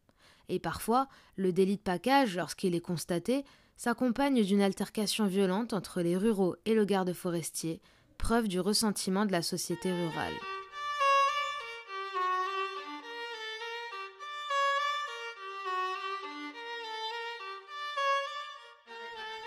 Et 0.51 0.59
parfois, 0.59 1.09
le 1.37 1.53
délit 1.53 1.77
de 1.77 1.83
package, 1.83 2.37
lorsqu'il 2.37 2.75
est 2.75 2.81
constaté, 2.81 3.45
s'accompagne 3.77 4.45
d'une 4.45 4.63
altercation 4.63 5.27
violente 5.27 5.73
entre 5.73 6.01
les 6.01 6.17
ruraux 6.17 6.57
et 6.67 6.75
le 6.75 6.85
garde 6.85 7.13
forestier, 7.13 7.81
preuve 8.19 8.49
du 8.49 8.61
ressentiment 8.61 9.27
de 9.27 9.33
la 9.33 9.43
société 9.43 9.93
rurale. 9.93 10.35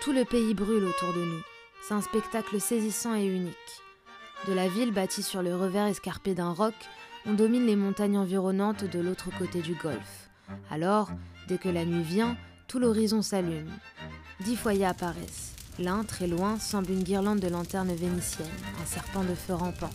Tout 0.02 0.12
le 0.12 0.24
pays 0.24 0.54
brûle 0.54 0.84
autour 0.84 1.12
de 1.14 1.24
nous. 1.24 1.42
C'est 1.82 1.94
un 1.94 2.00
spectacle 2.00 2.60
saisissant 2.60 3.16
et 3.16 3.26
unique. 3.26 3.82
De 4.46 4.52
la 4.52 4.68
ville 4.68 4.92
bâtie 4.92 5.22
sur 5.22 5.42
le 5.42 5.56
revers 5.56 5.86
escarpé 5.86 6.34
d'un 6.34 6.52
roc, 6.52 6.74
on 7.26 7.32
domine 7.32 7.66
les 7.66 7.74
montagnes 7.74 8.18
environnantes 8.18 8.84
de 8.84 9.00
l'autre 9.00 9.30
côté 9.36 9.62
du 9.62 9.74
golfe. 9.74 10.30
Alors, 10.70 11.10
dès 11.48 11.58
que 11.58 11.68
la 11.68 11.84
nuit 11.84 12.04
vient, 12.04 12.36
tout 12.68 12.78
l'horizon 12.78 13.20
s'allume. 13.20 13.70
Dix 14.40 14.56
foyers 14.56 14.84
apparaissent. 14.84 15.54
L'un, 15.78 16.04
très 16.04 16.26
loin, 16.26 16.58
semble 16.58 16.90
une 16.90 17.02
guirlande 17.02 17.40
de 17.40 17.48
lanternes 17.48 17.94
vénitiennes, 17.94 18.46
un 18.82 18.84
serpent 18.84 19.24
de 19.24 19.34
feu 19.34 19.54
rampant. 19.54 19.90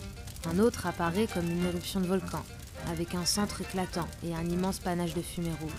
Un 0.50 0.58
autre 0.58 0.88
apparaît 0.88 1.28
comme 1.32 1.48
une 1.48 1.64
éruption 1.64 2.00
de 2.00 2.08
volcan, 2.08 2.42
avec 2.90 3.14
un 3.14 3.24
centre 3.24 3.60
éclatant 3.60 4.08
et 4.26 4.34
un 4.34 4.44
immense 4.44 4.80
panache 4.80 5.14
de 5.14 5.22
fumée 5.22 5.54
rouge, 5.60 5.70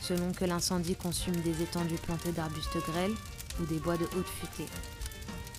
selon 0.00 0.32
que 0.32 0.44
l'incendie 0.44 0.96
consume 0.96 1.36
des 1.36 1.62
étendues 1.62 1.94
plantées 1.94 2.32
d'arbustes 2.32 2.76
grêles 2.88 3.14
ou 3.58 3.64
des 3.64 3.78
bois 3.78 3.96
de 3.96 4.04
haute 4.04 4.28
futée. 4.28 4.68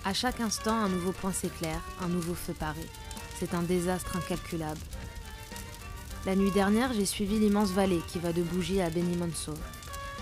À 0.06 0.13
chaque 0.13 0.39
instant, 0.39 0.76
un 0.76 0.89
nouveau 0.89 1.13
point 1.13 1.34
s'éclaire, 1.34 1.82
un 2.00 2.10
nouveau 2.10 2.36
feu 2.36 2.54
paraît. 2.54 2.78
C'est 3.39 3.56
un 3.56 3.63
désastre 3.63 4.17
incalculable. 4.17 4.80
La 6.28 6.36
nuit 6.36 6.52
dernière, 6.52 6.93
j'ai 6.93 7.08
suivi 7.08 7.39
l'immense 7.39 7.71
vallée 7.71 8.02
qui 8.08 8.19
va 8.19 8.32
de 8.32 8.43
Bougie 8.43 8.82
à 8.82 8.91
Benimonso. 8.91 9.56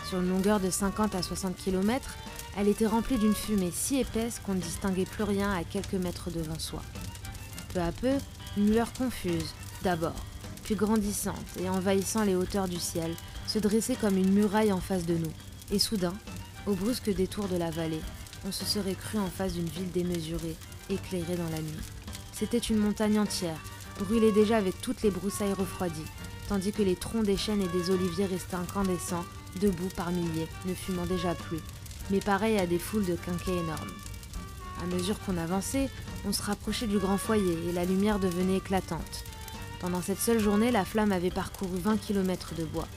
Sur 0.08 0.22
une 0.22 0.30
longueur 0.30 0.62
de 0.62 0.70
50 0.70 1.14
à 1.16 1.22
60 1.22 1.58
km, 1.58 2.16
elle 2.58 2.68
était 2.68 2.88
remplie 2.88 3.18
d'une 3.18 3.36
fumée 3.36 3.72
si 3.74 4.00
épaisse 4.00 4.40
qu'on 4.40 4.54
ne 4.54 4.62
distinguait 4.62 5.06
plus 5.06 5.24
rien 5.24 5.52
à 5.52 5.64
quelques 5.64 5.94
mètres 5.94 6.32
devant 6.32 6.60
soi. 6.60 6.82
Peu 7.74 7.82
à 7.82 7.92
peu, 7.92 8.18
une 8.58 8.72
lueur 8.72 8.92
confuse, 8.94 9.54
d'abord, 9.84 10.26
puis 10.64 10.76
grandissante 10.76 11.36
et 11.62 11.70
envahissant 11.70 12.24
les 12.24 12.36
hauteurs 12.36 12.68
du 12.68 12.80
ciel, 12.80 13.14
se 13.48 13.60
dressait 13.60 13.96
comme 13.96 14.18
une 14.18 14.34
muraille 14.34 14.72
en 14.72 14.80
face 14.80 15.06
de 15.06 15.16
nous. 15.16 15.32
Et 15.72 15.80
soudain, 15.80 16.14
au 16.66 16.74
brusque 16.74 17.14
détour 17.14 17.48
de 17.48 17.58
la 17.58 17.72
vallée, 17.72 18.02
on 18.46 18.52
se 18.52 18.66
serait 18.66 18.96
cru 18.96 19.18
en 19.18 19.28
face 19.28 19.54
d'une 19.54 19.70
ville 19.70 19.92
démesurée, 19.92 20.56
éclairée 20.90 21.36
dans 21.36 21.50
la 21.50 21.62
nuit. 21.62 21.80
C'était 22.32 22.58
une 22.58 22.78
montagne 22.78 23.20
entière, 23.20 23.60
brûlée 24.00 24.32
déjà 24.32 24.58
avec 24.58 24.80
toutes 24.82 25.02
les 25.02 25.12
broussailles 25.12 25.54
refroidies, 25.54 26.06
tandis 26.48 26.72
que 26.72 26.84
les 26.84 26.96
troncs 26.96 27.26
des 27.26 27.38
chênes 27.38 27.62
et 27.62 27.68
des 27.68 27.90
oliviers 27.90 28.26
restaient 28.26 28.56
incandescents, 28.56 29.26
debout 29.62 29.90
par 29.96 30.12
milliers, 30.12 30.48
ne 30.66 30.74
fumant 30.74 31.06
déjà 31.06 31.36
plus, 31.36 31.60
mais 32.10 32.20
pareil 32.20 32.58
à 32.58 32.66
des 32.66 32.80
foules 32.80 33.06
de 33.06 33.16
quinquets 33.16 33.58
énormes. 33.58 33.92
À 34.82 34.86
mesure 34.86 35.20
qu'on 35.20 35.38
avançait, 35.38 35.90
on 36.26 36.34
se 36.34 36.42
rapprochait 36.42 36.88
du 36.88 36.98
grand 36.98 37.18
foyer 37.18 37.58
et 37.68 37.74
la 37.74 37.86
lumière 37.86 38.20
devenait 38.20 38.58
éclatante. 38.58 39.24
Pendant 39.80 40.02
cette 40.02 40.20
seule 40.20 40.40
journée, 40.40 40.72
la 40.72 40.86
flamme 40.86 41.12
avait 41.12 41.30
parcouru 41.30 41.78
20 41.80 41.98
km 41.98 42.54
de 42.56 42.66
bois. 42.66 42.88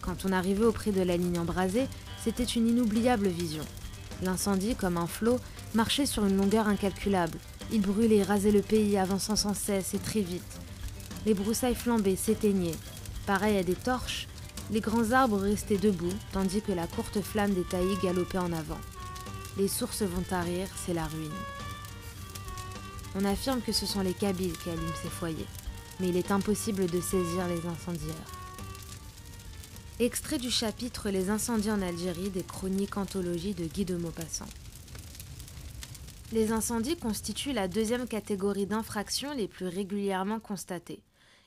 Quand 0.00 0.24
on 0.24 0.32
arrivait 0.32 0.64
auprès 0.64 0.90
de 0.90 1.02
la 1.02 1.16
ligne 1.16 1.38
embrasée, 1.38 1.86
c'était 2.22 2.44
une 2.44 2.68
inoubliable 2.68 3.28
vision. 3.28 3.64
L'incendie, 4.22 4.74
comme 4.74 4.96
un 4.96 5.06
flot, 5.06 5.38
marchait 5.74 6.06
sur 6.06 6.24
une 6.24 6.36
longueur 6.36 6.66
incalculable. 6.66 7.38
Il 7.70 7.82
brûlait, 7.82 8.22
rasait 8.22 8.50
le 8.50 8.62
pays, 8.62 8.96
avançant 8.96 9.36
sans 9.36 9.54
cesse 9.54 9.94
et 9.94 9.98
très 9.98 10.20
vite. 10.20 10.42
Les 11.26 11.34
broussailles 11.34 11.74
flambaient, 11.74 12.16
s'éteignaient. 12.16 12.74
Pareil 13.26 13.58
à 13.58 13.62
des 13.62 13.74
torches, 13.74 14.26
les 14.70 14.80
grands 14.80 15.12
arbres 15.12 15.38
restaient 15.38 15.78
debout, 15.78 16.12
tandis 16.32 16.60
que 16.60 16.72
la 16.72 16.86
courte 16.86 17.20
flamme 17.20 17.54
des 17.54 17.62
taillis 17.62 17.96
galopait 18.02 18.38
en 18.38 18.52
avant. 18.52 18.80
Les 19.56 19.68
sources 19.68 20.02
vont 20.02 20.22
tarir, 20.22 20.68
c'est 20.84 20.94
la 20.94 21.06
ruine. 21.06 21.30
On 23.14 23.24
affirme 23.24 23.62
que 23.62 23.72
ce 23.72 23.86
sont 23.86 24.02
les 24.02 24.12
Kabyles 24.12 24.56
qui 24.58 24.70
allument 24.70 24.92
ces 25.02 25.08
foyers, 25.08 25.46
mais 25.98 26.08
il 26.08 26.16
est 26.16 26.30
impossible 26.30 26.86
de 26.86 27.00
saisir 27.00 27.48
les 27.48 27.66
incendiaires. 27.66 28.14
Extrait 30.00 30.38
du 30.38 30.50
chapitre 30.50 31.10
Les 31.10 31.28
incendies 31.28 31.72
en 31.72 31.82
Algérie 31.82 32.30
des 32.30 32.44
chroniques 32.44 32.96
anthologies 32.96 33.54
de 33.54 33.64
Guy 33.64 33.84
de 33.84 33.96
Maupassant. 33.96 34.46
Les 36.30 36.52
incendies 36.52 36.96
constituent 36.96 37.54
la 37.54 37.66
deuxième 37.66 38.06
catégorie 38.06 38.66
d'infractions 38.66 39.32
les 39.32 39.48
plus 39.48 39.66
régulièrement 39.66 40.38
constatées. 40.38 41.00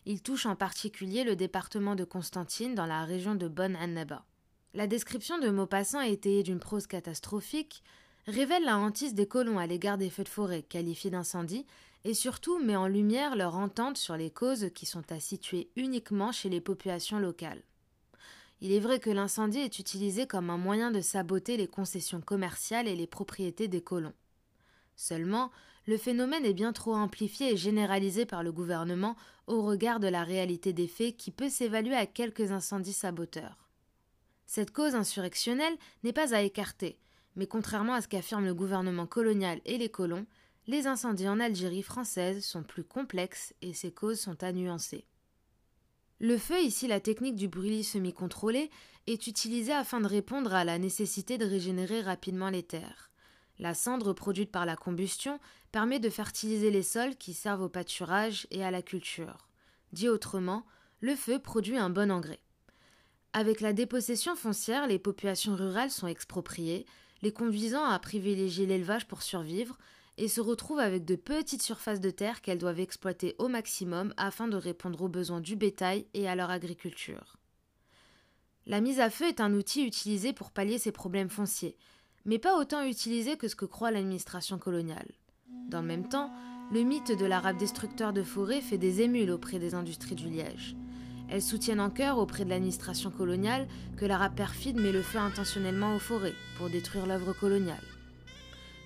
Il 0.05 0.21
touche 0.23 0.47
en 0.47 0.55
particulier 0.55 1.23
le 1.23 1.35
département 1.35 1.95
de 1.95 2.03
Constantine 2.03 2.73
dans 2.73 2.87
la 2.87 3.05
région 3.05 3.35
de 3.35 3.47
Bonne-Annaba. 3.47 4.25
La 4.73 4.87
description 4.87 5.37
de 5.37 5.49
Maupassant, 5.49 6.01
étayée 6.01 6.43
d'une 6.43 6.59
prose 6.59 6.87
catastrophique, 6.87 7.83
révèle 8.25 8.63
la 8.63 8.77
hantise 8.77 9.13
des 9.13 9.27
colons 9.27 9.59
à 9.59 9.67
l'égard 9.67 9.97
des 9.97 10.09
feux 10.09 10.23
de 10.23 10.29
forêt 10.29 10.63
qualifiés 10.63 11.11
d'incendie 11.11 11.65
et 12.03 12.13
surtout 12.15 12.57
met 12.57 12.75
en 12.75 12.87
lumière 12.87 13.35
leur 13.35 13.55
entente 13.55 13.97
sur 13.97 14.17
les 14.17 14.31
causes 14.31 14.69
qui 14.73 14.85
sont 14.85 15.11
à 15.11 15.19
situer 15.19 15.69
uniquement 15.75 16.31
chez 16.31 16.49
les 16.49 16.61
populations 16.61 17.19
locales. 17.19 17.61
Il 18.59 18.71
est 18.71 18.79
vrai 18.79 18.99
que 18.99 19.09
l'incendie 19.09 19.59
est 19.59 19.79
utilisé 19.79 20.25
comme 20.25 20.49
un 20.49 20.57
moyen 20.57 20.91
de 20.91 21.01
saboter 21.01 21.57
les 21.57 21.67
concessions 21.67 22.21
commerciales 22.21 22.87
et 22.87 22.95
les 22.95 23.07
propriétés 23.07 23.67
des 23.67 23.81
colons. 23.81 24.13
Seulement, 24.95 25.51
le 25.87 25.97
phénomène 25.97 26.45
est 26.45 26.53
bien 26.53 26.73
trop 26.73 26.93
amplifié 26.93 27.53
et 27.53 27.57
généralisé 27.57 28.25
par 28.25 28.43
le 28.43 28.51
gouvernement 28.51 29.15
au 29.47 29.63
regard 29.63 29.99
de 29.99 30.07
la 30.07 30.23
réalité 30.23 30.73
des 30.73 30.87
faits 30.87 31.17
qui 31.17 31.31
peut 31.31 31.49
s'évaluer 31.49 31.95
à 31.95 32.05
quelques 32.05 32.51
incendies 32.51 32.93
saboteurs. 32.93 33.69
Cette 34.45 34.71
cause 34.71 34.95
insurrectionnelle 34.95 35.77
n'est 36.03 36.13
pas 36.13 36.35
à 36.35 36.41
écarter, 36.41 36.99
mais 37.35 37.47
contrairement 37.47 37.93
à 37.93 38.01
ce 38.01 38.07
qu'affirment 38.07 38.45
le 38.45 38.53
gouvernement 38.53 39.07
colonial 39.07 39.61
et 39.65 39.77
les 39.77 39.89
colons, 39.89 40.25
les 40.67 40.87
incendies 40.87 41.27
en 41.27 41.39
Algérie 41.39 41.81
française 41.81 42.43
sont 42.43 42.63
plus 42.63 42.83
complexes 42.83 43.53
et 43.61 43.73
ces 43.73 43.91
causes 43.91 44.19
sont 44.19 44.43
à 44.43 44.51
nuancer. 44.51 45.05
Le 46.19 46.37
feu, 46.37 46.61
ici 46.61 46.87
la 46.87 46.99
technique 46.99 47.35
du 47.35 47.47
brûlis 47.47 47.83
semi-contrôlé, 47.83 48.69
est 49.07 49.25
utilisé 49.25 49.71
afin 49.71 49.99
de 49.99 50.07
répondre 50.07 50.53
à 50.53 50.63
la 50.63 50.77
nécessité 50.77 51.39
de 51.39 51.45
régénérer 51.45 52.01
rapidement 52.01 52.49
les 52.49 52.63
terres. 52.63 53.10
La 53.61 53.75
cendre 53.75 54.11
produite 54.11 54.51
par 54.51 54.65
la 54.65 54.75
combustion 54.75 55.39
permet 55.71 55.99
de 55.99 56.09
fertiliser 56.09 56.71
les 56.71 56.81
sols 56.81 57.15
qui 57.15 57.35
servent 57.35 57.61
au 57.61 57.69
pâturage 57.69 58.47
et 58.49 58.63
à 58.63 58.71
la 58.71 58.81
culture. 58.81 59.47
Dit 59.93 60.09
autrement, 60.09 60.65
le 60.99 61.15
feu 61.15 61.37
produit 61.37 61.77
un 61.77 61.91
bon 61.91 62.11
engrais. 62.11 62.41
Avec 63.33 63.61
la 63.61 63.71
dépossession 63.71 64.35
foncière, 64.35 64.87
les 64.87 64.97
populations 64.97 65.55
rurales 65.55 65.91
sont 65.91 66.07
expropriées, 66.07 66.87
les 67.21 67.31
conduisant 67.31 67.85
à 67.85 67.99
privilégier 67.99 68.65
l'élevage 68.65 69.07
pour 69.07 69.21
survivre, 69.21 69.77
et 70.17 70.27
se 70.27 70.41
retrouvent 70.41 70.79
avec 70.79 71.05
de 71.05 71.15
petites 71.15 71.61
surfaces 71.61 72.01
de 72.01 72.09
terre 72.09 72.41
qu'elles 72.41 72.57
doivent 72.57 72.79
exploiter 72.79 73.35
au 73.37 73.47
maximum 73.47 74.11
afin 74.17 74.47
de 74.47 74.57
répondre 74.57 75.03
aux 75.03 75.07
besoins 75.07 75.39
du 75.39 75.55
bétail 75.55 76.07
et 76.15 76.27
à 76.27 76.35
leur 76.35 76.49
agriculture. 76.49 77.37
La 78.65 78.81
mise 78.81 78.99
à 78.99 79.11
feu 79.11 79.25
est 79.27 79.39
un 79.39 79.53
outil 79.53 79.85
utilisé 79.85 80.33
pour 80.33 80.51
pallier 80.51 80.79
ces 80.79 80.91
problèmes 80.91 81.29
fonciers, 81.29 81.77
mais 82.25 82.39
pas 82.39 82.57
autant 82.57 82.83
utilisé 82.83 83.37
que 83.37 83.47
ce 83.47 83.55
que 83.55 83.65
croit 83.65 83.91
l'administration 83.91 84.57
coloniale. 84.57 85.11
Dans 85.69 85.81
le 85.81 85.87
même 85.87 86.07
temps, 86.07 86.31
le 86.71 86.83
mythe 86.83 87.17
de 87.17 87.25
l'arabe 87.25 87.57
destructeur 87.57 88.13
de 88.13 88.23
forêt 88.23 88.61
fait 88.61 88.77
des 88.77 89.01
émules 89.01 89.31
auprès 89.31 89.59
des 89.59 89.75
industries 89.75 90.15
du 90.15 90.29
liège. 90.29 90.75
Elles 91.29 91.41
soutiennent 91.41 91.79
en 91.79 91.89
cœur 91.89 92.17
auprès 92.17 92.43
de 92.43 92.49
l'administration 92.49 93.09
coloniale 93.09 93.67
que 93.97 94.05
l'arabe 94.05 94.35
perfide 94.35 94.79
met 94.79 94.91
le 94.91 95.01
feu 95.01 95.17
intentionnellement 95.17 95.95
aux 95.95 95.99
forêts 95.99 96.35
pour 96.57 96.69
détruire 96.69 97.05
l'œuvre 97.05 97.33
coloniale. 97.33 97.83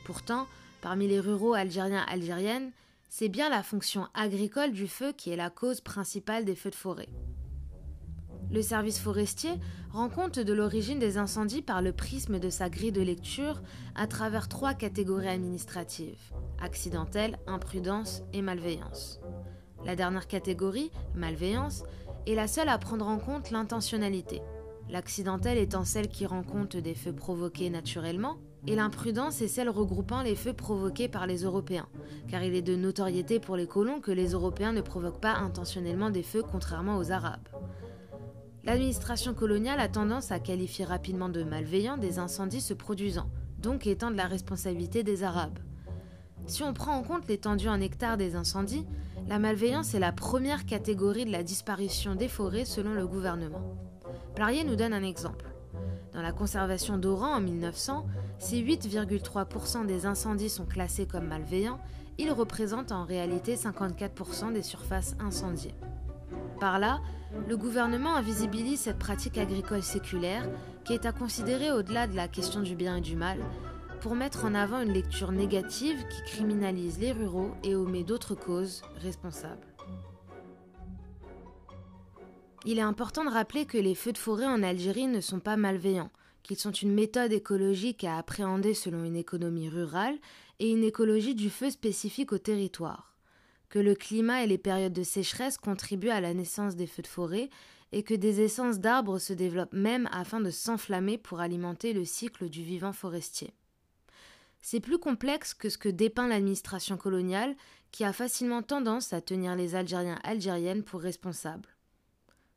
Pourtant, 0.06 0.46
parmi 0.82 1.08
les 1.08 1.20
ruraux 1.20 1.54
algériens 1.54 2.06
algériennes, 2.08 2.72
c'est 3.10 3.30
bien 3.30 3.50
la 3.50 3.64
fonction 3.64 4.08
agricole 4.14 4.72
du 4.72 4.88
feu 4.88 5.12
qui 5.12 5.32
est 5.32 5.36
la 5.36 5.50
cause 5.50 5.82
principale 5.82 6.46
des 6.46 6.56
feux 6.56 6.70
de 6.70 6.76
forêt. 6.76 7.10
Le 8.52 8.62
service 8.62 9.00
forestier 9.00 9.52
rend 9.92 10.10
compte 10.10 10.40
de 10.40 10.54
l'origine 10.54 11.00
des 11.00 11.18
incendies 11.18 11.62
par 11.62 11.82
le 11.82 11.92
prisme 11.92 12.40
de 12.40 12.50
sa 12.50 12.70
grille 12.70 12.92
de 12.92 13.02
lecture 13.02 13.62
à 13.96 14.08
travers 14.08 14.48
trois 14.48 14.74
catégories 14.74 15.28
administratives 15.28 16.34
accidentelle, 16.60 17.38
imprudence 17.48 18.24
et 18.34 18.42
malveillance. 18.42 19.20
La 19.86 19.96
dernière 19.96 20.28
catégorie, 20.28 20.92
malveillance, 21.14 21.84
est 22.28 22.36
la 22.36 22.48
seule 22.48 22.70
à 22.70 22.78
prendre 22.78 23.08
en 23.08 23.20
compte 23.20 23.52
l'intentionnalité. 23.52 24.42
L'accidentelle 24.90 25.58
étant 25.58 25.86
celle 25.86 26.08
qui 26.08 26.26
rend 26.26 26.44
compte 26.44 26.78
des 26.78 26.96
feux 26.96 27.14
provoqués 27.14 27.70
naturellement, 27.70 28.38
et 28.68 28.76
l'imprudence 28.76 29.42
est 29.42 29.48
celle 29.48 29.70
regroupant 29.70 30.24
les 30.24 30.36
feux 30.36 30.54
provoqués 30.54 31.08
par 31.08 31.28
les 31.28 31.44
Européens, 31.44 31.88
car 32.28 32.44
il 32.44 32.56
est 32.56 32.64
de 32.64 32.76
notoriété 32.76 33.40
pour 33.40 33.56
les 33.56 33.68
colons 33.68 34.00
que 34.00 34.12
les 34.12 34.32
Européens 34.32 34.74
ne 34.74 34.82
provoquent 34.82 35.22
pas 35.22 35.36
intentionnellement 35.36 36.10
des 36.10 36.24
feux 36.24 36.42
contrairement 36.42 36.98
aux 36.98 37.12
Arabes. 37.12 37.48
L'administration 38.66 39.36
coloniale 39.36 39.80
a 39.80 39.88
tendance 39.88 40.32
à 40.32 40.40
qualifier 40.40 40.86
rapidement 40.86 41.30
de 41.30 41.44
malveillants 41.44 41.98
des 41.98 42.18
incendies 42.18 42.62
se 42.62 42.74
produisant, 42.74 43.30
donc 43.60 43.86
étant 43.86 44.10
de 44.10 44.18
la 44.18 44.26
responsabilité 44.26 45.04
des 45.04 45.24
Arabes. 45.24 45.60
Si 46.48 46.64
on 46.64 46.74
prend 46.74 46.94
en 46.98 47.04
compte 47.04 47.28
l'étendue 47.28 47.70
en 47.70 47.80
hectares 47.80 48.18
des 48.18 48.36
incendies, 48.36 48.88
la 49.28 49.38
malveillance 49.38 49.94
est 49.94 50.00
la 50.00 50.12
première 50.12 50.66
catégorie 50.66 51.26
de 51.26 51.32
la 51.32 51.44
disparition 51.44 52.16
des 52.16 52.28
forêts 52.28 52.66
selon 52.66 52.94
le 52.94 53.06
gouvernement. 53.06 53.62
Plarier 54.34 54.64
nous 54.64 54.76
donne 54.76 54.94
un 54.94 55.04
exemple. 55.04 55.46
Dans 56.14 56.24
la 56.24 56.32
conservation 56.32 56.98
d'Oran 56.98 57.36
en 57.36 57.42
1900, 57.42 58.08
si 58.40 58.64
8,3% 58.64 59.86
des 59.86 60.08
incendies 60.08 60.50
sont 60.50 60.66
classés 60.66 61.06
comme 61.06 61.28
malveillants, 61.28 61.80
ils 62.18 62.32
représentent 62.32 62.92
en 62.92 63.06
réalité 63.06 63.56
54% 63.56 64.54
des 64.54 64.64
surfaces 64.64 65.16
incendiées. 65.20 65.76
Par 66.60 66.80
là, 66.80 67.00
le 67.48 67.58
gouvernement 67.58 68.16
invisibilise 68.16 68.82
cette 68.82 69.00
pratique 69.00 69.38
agricole 69.38 69.84
séculaire 69.84 70.50
qui 70.84 70.94
est 70.94 71.06
à 71.06 71.12
considérer 71.12 71.72
au-delà 71.72 72.08
de 72.08 72.16
la 72.16 72.28
question 72.28 72.62
du 72.62 72.76
bien 72.76 72.98
et 72.98 73.02
du 73.02 73.16
mal, 73.16 73.40
pour 74.02 74.16
mettre 74.16 74.46
en 74.46 74.54
avant 74.54 74.82
une 74.82 74.94
lecture 74.94 75.32
négative 75.32 76.06
qui 76.10 76.32
criminalise 76.32 77.00
les 77.00 77.12
ruraux 77.12 77.52
et 77.64 77.76
omet 77.76 78.04
d'autres 78.04 78.36
causes 78.36 78.84
responsables. 78.98 79.66
Il 82.66 82.80
est 82.80 82.82
important 82.82 83.24
de 83.26 83.30
rappeler 83.30 83.66
que 83.66 83.78
les 83.78 83.96
feux 83.96 84.12
de 84.12 84.18
forêt 84.18 84.46
en 84.46 84.64
Algérie 84.64 85.08
ne 85.08 85.22
sont 85.22 85.40
pas 85.40 85.58
malveillants, 85.58 86.12
qu'ils 86.44 86.58
sont 86.58 86.72
une 86.72 86.94
méthode 86.94 87.32
écologique 87.32 88.04
à 88.04 88.18
appréhender 88.18 88.74
selon 88.74 89.04
une 89.04 89.16
économie 89.16 89.70
rurale 89.70 90.16
et 90.60 90.70
une 90.70 90.84
écologie 90.84 91.36
du 91.36 91.50
feu 91.50 91.70
spécifique 91.70 92.32
au 92.32 92.38
territoire 92.38 93.15
que 93.70 93.80
le 93.80 93.96
climat 93.96 94.44
et 94.44 94.48
les 94.48 94.58
périodes 94.58 94.94
de 94.94 95.04
sécheresse 95.04 95.58
contribuent 95.58 96.10
à 96.10 96.22
la 96.22 96.34
naissance 96.34 96.76
des 96.76 96.88
feux 96.88 97.02
de 97.02 97.08
forêt 97.08 97.50
et 97.92 98.04
que 98.04 98.14
des 98.14 98.42
essences 98.42 98.80
d'arbres 98.80 99.20
se 99.20 99.34
développent 99.34 99.74
même 99.74 100.10
afin 100.12 100.40
de 100.40 100.52
s'enflammer 100.52 101.18
pour 101.18 101.40
alimenter 101.40 101.94
le 101.94 102.06
cycle 102.06 102.50
du 102.50 102.64
vivant 102.64 102.94
forestier. 102.94 103.54
C'est 104.62 104.80
plus 104.80 104.98
complexe 104.98 105.54
que 105.54 105.70
ce 105.70 105.78
que 105.78 105.90
dépeint 105.90 106.28
l'administration 106.28 106.98
coloniale 106.98 107.56
qui 107.92 108.04
a 108.04 108.14
facilement 108.14 108.64
tendance 108.64 109.14
à 109.14 109.22
tenir 109.22 109.56
les 109.56 109.76
Algériens 109.76 110.20
algériennes 110.24 110.84
pour 110.84 111.02
responsables. 111.02 111.70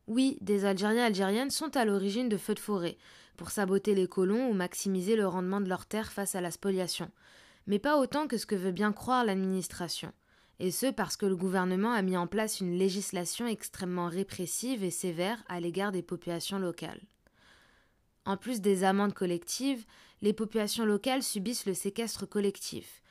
Oui, 0.06 0.38
des 0.40 0.64
Algériens 0.64 1.04
algériennes 1.04 1.50
sont 1.50 1.76
à 1.76 1.84
l'origine 1.84 2.30
de 2.30 2.38
feux 2.38 2.54
de 2.54 2.60
forêt, 2.60 2.96
pour 3.36 3.50
saboter 3.50 3.94
les 3.94 4.08
colons 4.08 4.48
ou 4.48 4.54
maximiser 4.54 5.16
le 5.16 5.28
rendement 5.28 5.60
de 5.60 5.68
leurs 5.68 5.86
terres 5.86 6.10
face 6.10 6.34
à 6.34 6.40
la 6.40 6.50
spoliation, 6.50 7.10
mais 7.66 7.78
pas 7.78 7.98
autant 7.98 8.26
que 8.26 8.38
ce 8.38 8.46
que 8.46 8.54
veut 8.54 8.72
bien 8.72 8.92
croire 8.92 9.24
l'administration 9.24 10.12
et 10.60 10.70
ce 10.70 10.86
parce 10.86 11.16
que 11.16 11.26
le 11.26 11.36
gouvernement 11.36 11.92
a 11.92 12.02
mis 12.02 12.16
en 12.16 12.26
place 12.26 12.60
une 12.60 12.76
législation 12.76 13.46
extrêmement 13.46 14.08
répressive 14.08 14.82
et 14.82 14.90
sévère 14.90 15.42
à 15.48 15.60
l'égard 15.60 15.92
des 15.92 16.02
populations 16.02 16.58
locales. 16.58 17.02
En 18.24 18.36
plus 18.36 18.60
des 18.60 18.84
amendes 18.84 19.14
collectives, 19.14 19.84
les 20.20 20.32
populations 20.32 20.84
locales 20.84 21.22
subissent 21.22 21.66
le 21.66 21.74
séquestre 21.74 22.28
collectif. 22.28 23.02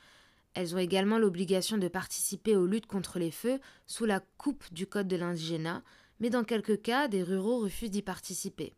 Elles 0.54 0.74
ont 0.74 0.78
également 0.78 1.18
l'obligation 1.18 1.78
de 1.78 1.88
participer 1.88 2.56
aux 2.56 2.66
luttes 2.66 2.86
contre 2.86 3.18
les 3.18 3.30
feux 3.30 3.58
sous 3.86 4.04
la 4.04 4.20
coupe 4.20 4.64
du 4.72 4.86
Code 4.86 5.08
de 5.08 5.16
l'indigénat, 5.16 5.82
mais 6.20 6.30
dans 6.30 6.44
quelques 6.44 6.82
cas, 6.82 7.08
des 7.08 7.22
ruraux 7.22 7.60
refusent 7.60 7.90
d'y 7.90 8.02
participer. 8.02 8.74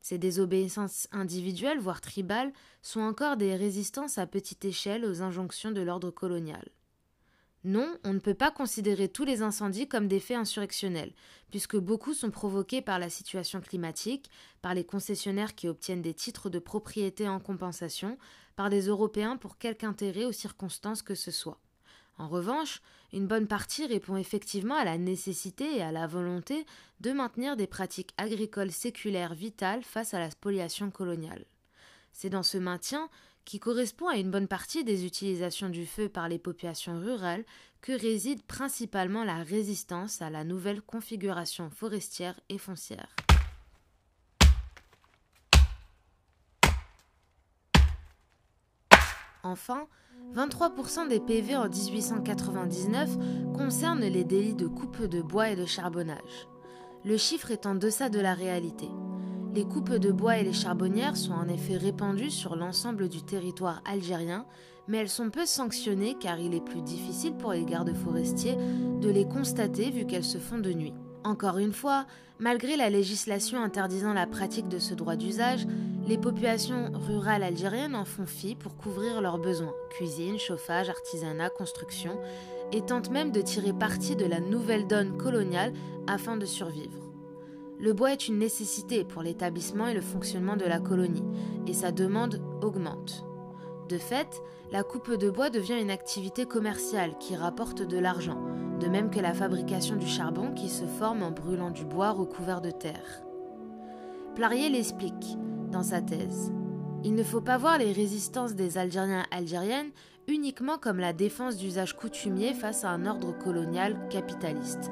Ces 0.00 0.18
désobéissances 0.18 1.08
individuelles, 1.12 1.80
voire 1.80 2.00
tribales, 2.00 2.52
sont 2.82 3.00
encore 3.00 3.36
des 3.36 3.56
résistances 3.56 4.18
à 4.18 4.26
petite 4.26 4.64
échelle 4.64 5.04
aux 5.04 5.22
injonctions 5.22 5.70
de 5.72 5.80
l'ordre 5.80 6.10
colonial. 6.10 6.68
Non, 7.64 7.98
on 8.04 8.14
ne 8.14 8.20
peut 8.20 8.34
pas 8.34 8.52
considérer 8.52 9.08
tous 9.08 9.24
les 9.24 9.42
incendies 9.42 9.88
comme 9.88 10.06
des 10.06 10.20
faits 10.20 10.36
insurrectionnels, 10.36 11.12
puisque 11.50 11.76
beaucoup 11.76 12.14
sont 12.14 12.30
provoqués 12.30 12.82
par 12.82 12.98
la 12.98 13.10
situation 13.10 13.60
climatique, 13.60 14.30
par 14.62 14.74
les 14.74 14.84
concessionnaires 14.84 15.54
qui 15.54 15.68
obtiennent 15.68 16.02
des 16.02 16.14
titres 16.14 16.50
de 16.50 16.60
propriété 16.60 17.28
en 17.28 17.40
compensation, 17.40 18.16
par 18.54 18.70
des 18.70 18.86
Européens 18.86 19.36
pour 19.36 19.58
quelque 19.58 19.84
intérêt 19.84 20.24
aux 20.24 20.32
circonstances 20.32 21.02
que 21.02 21.14
ce 21.14 21.30
soit. 21.30 21.60
En 22.16 22.28
revanche, 22.28 22.80
une 23.12 23.26
bonne 23.26 23.46
partie 23.46 23.86
répond 23.86 24.16
effectivement 24.16 24.74
à 24.76 24.84
la 24.84 24.98
nécessité 24.98 25.76
et 25.76 25.82
à 25.82 25.92
la 25.92 26.06
volonté 26.06 26.66
de 27.00 27.12
maintenir 27.12 27.56
des 27.56 27.68
pratiques 27.68 28.12
agricoles 28.18 28.72
séculaires 28.72 29.34
vitales 29.34 29.82
face 29.82 30.14
à 30.14 30.18
la 30.18 30.30
spoliation 30.30 30.90
coloniale. 30.90 31.44
C'est 32.12 32.30
dans 32.30 32.42
ce 32.42 32.58
maintien 32.58 33.08
qui 33.48 33.60
correspond 33.60 34.08
à 34.08 34.18
une 34.18 34.30
bonne 34.30 34.46
partie 34.46 34.84
des 34.84 35.06
utilisations 35.06 35.70
du 35.70 35.86
feu 35.86 36.10
par 36.10 36.28
les 36.28 36.38
populations 36.38 37.00
rurales 37.00 37.46
que 37.80 37.98
réside 37.98 38.42
principalement 38.42 39.24
la 39.24 39.42
résistance 39.42 40.20
à 40.20 40.28
la 40.28 40.44
nouvelle 40.44 40.82
configuration 40.82 41.70
forestière 41.70 42.38
et 42.50 42.58
foncière. 42.58 43.08
Enfin, 49.42 49.86
23% 50.34 51.08
des 51.08 51.18
PV 51.18 51.56
en 51.56 51.70
1899 51.70 53.16
concernent 53.54 54.04
les 54.04 54.24
délits 54.24 54.56
de 54.56 54.66
coupe 54.66 55.06
de 55.06 55.22
bois 55.22 55.48
et 55.48 55.56
de 55.56 55.64
charbonnage. 55.64 56.48
Le 57.02 57.16
chiffre 57.16 57.50
est 57.50 57.64
en 57.64 57.76
deçà 57.76 58.10
de 58.10 58.20
la 58.20 58.34
réalité. 58.34 58.88
Les 59.58 59.64
coupes 59.64 59.94
de 59.94 60.12
bois 60.12 60.38
et 60.38 60.44
les 60.44 60.52
charbonnières 60.52 61.16
sont 61.16 61.32
en 61.32 61.48
effet 61.48 61.76
répandues 61.76 62.30
sur 62.30 62.54
l'ensemble 62.54 63.08
du 63.08 63.22
territoire 63.22 63.82
algérien, 63.84 64.46
mais 64.86 64.98
elles 64.98 65.08
sont 65.08 65.30
peu 65.30 65.46
sanctionnées 65.46 66.14
car 66.14 66.38
il 66.38 66.54
est 66.54 66.64
plus 66.64 66.80
difficile 66.80 67.34
pour 67.34 67.50
les 67.50 67.64
gardes 67.64 67.92
forestiers 67.92 68.54
de 69.00 69.10
les 69.10 69.26
constater 69.26 69.90
vu 69.90 70.06
qu'elles 70.06 70.22
se 70.22 70.38
font 70.38 70.58
de 70.58 70.72
nuit. 70.72 70.94
Encore 71.24 71.58
une 71.58 71.72
fois, 71.72 72.06
malgré 72.38 72.76
la 72.76 72.88
législation 72.88 73.60
interdisant 73.60 74.12
la 74.12 74.28
pratique 74.28 74.68
de 74.68 74.78
ce 74.78 74.94
droit 74.94 75.16
d'usage, 75.16 75.66
les 76.06 76.18
populations 76.18 76.92
rurales 76.92 77.42
algériennes 77.42 77.96
en 77.96 78.04
font 78.04 78.26
fi 78.26 78.54
pour 78.54 78.76
couvrir 78.76 79.20
leurs 79.20 79.38
besoins 79.38 79.74
cuisine, 79.90 80.38
chauffage, 80.38 80.88
artisanat, 80.88 81.50
construction 81.50 82.16
et 82.70 82.82
tentent 82.82 83.10
même 83.10 83.32
de 83.32 83.40
tirer 83.40 83.72
parti 83.72 84.14
de 84.14 84.24
la 84.24 84.38
nouvelle 84.38 84.86
donne 84.86 85.16
coloniale 85.16 85.72
afin 86.06 86.36
de 86.36 86.46
survivre. 86.46 87.07
Le 87.80 87.92
bois 87.92 88.12
est 88.12 88.26
une 88.26 88.38
nécessité 88.38 89.04
pour 89.04 89.22
l'établissement 89.22 89.86
et 89.86 89.94
le 89.94 90.00
fonctionnement 90.00 90.56
de 90.56 90.64
la 90.64 90.80
colonie, 90.80 91.22
et 91.66 91.72
sa 91.72 91.92
demande 91.92 92.42
augmente. 92.60 93.24
De 93.88 93.98
fait, 93.98 94.42
la 94.72 94.82
coupe 94.82 95.14
de 95.14 95.30
bois 95.30 95.48
devient 95.48 95.80
une 95.80 95.90
activité 95.90 96.44
commerciale 96.44 97.16
qui 97.18 97.36
rapporte 97.36 97.82
de 97.82 97.98
l'argent, 97.98 98.42
de 98.80 98.88
même 98.88 99.10
que 99.10 99.20
la 99.20 99.32
fabrication 99.32 99.96
du 99.96 100.06
charbon 100.06 100.52
qui 100.52 100.68
se 100.68 100.86
forme 100.86 101.22
en 101.22 101.30
brûlant 101.30 101.70
du 101.70 101.84
bois 101.84 102.10
recouvert 102.10 102.60
de 102.60 102.70
terre. 102.70 103.22
Plarier 104.34 104.68
l'explique 104.68 105.38
dans 105.70 105.84
sa 105.84 106.00
thèse. 106.00 106.52
Il 107.04 107.14
ne 107.14 107.22
faut 107.22 107.40
pas 107.40 107.58
voir 107.58 107.78
les 107.78 107.92
résistances 107.92 108.54
des 108.54 108.76
Algériens 108.76 109.24
algériennes 109.30 109.90
uniquement 110.26 110.78
comme 110.78 110.98
la 110.98 111.12
défense 111.12 111.56
d'usages 111.56 111.96
coutumiers 111.96 112.54
face 112.54 112.84
à 112.84 112.90
un 112.90 113.06
ordre 113.06 113.36
colonial 113.38 113.96
capitaliste. 114.10 114.90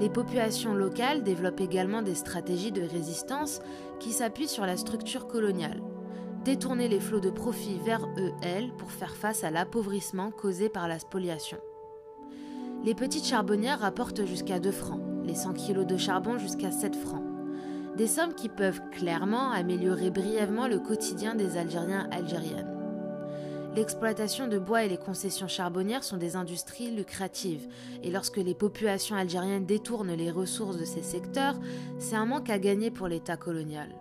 Les 0.00 0.08
populations 0.08 0.74
locales 0.74 1.24
développent 1.24 1.60
également 1.60 2.02
des 2.02 2.14
stratégies 2.14 2.70
de 2.70 2.82
résistance 2.82 3.60
qui 3.98 4.12
s'appuient 4.12 4.46
sur 4.48 4.64
la 4.64 4.76
structure 4.76 5.26
coloniale. 5.26 5.80
détourner 6.44 6.88
les 6.88 7.00
flots 7.00 7.20
de 7.20 7.30
profit 7.30 7.78
vers 7.84 8.06
eux, 8.16 8.32
elles, 8.42 8.72
pour 8.78 8.90
faire 8.90 9.16
face 9.16 9.44
à 9.44 9.50
l'appauvrissement 9.50 10.30
causé 10.30 10.68
par 10.68 10.88
la 10.88 10.98
spoliation. 10.98 11.58
Les 12.84 12.94
petites 12.94 13.26
charbonnières 13.26 13.80
rapportent 13.80 14.24
jusqu'à 14.24 14.60
2 14.60 14.70
francs, 14.70 15.02
les 15.24 15.34
100 15.34 15.52
kilos 15.54 15.86
de 15.86 15.96
charbon 15.96 16.38
jusqu'à 16.38 16.70
7 16.70 16.96
francs. 16.96 17.24
Des 17.96 18.06
sommes 18.06 18.34
qui 18.34 18.48
peuvent 18.48 18.80
clairement 18.92 19.50
améliorer 19.50 20.10
brièvement 20.10 20.68
le 20.68 20.78
quotidien 20.78 21.34
des 21.34 21.58
Algériens 21.58 22.08
algériennes. 22.12 22.77
L'exploitation 23.78 24.48
de 24.48 24.58
bois 24.58 24.82
et 24.82 24.88
les 24.88 24.96
concessions 24.96 25.46
charbonnières 25.46 26.02
sont 26.02 26.16
des 26.16 26.34
industries 26.34 26.90
lucratives, 26.90 27.68
et 28.02 28.10
lorsque 28.10 28.38
les 28.38 28.52
populations 28.52 29.14
algériennes 29.14 29.66
détournent 29.66 30.16
les 30.16 30.32
ressources 30.32 30.76
de 30.76 30.84
ces 30.84 31.04
secteurs, 31.04 31.54
c'est 32.00 32.16
un 32.16 32.26
manque 32.26 32.50
à 32.50 32.58
gagner 32.58 32.90
pour 32.90 33.06
l'État 33.06 33.36
colonial. 33.36 33.94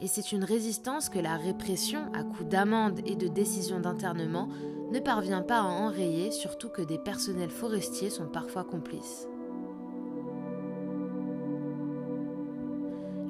Et 0.00 0.08
c'est 0.08 0.32
une 0.32 0.42
résistance 0.42 1.10
que 1.10 1.20
la 1.20 1.36
répression, 1.36 2.12
à 2.12 2.24
coups 2.24 2.48
d'amendes 2.48 2.98
et 3.06 3.14
de 3.14 3.28
décisions 3.28 3.78
d'internement, 3.78 4.48
ne 4.90 4.98
parvient 4.98 5.42
pas 5.42 5.60
à 5.60 5.66
enrayer, 5.66 6.32
surtout 6.32 6.68
que 6.68 6.82
des 6.82 6.98
personnels 6.98 7.50
forestiers 7.50 8.10
sont 8.10 8.26
parfois 8.26 8.64
complices. 8.64 9.28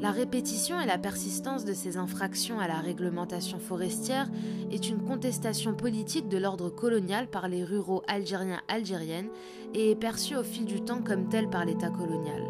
La 0.01 0.13
répétition 0.13 0.81
et 0.81 0.87
la 0.87 0.97
persistance 0.97 1.65
de 1.65 1.73
ces 1.73 1.97
infractions 1.97 2.61
à 2.61 2.69
la 2.69 2.79
réglementation 2.79 3.59
forestière 3.59 4.29
est 4.71 4.89
une 4.89 5.03
contestation 5.03 5.75
politique 5.75 6.29
de 6.29 6.39
l'ordre 6.39 6.71
colonial 6.71 7.27
par 7.27 7.49
les 7.49 7.65
ruraux 7.65 8.05
algériens 8.07 8.63
algériennes 8.69 9.29
et 9.75 9.91
est 9.91 9.97
perçue 9.97 10.37
au 10.37 10.45
fil 10.45 10.67
du 10.67 10.83
temps 10.83 11.03
comme 11.03 11.29
telle 11.29 11.51
par 11.51 11.65
l'État 11.65 11.91
colonial. 11.91 12.45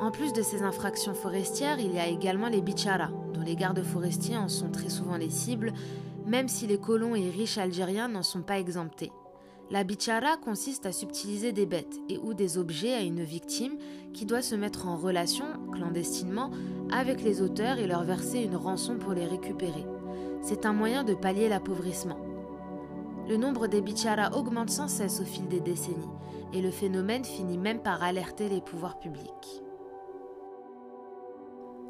En 0.00 0.10
plus 0.10 0.34
de 0.34 0.42
ces 0.42 0.62
infractions 0.62 1.14
forestières, 1.14 1.80
il 1.80 1.94
y 1.94 1.98
a 1.98 2.08
également 2.08 2.48
les 2.48 2.60
bicharas, 2.60 3.10
dont 3.32 3.42
les 3.42 3.56
gardes 3.56 3.82
forestiers 3.82 4.36
en 4.36 4.48
sont 4.48 4.70
très 4.70 4.90
souvent 4.90 5.16
les 5.16 5.30
cibles, 5.30 5.72
même 6.26 6.48
si 6.48 6.66
les 6.66 6.78
colons 6.78 7.14
et 7.14 7.30
riches 7.30 7.58
algériens 7.58 8.08
n'en 8.08 8.22
sont 8.22 8.42
pas 8.42 8.58
exemptés. 8.58 9.12
La 9.70 9.84
bichara 9.84 10.36
consiste 10.36 10.84
à 10.86 10.90
subtiliser 10.90 11.52
des 11.52 11.64
bêtes 11.64 12.00
et 12.08 12.18
ou 12.18 12.34
des 12.34 12.58
objets 12.58 12.92
à 12.92 13.02
une 13.02 13.22
victime 13.22 13.78
qui 14.12 14.26
doit 14.26 14.42
se 14.42 14.56
mettre 14.56 14.88
en 14.88 14.96
relation, 14.96 15.44
clandestinement, 15.70 16.50
avec 16.90 17.22
les 17.22 17.40
auteurs 17.40 17.78
et 17.78 17.86
leur 17.86 18.02
verser 18.02 18.40
une 18.40 18.56
rançon 18.56 18.98
pour 18.98 19.12
les 19.12 19.26
récupérer. 19.26 19.86
C'est 20.42 20.66
un 20.66 20.72
moyen 20.72 21.04
de 21.04 21.14
pallier 21.14 21.48
l'appauvrissement. 21.48 22.18
Le 23.28 23.36
nombre 23.36 23.68
des 23.68 23.80
bicharas 23.80 24.32
augmente 24.32 24.70
sans 24.70 24.88
cesse 24.88 25.20
au 25.20 25.24
fil 25.24 25.46
des 25.46 25.60
décennies, 25.60 25.94
et 26.52 26.62
le 26.62 26.72
phénomène 26.72 27.24
finit 27.24 27.58
même 27.58 27.80
par 27.80 28.02
alerter 28.02 28.48
les 28.48 28.60
pouvoirs 28.60 28.98
publics. 28.98 29.62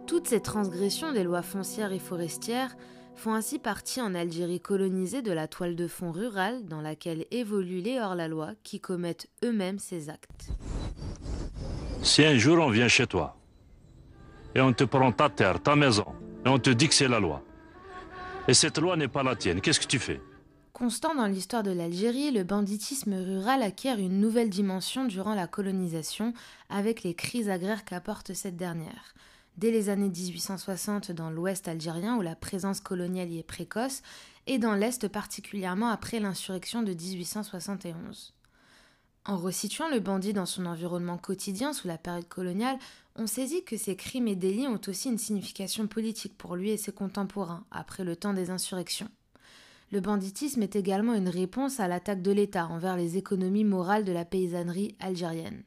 Toutes 0.06 0.28
ces 0.28 0.40
transgressions 0.40 1.12
des 1.12 1.24
lois 1.24 1.40
foncières 1.40 1.92
et 1.92 1.98
forestières 1.98 2.76
font 3.20 3.34
ainsi 3.34 3.58
partie 3.58 4.00
en 4.00 4.14
Algérie 4.14 4.60
colonisée 4.60 5.20
de 5.20 5.30
la 5.30 5.46
toile 5.46 5.76
de 5.76 5.86
fond 5.86 6.10
rurale 6.10 6.64
dans 6.64 6.80
laquelle 6.80 7.26
évoluent 7.30 7.82
les 7.82 8.00
hors-la-loi 8.00 8.52
qui 8.62 8.80
commettent 8.80 9.28
eux-mêmes 9.44 9.78
ces 9.78 10.08
actes. 10.08 10.48
Si 12.02 12.24
un 12.24 12.38
jour 12.38 12.58
on 12.64 12.70
vient 12.70 12.88
chez 12.88 13.06
toi 13.06 13.36
et 14.54 14.62
on 14.62 14.72
te 14.72 14.84
prend 14.84 15.12
ta 15.12 15.28
terre, 15.28 15.62
ta 15.62 15.76
maison, 15.76 16.06
et 16.46 16.48
on 16.48 16.58
te 16.58 16.70
dit 16.70 16.88
que 16.88 16.94
c'est 16.94 17.08
la 17.08 17.20
loi, 17.20 17.42
et 18.48 18.54
cette 18.54 18.78
loi 18.78 18.96
n'est 18.96 19.06
pas 19.06 19.22
la 19.22 19.36
tienne, 19.36 19.60
qu'est-ce 19.60 19.80
que 19.80 19.86
tu 19.86 19.98
fais? 19.98 20.22
Constant 20.72 21.14
dans 21.14 21.26
l'histoire 21.26 21.62
de 21.62 21.72
l'Algérie, 21.72 22.30
le 22.30 22.42
banditisme 22.42 23.12
rural 23.12 23.62
acquiert 23.62 23.98
une 23.98 24.18
nouvelle 24.18 24.48
dimension 24.48 25.04
durant 25.04 25.34
la 25.34 25.46
colonisation 25.46 26.32
avec 26.70 27.02
les 27.02 27.12
crises 27.12 27.50
agraires 27.50 27.84
qu'apporte 27.84 28.32
cette 28.32 28.56
dernière. 28.56 29.14
Dès 29.60 29.70
les 29.70 29.90
années 29.90 30.08
1860 30.08 31.12
dans 31.12 31.28
l'ouest 31.28 31.68
algérien 31.68 32.16
où 32.16 32.22
la 32.22 32.34
présence 32.34 32.80
coloniale 32.80 33.28
y 33.28 33.40
est 33.40 33.42
précoce, 33.42 34.00
et 34.46 34.56
dans 34.56 34.72
l'est 34.72 35.06
particulièrement 35.06 35.90
après 35.90 36.18
l'insurrection 36.18 36.82
de 36.82 36.94
1871. 36.94 38.32
En 39.26 39.36
resituant 39.36 39.90
le 39.90 40.00
bandit 40.00 40.32
dans 40.32 40.46
son 40.46 40.64
environnement 40.64 41.18
quotidien 41.18 41.74
sous 41.74 41.88
la 41.88 41.98
période 41.98 42.26
coloniale, 42.26 42.78
on 43.16 43.26
saisit 43.26 43.62
que 43.62 43.76
ces 43.76 43.96
crimes 43.96 44.28
et 44.28 44.34
délits 44.34 44.66
ont 44.66 44.80
aussi 44.88 45.10
une 45.10 45.18
signification 45.18 45.86
politique 45.86 46.38
pour 46.38 46.56
lui 46.56 46.70
et 46.70 46.78
ses 46.78 46.92
contemporains, 46.92 47.66
après 47.70 48.02
le 48.02 48.16
temps 48.16 48.32
des 48.32 48.48
insurrections. 48.48 49.10
Le 49.92 50.00
banditisme 50.00 50.62
est 50.62 50.74
également 50.74 51.12
une 51.12 51.28
réponse 51.28 51.80
à 51.80 51.88
l'attaque 51.88 52.22
de 52.22 52.32
l'État 52.32 52.66
envers 52.68 52.96
les 52.96 53.18
économies 53.18 53.64
morales 53.64 54.06
de 54.06 54.12
la 54.12 54.24
paysannerie 54.24 54.96
algérienne. 55.00 55.64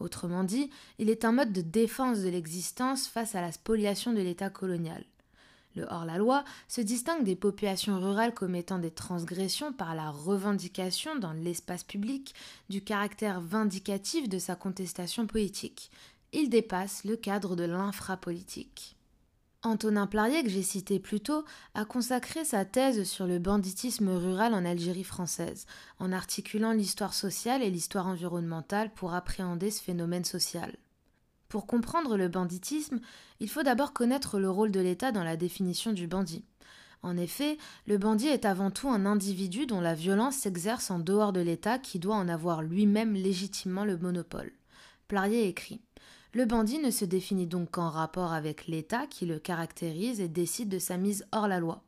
Autrement 0.00 0.44
dit, 0.44 0.70
il 0.98 1.10
est 1.10 1.24
un 1.24 1.32
mode 1.32 1.52
de 1.52 1.60
défense 1.60 2.20
de 2.20 2.28
l'existence 2.30 3.06
face 3.06 3.34
à 3.34 3.42
la 3.42 3.52
spoliation 3.52 4.12
de 4.12 4.20
l'État 4.20 4.50
colonial. 4.50 5.04
Le 5.76 5.84
hors-la-loi 5.84 6.42
se 6.66 6.80
distingue 6.80 7.22
des 7.22 7.36
populations 7.36 8.00
rurales 8.00 8.34
commettant 8.34 8.78
des 8.78 8.90
transgressions 8.90 9.72
par 9.72 9.94
la 9.94 10.10
revendication 10.10 11.16
dans 11.16 11.32
l'espace 11.32 11.84
public 11.84 12.34
du 12.68 12.82
caractère 12.82 13.40
vindicatif 13.40 14.28
de 14.28 14.38
sa 14.38 14.56
contestation 14.56 15.26
politique. 15.26 15.90
Il 16.32 16.48
dépasse 16.48 17.04
le 17.04 17.16
cadre 17.16 17.54
de 17.54 17.64
l'infrapolitique. 17.64 18.96
Antonin 19.62 20.06
Plarier, 20.06 20.42
que 20.42 20.48
j'ai 20.48 20.62
cité 20.62 20.98
plus 20.98 21.20
tôt, 21.20 21.44
a 21.74 21.84
consacré 21.84 22.46
sa 22.46 22.64
thèse 22.64 23.04
sur 23.04 23.26
le 23.26 23.38
banditisme 23.38 24.08
rural 24.08 24.54
en 24.54 24.64
Algérie 24.64 25.04
française, 25.04 25.66
en 25.98 26.12
articulant 26.12 26.72
l'histoire 26.72 27.12
sociale 27.12 27.62
et 27.62 27.68
l'histoire 27.68 28.06
environnementale 28.06 28.90
pour 28.94 29.12
appréhender 29.12 29.70
ce 29.70 29.82
phénomène 29.82 30.24
social. 30.24 30.76
Pour 31.50 31.66
comprendre 31.66 32.16
le 32.16 32.28
banditisme, 32.28 33.00
il 33.38 33.50
faut 33.50 33.62
d'abord 33.62 33.92
connaître 33.92 34.38
le 34.38 34.48
rôle 34.48 34.70
de 34.70 34.80
l'État 34.80 35.12
dans 35.12 35.24
la 35.24 35.36
définition 35.36 35.92
du 35.92 36.06
bandit. 36.06 36.44
En 37.02 37.18
effet, 37.18 37.58
le 37.86 37.98
bandit 37.98 38.28
est 38.28 38.46
avant 38.46 38.70
tout 38.70 38.88
un 38.88 39.04
individu 39.04 39.66
dont 39.66 39.80
la 39.80 39.94
violence 39.94 40.36
s'exerce 40.36 40.90
en 40.90 40.98
dehors 40.98 41.34
de 41.34 41.40
l'État 41.40 41.78
qui 41.78 41.98
doit 41.98 42.16
en 42.16 42.28
avoir 42.28 42.62
lui-même 42.62 43.12
légitimement 43.12 43.84
le 43.84 43.98
monopole. 43.98 44.52
Plarier 45.06 45.48
écrit 45.48 45.82
le 46.32 46.44
bandit 46.44 46.78
ne 46.78 46.90
se 46.90 47.04
définit 47.04 47.46
donc 47.46 47.72
qu'en 47.72 47.90
rapport 47.90 48.32
avec 48.32 48.66
l'État 48.66 49.06
qui 49.06 49.26
le 49.26 49.38
caractérise 49.38 50.20
et 50.20 50.28
décide 50.28 50.68
de 50.68 50.78
sa 50.78 50.96
mise 50.96 51.26
hors 51.32 51.48
la 51.48 51.58
loi. 51.58 51.82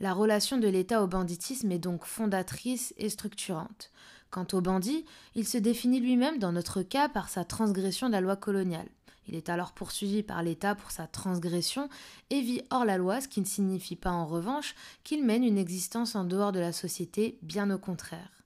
La 0.00 0.12
relation 0.12 0.58
de 0.58 0.66
l'État 0.66 1.02
au 1.02 1.06
banditisme 1.06 1.70
est 1.70 1.78
donc 1.78 2.04
fondatrice 2.04 2.92
et 2.96 3.08
structurante. 3.08 3.92
Quant 4.30 4.46
au 4.52 4.60
bandit, 4.60 5.04
il 5.36 5.46
se 5.46 5.58
définit 5.58 6.00
lui-même 6.00 6.38
dans 6.38 6.50
notre 6.50 6.82
cas 6.82 7.08
par 7.08 7.28
sa 7.28 7.44
transgression 7.44 8.08
de 8.08 8.12
la 8.12 8.20
loi 8.20 8.34
coloniale. 8.34 8.88
Il 9.28 9.36
est 9.36 9.48
alors 9.48 9.72
poursuivi 9.72 10.24
par 10.24 10.42
l'État 10.42 10.74
pour 10.74 10.90
sa 10.90 11.06
transgression 11.06 11.88
et 12.30 12.40
vit 12.40 12.62
hors 12.70 12.84
la 12.84 12.96
loi, 12.96 13.20
ce 13.20 13.28
qui 13.28 13.40
ne 13.40 13.46
signifie 13.46 13.94
pas 13.94 14.10
en 14.10 14.26
revanche 14.26 14.74
qu'il 15.04 15.24
mène 15.24 15.44
une 15.44 15.58
existence 15.58 16.16
en 16.16 16.24
dehors 16.24 16.50
de 16.50 16.58
la 16.58 16.72
société, 16.72 17.38
bien 17.42 17.70
au 17.70 17.78
contraire. 17.78 18.41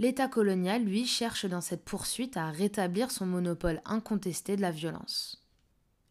L'État 0.00 0.28
colonial, 0.28 0.82
lui, 0.82 1.04
cherche 1.04 1.44
dans 1.44 1.60
cette 1.60 1.84
poursuite 1.84 2.38
à 2.38 2.50
rétablir 2.50 3.10
son 3.10 3.26
monopole 3.26 3.82
incontesté 3.84 4.56
de 4.56 4.62
la 4.62 4.70
violence. 4.70 5.42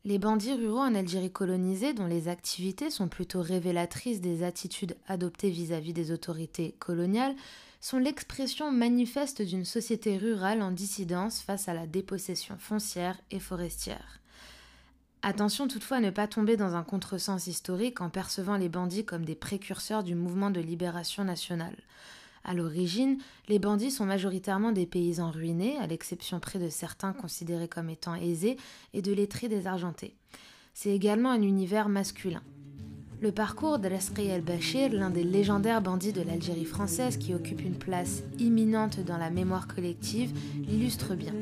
Les 0.06 0.19
bandits 0.19 0.54
ruraux 0.54 0.78
en 0.78 0.93
Algérie 0.93 1.32
colonisée, 1.32 1.95
dont 1.95 2.06
les 2.06 2.28
activités 2.28 2.91
sont 2.91 3.08
plutôt 3.08 3.41
révélatrices 3.41 4.21
des 4.21 4.43
attitudes 4.43 4.95
adoptées 5.08 5.49
vis-à-vis 5.49 5.93
des 5.93 6.12
autorités 6.12 6.75
coloniales, 6.78 7.36
sont 7.82 7.97
l'expression 7.97 8.71
manifeste 8.71 9.41
d'une 9.41 9.65
société 9.65 10.19
rurale 10.19 10.62
en 10.62 10.69
dissidence 10.69 11.41
face 11.41 11.67
à 11.67 11.73
la 11.73 11.88
dépossession 11.88 12.60
foncière 12.60 13.19
et 13.32 13.39
forestière. 13.39 14.19
Attention 15.23 15.67
toutefois 15.67 15.97
à 15.97 16.02
ne 16.02 16.12
pas 16.12 16.28
tomber 16.28 16.58
dans 16.58 16.75
un 16.75 16.84
contresens 16.84 17.47
historique 17.47 18.02
en 18.02 18.12
percevant 18.12 18.56
les 18.56 18.69
bandits 18.69 19.04
comme 19.04 19.25
des 19.25 19.34
précurseurs 19.34 20.04
du 20.04 20.13
mouvement 20.13 20.52
de 20.52 20.62
libération 20.62 21.23
nationale. 21.23 21.75
À 22.43 22.54
l'origine, 22.54 23.17
les 23.47 23.60
bandits 23.60 23.91
sont 23.91 24.06
majoritairement 24.06 24.71
des 24.71 24.86
paysans 24.86 25.32
ruinés, 25.32 25.78
à 25.78 25.88
l'exception 25.88 26.39
près 26.39 26.60
de 26.60 26.69
certains 26.69 27.13
considérés 27.13 27.67
comme 27.67 27.90
étant 27.90 28.15
aisés 28.15 28.58
et 28.94 29.02
de 29.02 29.13
lettrés 29.13 29.50
désargentés. 29.50 30.15
C'est 30.73 30.92
également 30.92 31.31
un 31.31 31.42
univers 31.42 31.90
masculin. 31.90 32.42
Le 33.21 33.33
parcours 33.33 33.79
de 33.79 33.90
el-Bashir, 33.90 34.94
l'un 34.94 35.10
des 35.10 35.25
légendaires 35.25 35.81
bandits 35.81 36.13
de 36.13 36.21
l'Algérie 36.21 36.63
française 36.63 37.17
qui 37.17 37.33
occupe 37.33 37.62
une 37.62 37.75
place 37.75 38.23
imminente 38.37 39.02
dans 39.02 39.17
la 39.17 39.29
mémoire 39.29 39.67
collective, 39.67 40.31
l'illustre 40.65 41.15
bien. 41.15 41.33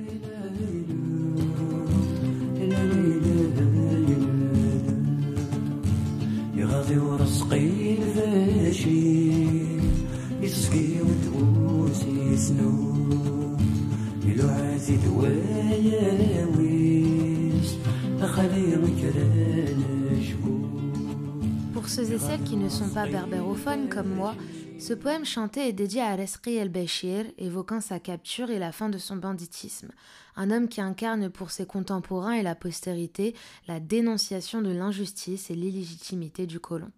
Et 22.18 22.20
celles 22.20 22.44
qui 22.44 22.58
ne 22.58 22.68
sont 22.68 22.90
pas 22.90 23.06
berbérophones 23.06 23.90
comme 23.90 24.10
moi, 24.10 24.34
Ce 24.80 24.94
poème 24.94 25.26
chanté 25.26 25.68
est 25.68 25.74
dédié 25.74 26.02
à 26.02 26.16
Resqi 26.16 26.56
el-Bashir, 26.56 27.26
évoquant 27.38 27.80
sa 27.80 28.00
capture 28.00 28.50
et 28.50 28.58
la 28.58 28.72
fin 28.72 28.90
de 28.90 28.98
son 28.98 29.16
banditisme. 29.16 29.90
Un 30.36 30.50
homme 30.50 30.68
qui 30.68 30.82
incarne 30.82 31.30
pour 31.30 31.52
ses 31.52 31.68
contemporains 31.68 32.34
et 32.34 32.44
la 32.44 32.56
postérité 32.56 33.36
la 33.68 33.80
dénonciation 33.80 34.62
de 34.62 34.72
l'injustice 34.72 35.52
et 35.52 35.56
l'illégitimité 35.56 36.48
du 36.48 36.60
colon. 36.60 36.92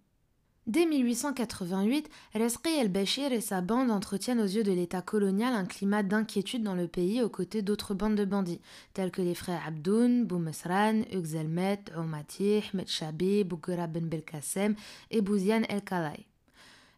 Dès 0.66 0.84
1888, 0.84 2.08
Resqi 2.34 2.68
el-Bashir 2.78 3.32
et 3.32 3.40
sa 3.40 3.60
bande 3.62 3.90
entretiennent 3.90 4.40
aux 4.40 4.46
yeux 4.46 4.62
de 4.62 4.72
l'État 4.72 5.00
colonial 5.00 5.54
un 5.54 5.64
climat 5.64 6.02
d'inquiétude 6.02 6.62
dans 6.62 6.74
le 6.74 6.86
pays 6.86 7.22
aux 7.22 7.30
côtés 7.30 7.62
d'autres 7.62 7.94
bandes 7.94 8.14
de 8.14 8.26
bandits, 8.26 8.60
tels 8.92 9.10
que 9.10 9.22
les 9.22 9.34
frères 9.34 9.62
Abdoun, 9.66 10.26
Boumesran, 10.26 11.02
Uxelmet, 11.12 11.84
Oumatih, 11.96 12.62
Metchabi, 12.74 13.42
Bougra 13.44 13.86
ben 13.86 14.06
Belkacem 14.06 14.74
et 15.10 15.22
Bouziane 15.22 15.64
el-Kalai. 15.70 16.29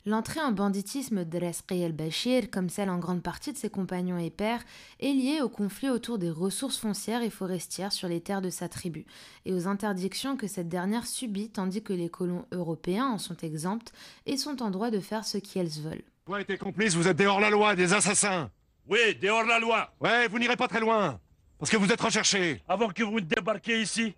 L'entrée 0.05 0.41
en 0.41 0.51
banditisme 0.51 1.25
de 1.25 1.39
el-Bashir, 1.39 2.51
comme 2.51 2.69
celle 2.69 2.91
en 2.91 2.99
grande 2.99 3.23
partie 3.23 3.53
de 3.53 3.57
ses 3.57 3.71
compagnons 3.71 4.19
et 4.19 4.31
pères, 4.31 4.65
est 4.99 5.13
liée 5.13 5.41
au 5.41 5.49
conflit 5.49 5.91
autour 5.91 6.19
des 6.19 6.31
ressources 6.31 6.77
foncières 6.77 7.23
et 7.23 7.31
forestières 7.31 7.93
sur 7.93 8.09
les 8.09 8.21
terres 8.21 8.43
de 8.43 8.51
sa 8.51 8.69
tribu, 8.69 9.07
et 9.45 9.53
aux 9.53 9.69
interdictions 9.69 10.37
que 10.37 10.49
cette 10.49 10.69
dernière 10.69 11.07
subit 11.07 11.51
tandis 11.51 11.85
que 11.85 11.93
les 11.93 12.09
colons 12.09 12.47
européens 12.51 13.07
en 13.07 13.19
sont 13.19 13.37
exempts 13.37 13.93
et 14.27 14.37
sont 14.37 14.61
en 14.61 14.71
droit 14.71 14.91
de 14.91 14.99
faire 14.99 15.25
ce 15.25 15.39
qu'elles 15.39 15.69
veulent. 15.69 16.03
Toi 16.27 16.41
et 16.41 16.45
tes 16.45 16.59
complices, 16.59 16.97
vous 16.97 17.07
êtes 17.07 17.19
dehors 17.19 17.39
la 17.39 17.51
loi, 17.51 17.77
des 17.77 17.93
assassins 17.93 18.51
Oui, 18.89 19.15
dehors 19.23 19.45
la 19.45 19.61
loi 19.61 19.95
Ouais, 20.01 20.27
vous 20.27 20.41
n'irez 20.41 20.57
pas 20.57 20.67
très 20.67 20.81
loin, 20.81 21.21
parce 21.61 21.71
que 21.71 21.77
vous 21.77 21.93
êtes 21.93 22.01
recherchés 22.01 22.61
Avant 22.67 22.89
que 22.89 23.05
vous 23.05 23.21
débarquiez 23.21 23.81
ici, 23.81 24.17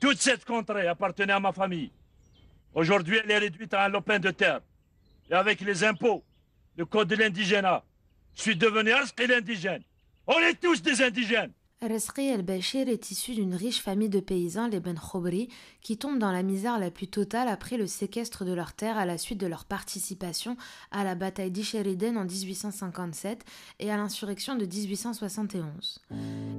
toute 0.00 0.20
cette 0.20 0.44
contrée 0.44 0.86
appartenait 0.86 1.32
à 1.32 1.40
ma 1.40 1.50
famille. 1.50 1.90
Aujourd'hui, 2.72 3.18
elle 3.24 3.32
est 3.32 3.38
réduite 3.38 3.74
à 3.74 3.86
un 3.86 3.88
lopin 3.88 4.20
de 4.20 4.30
terre 4.30 4.60
et 5.30 5.34
avec 5.34 5.60
les 5.60 5.84
impôts, 5.84 6.24
le 6.76 6.84
code 6.84 7.08
de 7.08 7.16
l'indigénat, 7.16 7.84
je 8.34 8.42
suis 8.42 8.56
devenu 8.56 8.90
et 9.18 9.26
l'indigène. 9.26 9.82
On 10.26 10.38
est 10.38 10.60
tous 10.60 10.82
des 10.82 11.02
indigènes. 11.02 11.52
Resri 11.82 12.28
el-Bashir 12.28 12.88
est 12.88 13.10
issu 13.10 13.34
d'une 13.34 13.54
riche 13.54 13.82
famille 13.82 14.08
de 14.08 14.20
paysans, 14.20 14.68
les 14.68 14.80
Ben 14.80 14.98
Khobri, 14.98 15.50
qui 15.82 15.98
tombent 15.98 16.18
dans 16.18 16.32
la 16.32 16.42
misère 16.42 16.78
la 16.78 16.90
plus 16.90 17.08
totale 17.08 17.48
après 17.48 17.76
le 17.76 17.86
séquestre 17.86 18.46
de 18.46 18.54
leurs 18.54 18.72
terres 18.72 18.96
à 18.96 19.04
la 19.04 19.18
suite 19.18 19.38
de 19.38 19.46
leur 19.46 19.66
participation 19.66 20.56
à 20.90 21.04
la 21.04 21.14
bataille 21.14 21.50
d'Isheriden 21.50 22.16
en 22.16 22.24
1857 22.24 23.44
et 23.80 23.90
à 23.90 23.98
l'insurrection 23.98 24.54
de 24.54 24.64
1871. 24.64 26.00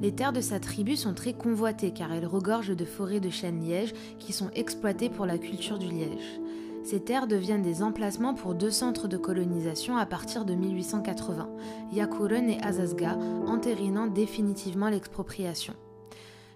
Les 0.02 0.14
terres 0.14 0.34
de 0.34 0.42
sa 0.42 0.60
tribu 0.60 0.96
sont 0.96 1.16
très 1.16 1.34
convoitées 1.34 1.92
car 1.92 2.14
elles 2.14 2.28
regorgent 2.28 2.76
de 2.76 2.86
forêts 2.86 3.20
de 3.20 3.32
chênes 3.32 3.66
liège 3.66 3.94
qui 4.20 4.32
sont 4.32 4.52
exploitées 4.52 5.10
pour 5.10 5.26
la 5.26 5.40
culture 5.40 5.80
du 5.80 5.88
liège. 5.88 6.40
Ces 6.86 7.00
terres 7.00 7.26
deviennent 7.26 7.64
des 7.64 7.82
emplacements 7.82 8.36
pour 8.36 8.54
deux 8.54 8.70
centres 8.70 9.08
de 9.08 9.18
colonisation 9.18 9.98
à 9.98 10.06
partir 10.06 10.46
de 10.46 10.54
1880, 10.54 11.50
Yakuren 11.92 12.48
et 12.48 12.62
Azazga, 12.62 13.18
entérinant 13.48 14.06
définitivement 14.06 14.90
l'expropriation. 14.90 15.74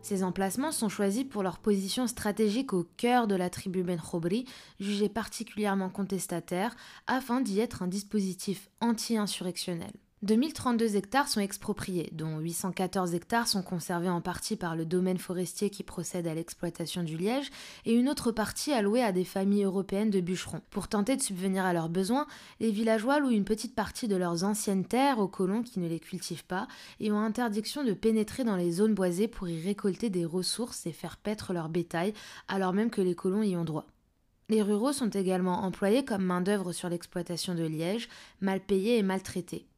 Ces 0.03 0.23
emplacements 0.23 0.71
sont 0.71 0.87
choisis 0.87 1.23
pour 1.23 1.41
leur 1.41 1.57
position 1.57 2.05
stratégique 2.05 2.73
au 2.73 2.85
cœur 2.95 3.25
de 3.25 3.33
la 3.33 3.49
tribu 3.49 3.81
Ben 3.81 3.99
Khobri, 3.99 4.45
jugée 4.79 5.09
particulièrement 5.09 5.89
contestataire, 5.89 6.75
afin 7.07 7.41
d'y 7.41 7.59
être 7.59 7.81
un 7.81 7.87
dispositif 7.87 8.69
anti-insurrectionnel. 8.81 9.93
2032 10.21 10.97
hectares 10.97 11.29
sont 11.29 11.39
expropriés, 11.39 12.09
dont 12.11 12.39
814 12.39 13.15
hectares 13.15 13.47
sont 13.47 13.63
conservés 13.63 14.09
en 14.09 14.19
partie 14.19 14.57
par 14.57 14.75
le 14.75 14.85
domaine 14.85 15.17
forestier 15.17 15.69
qui 15.69 15.81
procède 15.81 16.27
à 16.27 16.33
l'exploitation 16.33 17.03
du 17.03 17.15
liège, 17.15 17.49
et 17.85 17.93
une 17.93 18.09
autre 18.09 18.33
partie 18.33 18.73
allouée 18.73 19.01
à 19.01 19.13
des 19.13 19.23
familles 19.23 19.63
européennes 19.63 20.09
de 20.09 20.19
bûcherons. 20.19 20.59
Pour 20.71 20.89
tenter 20.89 21.15
de 21.15 21.21
subvenir 21.21 21.63
à 21.63 21.71
leurs 21.71 21.87
besoins, 21.87 22.27
les 22.59 22.69
villageois 22.69 23.21
louent 23.21 23.29
une 23.29 23.45
petite 23.45 23.75
partie 23.75 24.09
de 24.09 24.17
leurs 24.17 24.43
anciennes 24.43 24.83
terres 24.83 25.19
aux 25.19 25.29
colons 25.29 25.63
qui 25.63 25.79
ne 25.79 25.87
les 25.87 26.01
cultivent 26.01 26.45
pas 26.45 26.67
et 26.99 27.13
ont 27.13 27.19
interdiction 27.19 27.85
de 27.85 27.93
pénétrer 27.93 28.43
dans 28.43 28.57
les 28.57 28.73
zones 28.73 28.95
boisées 28.95 29.29
pour 29.29 29.47
y 29.47 29.61
récolter 29.61 30.09
des 30.09 30.25
ressources 30.25 30.85
et 30.85 30.91
faire 30.91 31.15
paître 31.15 31.53
leur 31.53 31.69
bétail, 31.69 32.13
alors 32.49 32.73
même 32.73 32.89
que 32.89 33.01
les 33.01 33.15
colons 33.15 33.43
y 33.43 33.55
ont 33.55 33.63
droit. 33.63 33.87
Les 34.49 34.63
ruraux 34.63 34.91
sont 34.91 35.11
également 35.11 35.63
employés 35.63 36.03
comme 36.03 36.25
main-d'œuvre 36.25 36.73
sur 36.73 36.89
l'exploitation 36.89 37.55
de 37.55 37.63
liège, 37.63 38.09
mal 38.41 38.59
payés 38.59 38.97
et 38.97 39.03
maltraités. 39.03 39.68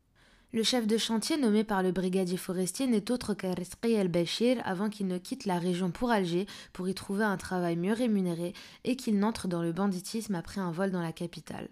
Le 0.53 0.63
chef 0.63 0.85
de 0.85 0.97
chantier 0.97 1.37
nommé 1.37 1.63
par 1.63 1.81
le 1.81 1.93
brigadier 1.93 2.35
forestier 2.35 2.85
n'est 2.85 3.09
autre 3.09 3.33
qu'Arisqi 3.33 3.93
el-Bashir 3.93 4.61
avant 4.65 4.89
qu'il 4.89 5.07
ne 5.07 5.17
quitte 5.17 5.45
la 5.45 5.57
région 5.57 5.91
pour 5.91 6.11
Alger 6.11 6.45
pour 6.73 6.89
y 6.89 6.93
trouver 6.93 7.23
un 7.23 7.37
travail 7.37 7.77
mieux 7.77 7.93
rémunéré 7.93 8.53
et 8.83 8.97
qu'il 8.97 9.17
n'entre 9.17 9.47
dans 9.47 9.61
le 9.61 9.71
banditisme 9.71 10.35
après 10.35 10.59
un 10.59 10.71
vol 10.71 10.91
dans 10.91 11.01
la 11.01 11.13
capitale. 11.13 11.69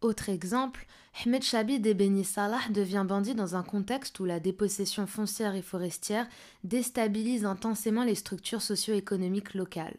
Autre 0.00 0.28
exemple, 0.28 0.86
Ahmed 1.24 1.42
Chabid 1.42 1.84
et 1.84 1.94
Beni 1.94 2.24
Salah 2.24 2.60
devient 2.70 3.04
bandit 3.04 3.34
dans 3.34 3.56
un 3.56 3.64
contexte 3.64 4.20
où 4.20 4.24
la 4.24 4.38
dépossession 4.38 5.08
foncière 5.08 5.56
et 5.56 5.62
forestière 5.62 6.28
déstabilise 6.62 7.44
intensément 7.44 8.04
les 8.04 8.14
structures 8.14 8.62
socio-économiques 8.62 9.54
locales. 9.54 9.96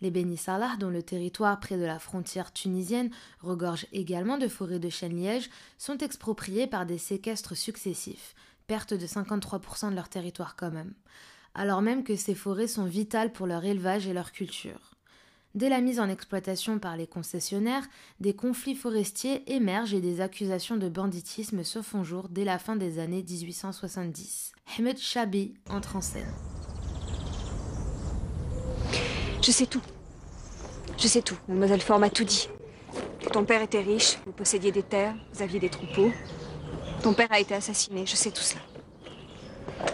Les 0.00 0.10
Beni 0.10 0.36
Salah, 0.36 0.76
dont 0.78 0.90
le 0.90 1.02
territoire 1.02 1.58
près 1.58 1.76
de 1.76 1.84
la 1.84 1.98
frontière 1.98 2.52
tunisienne 2.52 3.10
regorge 3.40 3.86
également 3.92 4.38
de 4.38 4.48
forêts 4.48 4.78
de 4.78 4.88
chênes-liège, 4.88 5.50
sont 5.76 5.98
expropriés 5.98 6.66
par 6.66 6.86
des 6.86 6.98
séquestres 6.98 7.56
successifs, 7.56 8.34
perte 8.66 8.94
de 8.94 9.06
53% 9.06 9.90
de 9.90 9.96
leur 9.96 10.08
territoire 10.08 10.54
quand 10.56 10.70
même, 10.70 10.94
alors 11.54 11.82
même 11.82 12.04
que 12.04 12.16
ces 12.16 12.34
forêts 12.34 12.68
sont 12.68 12.84
vitales 12.84 13.32
pour 13.32 13.46
leur 13.46 13.64
élevage 13.64 14.06
et 14.06 14.12
leur 14.12 14.30
culture. 14.30 14.94
Dès 15.54 15.70
la 15.70 15.80
mise 15.80 15.98
en 15.98 16.08
exploitation 16.08 16.78
par 16.78 16.96
les 16.96 17.06
concessionnaires, 17.06 17.88
des 18.20 18.36
conflits 18.36 18.76
forestiers 18.76 19.50
émergent 19.52 19.94
et 19.94 20.00
des 20.00 20.20
accusations 20.20 20.76
de 20.76 20.88
banditisme 20.88 21.64
se 21.64 21.82
font 21.82 22.04
jour 22.04 22.28
dès 22.28 22.44
la 22.44 22.58
fin 22.58 22.76
des 22.76 22.98
années 22.98 23.24
1870. 23.28 24.52
Ahmed 24.78 24.98
Chabi 24.98 25.54
entre 25.68 25.96
en 25.96 26.00
scène. 26.00 26.32
Je 29.42 29.50
sais 29.50 29.66
tout. 29.66 29.82
Je 30.98 31.06
sais 31.06 31.22
tout. 31.22 31.36
Mademoiselle 31.48 31.80
Ford 31.80 31.98
m'a 31.98 32.10
tout 32.10 32.24
dit. 32.24 32.48
Ton 33.32 33.44
père 33.44 33.62
était 33.62 33.80
riche, 33.80 34.16
vous 34.26 34.32
possédiez 34.32 34.72
des 34.72 34.82
terres, 34.82 35.14
vous 35.32 35.42
aviez 35.42 35.60
des 35.60 35.68
troupeaux. 35.68 36.10
Ton 37.02 37.12
père 37.12 37.28
a 37.30 37.40
été 37.40 37.54
assassiné, 37.54 38.04
je 38.06 38.16
sais 38.16 38.30
tout 38.30 38.42
cela. 38.42 38.60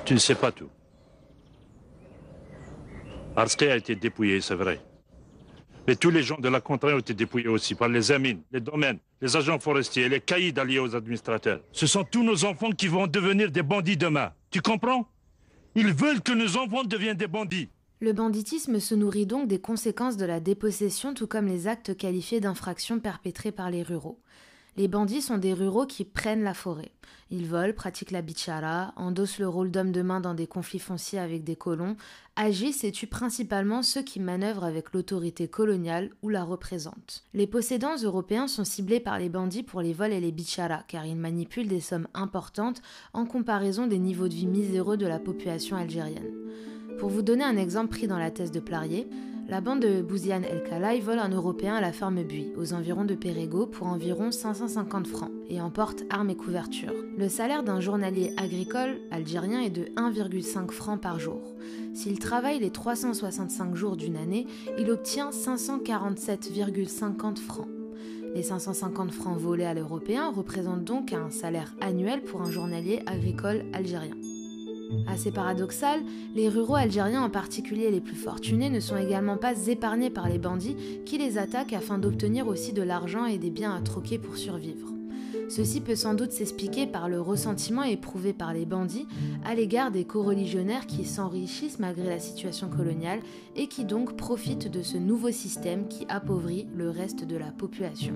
Tu 0.05 0.15
ne 0.15 0.19
sais 0.19 0.35
pas 0.35 0.53
tout. 0.53 0.69
Arske 3.37 3.63
a 3.63 3.77
été 3.77 3.97
dépouillé, 3.97 4.41
c'est 4.41 4.55
vrai. 4.55 4.81
Mais 5.87 5.97
tous 5.97 6.11
les 6.11 6.23
gens 6.23 6.39
de 6.39 6.49
la 6.49 6.61
contrée 6.61 6.95
ont 6.95 6.99
été 6.99 7.13
dépouillés 7.13 7.49
aussi 7.49 7.75
par 7.75 7.89
les 7.89 8.13
amines, 8.13 8.41
les 8.53 8.61
domaines, 8.61 8.99
les 9.21 9.37
agents 9.37 9.59
forestiers, 9.59 10.09
les 10.09 10.21
caïds 10.21 10.55
alliés 10.59 10.79
aux 10.79 10.95
administrateurs. 10.97 11.61
Ce 11.73 11.87
sont 11.87 12.05
tous 12.05 12.23
nos 12.23 12.45
enfants 12.45 12.71
qui 12.71 12.89
vont 12.89 13.07
devenir 13.07 13.51
des 13.51 13.63
bandits 13.63 13.97
demain. 13.97 14.33
Tu 14.51 14.63
comprends? 14.63 15.07
Ils 15.75 15.93
veulent 15.93 16.23
que 16.23 16.33
nos 16.33 16.57
enfants 16.57 16.85
deviennent 16.85 17.17
des 17.17 17.27
bandits. 17.27 17.69
Le 18.05 18.13
banditisme 18.13 18.81
se 18.81 18.95
nourrit 18.95 19.25
donc 19.25 19.49
des 19.49 19.59
conséquences 19.59 20.19
de 20.19 20.27
la 20.27 20.39
dépossession 20.39 21.15
tout 21.15 21.27
comme 21.27 21.47
les 21.47 21.69
actes 21.69 21.97
qualifiés 21.97 22.39
d'infractions 22.39 23.01
perpétrés 23.01 23.51
par 23.51 23.71
les 23.71 23.83
ruraux. 23.83 24.19
Les 24.77 24.89
bandits 24.89 25.23
sont 25.23 25.39
des 25.39 25.55
ruraux 25.55 25.87
qui 25.87 26.05
prennent 26.05 26.43
la 26.43 26.53
forêt. 26.53 26.93
Ils 27.31 27.47
volent, 27.47 27.73
pratiquent 27.73 28.11
la 28.11 28.21
bichara, 28.21 28.93
endossent 28.97 29.39
le 29.39 29.49
rôle 29.49 29.71
d'homme 29.71 29.91
de 29.91 30.03
main 30.03 30.21
dans 30.21 30.35
des 30.35 30.47
conflits 30.47 30.81
fonciers 30.81 31.19
avec 31.19 31.45
des 31.45 31.57
colons, 31.57 31.97
agissent 32.37 32.85
et 32.85 32.93
tuent 32.93 33.07
principalement 33.07 33.83
ceux 33.83 34.03
qui 34.03 34.21
manœuvrent 34.21 34.65
avec 34.65 34.93
l'autorité 34.93 35.49
coloniale 35.49 36.11
ou 36.21 36.29
la 36.29 36.45
représentent. 36.45 37.25
Les 37.33 37.47
possédants 37.47 37.97
européens 37.97 38.49
sont 38.49 38.65
ciblés 38.65 39.01
par 39.01 39.19
les 39.19 39.31
bandits 39.31 39.63
pour 39.63 39.81
les 39.81 39.95
vols 39.95 40.13
et 40.13 40.21
les 40.21 40.31
bichara, 40.31 40.83
car 40.89 41.07
ils 41.07 41.17
manipulent 41.17 41.69
des 41.69 41.81
sommes 41.81 42.09
importantes 42.13 42.83
en 43.15 43.25
comparaison 43.25 43.87
des 43.87 43.99
niveaux 43.99 44.29
de 44.29 44.35
vie 44.35 44.47
miséreux 44.47 44.99
de 44.99 45.07
la 45.07 45.19
population 45.19 45.79
algérienne. 45.79 46.35
Pour 46.99 47.11
vous 47.11 47.23
donner 47.23 47.45
un 47.45 47.57
exemple 47.57 47.89
pris 47.89 48.07
dans 48.07 48.19
la 48.19 48.31
thèse 48.31 48.51
de 48.51 48.61
Plarier, 48.61 49.09
la 49.49 49.61
bande 49.61 49.81
de 49.81 50.01
Bouziane 50.01 50.45
El 50.45 50.63
Khalai 50.63 51.01
vole 51.01 51.19
un 51.19 51.29
Européen 51.29 51.75
à 51.75 51.81
la 51.81 51.93
ferme 51.93 52.23
Buis, 52.23 52.53
aux 52.57 52.73
environs 52.73 53.05
de 53.05 53.15
Pérego, 53.15 53.67
pour 53.67 53.89
environ 53.89 54.31
550 54.31 55.07
francs, 55.07 55.31
et 55.51 55.61
emporte 55.61 56.05
armes 56.09 56.31
et 56.31 56.37
couverture. 56.37 56.95
Le 57.19 57.29
salaire 57.29 57.63
d'un 57.63 57.81
journalier 57.81 58.33
agricole 58.39 59.01
algérien 59.11 59.61
est 59.61 59.71
de 59.71 59.85
1,5 59.97 60.71
francs 60.71 61.01
par 61.01 61.19
jour. 61.19 61.55
S'il 61.93 62.19
travaille 62.19 62.61
les 62.61 62.71
365 62.71 63.75
jours 63.75 63.97
d'une 63.97 64.17
année, 64.17 64.47
il 64.79 64.91
obtient 64.91 65.31
547,50 65.31 67.37
francs. 67.37 67.69
Les 68.35 68.43
550 68.43 69.13
francs 69.13 69.39
volés 69.39 69.67
à 69.67 69.75
l'Européen 69.75 70.31
représentent 70.31 70.85
donc 70.85 71.13
un 71.13 71.31
salaire 71.31 71.75
annuel 71.81 72.23
pour 72.23 72.41
un 72.41 72.51
journalier 72.51 73.03
agricole 73.07 73.65
algérien. 73.73 74.15
Assez 75.07 75.31
paradoxal, 75.31 76.01
les 76.35 76.49
ruraux 76.49 76.77
algériens 76.77 77.23
en 77.23 77.31
particulier 77.31 77.91
les 77.91 78.01
plus 78.01 78.17
fortunés 78.17 78.71
ne 78.71 78.81
sont 78.81 78.97
également 78.97 79.37
pas 79.37 79.67
épargnés 79.67 80.11
par 80.11 80.29
les 80.29 80.39
bandits 80.39 80.77
qui 81.05 81.19
les 81.19 81.39
attaquent 81.39 81.73
afin 81.73 81.99
d'obtenir 81.99 82.47
aussi 82.47 82.73
de 82.73 82.83
l'argent 82.83 83.27
et 83.27 83.39
des 83.39 83.51
biens 83.51 83.75
à 83.75 83.81
troquer 83.81 84.19
pour 84.19 84.37
survivre. 84.37 84.89
Ceci 85.49 85.81
peut 85.81 85.97
sans 85.97 86.15
doute 86.15 86.33
s'expliquer 86.33 86.87
par 86.87 87.09
le 87.09 87.21
ressentiment 87.21 87.83
éprouvé 87.83 88.33
par 88.33 88.55
les 88.55 88.65
bandits 88.65 89.07
à 89.45 89.55
l'égard 89.55 89.91
des 89.91 90.05
coreligionnaires 90.05 90.87
qui 90.87 91.05
s'enrichissent 91.05 91.79
malgré 91.79 92.09
la 92.09 92.19
situation 92.19 92.69
coloniale 92.69 93.21
et 93.55 93.67
qui 93.67 93.85
donc 93.85 94.17
profitent 94.17 94.71
de 94.71 94.83
ce 94.83 94.97
nouveau 94.97 95.31
système 95.31 95.87
qui 95.89 96.07
appauvrit 96.09 96.67
le 96.75 96.91
reste 96.91 97.25
de 97.25 97.37
la 97.37 97.51
population. 97.51 98.15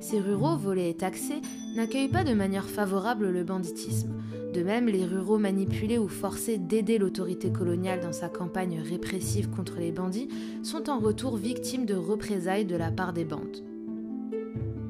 Ces 0.00 0.20
ruraux, 0.20 0.56
volés 0.56 0.90
et 0.90 0.94
taxés, 0.94 1.40
n'accueillent 1.74 2.08
pas 2.08 2.24
de 2.24 2.34
manière 2.34 2.68
favorable 2.68 3.30
le 3.30 3.44
banditisme. 3.44 4.12
De 4.54 4.62
même, 4.62 4.86
les 4.86 5.04
ruraux 5.04 5.38
manipulés 5.38 5.98
ou 5.98 6.08
forcés 6.08 6.58
d'aider 6.58 6.98
l'autorité 6.98 7.50
coloniale 7.50 8.00
dans 8.00 8.12
sa 8.12 8.28
campagne 8.28 8.80
répressive 8.80 9.50
contre 9.50 9.76
les 9.78 9.92
bandits 9.92 10.28
sont 10.62 10.88
en 10.88 10.98
retour 10.98 11.36
victimes 11.36 11.84
de 11.84 11.94
représailles 11.94 12.64
de 12.64 12.76
la 12.76 12.90
part 12.90 13.12
des 13.12 13.24
bandes. 13.24 13.62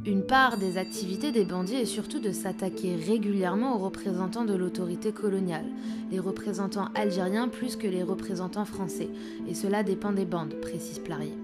Une 0.06 0.22
part 0.22 0.56
des 0.59 0.78
activités 0.78 1.32
des 1.32 1.44
bandits 1.44 1.74
est 1.74 1.84
surtout 1.84 2.20
de 2.20 2.32
s'attaquer 2.32 2.96
régulièrement 2.96 3.74
aux 3.74 3.84
représentants 3.84 4.44
de 4.44 4.54
l'autorité 4.54 5.12
coloniale, 5.12 5.66
les 6.11 6.20
représentants 6.20 6.88
algériens 6.94 7.48
plus 7.48 7.76
que 7.76 7.88
les 7.88 8.02
représentants 8.02 8.64
français, 8.64 9.11
et 9.46 9.54
cela 9.54 9.82
dépend 9.82 10.12
des 10.12 10.24
bandes, 10.24 10.54
précise 10.62 11.00
Plarier. 11.00 11.34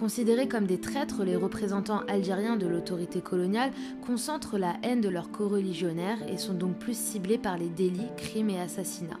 Considérés 0.00 0.48
comme 0.48 0.64
des 0.64 0.80
traîtres, 0.80 1.24
les 1.24 1.36
représentants 1.36 2.00
algériens 2.08 2.56
de 2.56 2.66
l'autorité 2.66 3.20
coloniale 3.20 3.70
concentrent 4.00 4.56
la 4.56 4.76
haine 4.82 5.02
de 5.02 5.10
leurs 5.10 5.30
coreligionnaires 5.30 6.26
et 6.26 6.38
sont 6.38 6.54
donc 6.54 6.78
plus 6.78 6.96
ciblés 6.96 7.36
par 7.36 7.58
les 7.58 7.68
délits, 7.68 8.08
crimes 8.16 8.48
et 8.48 8.58
assassinats. 8.58 9.20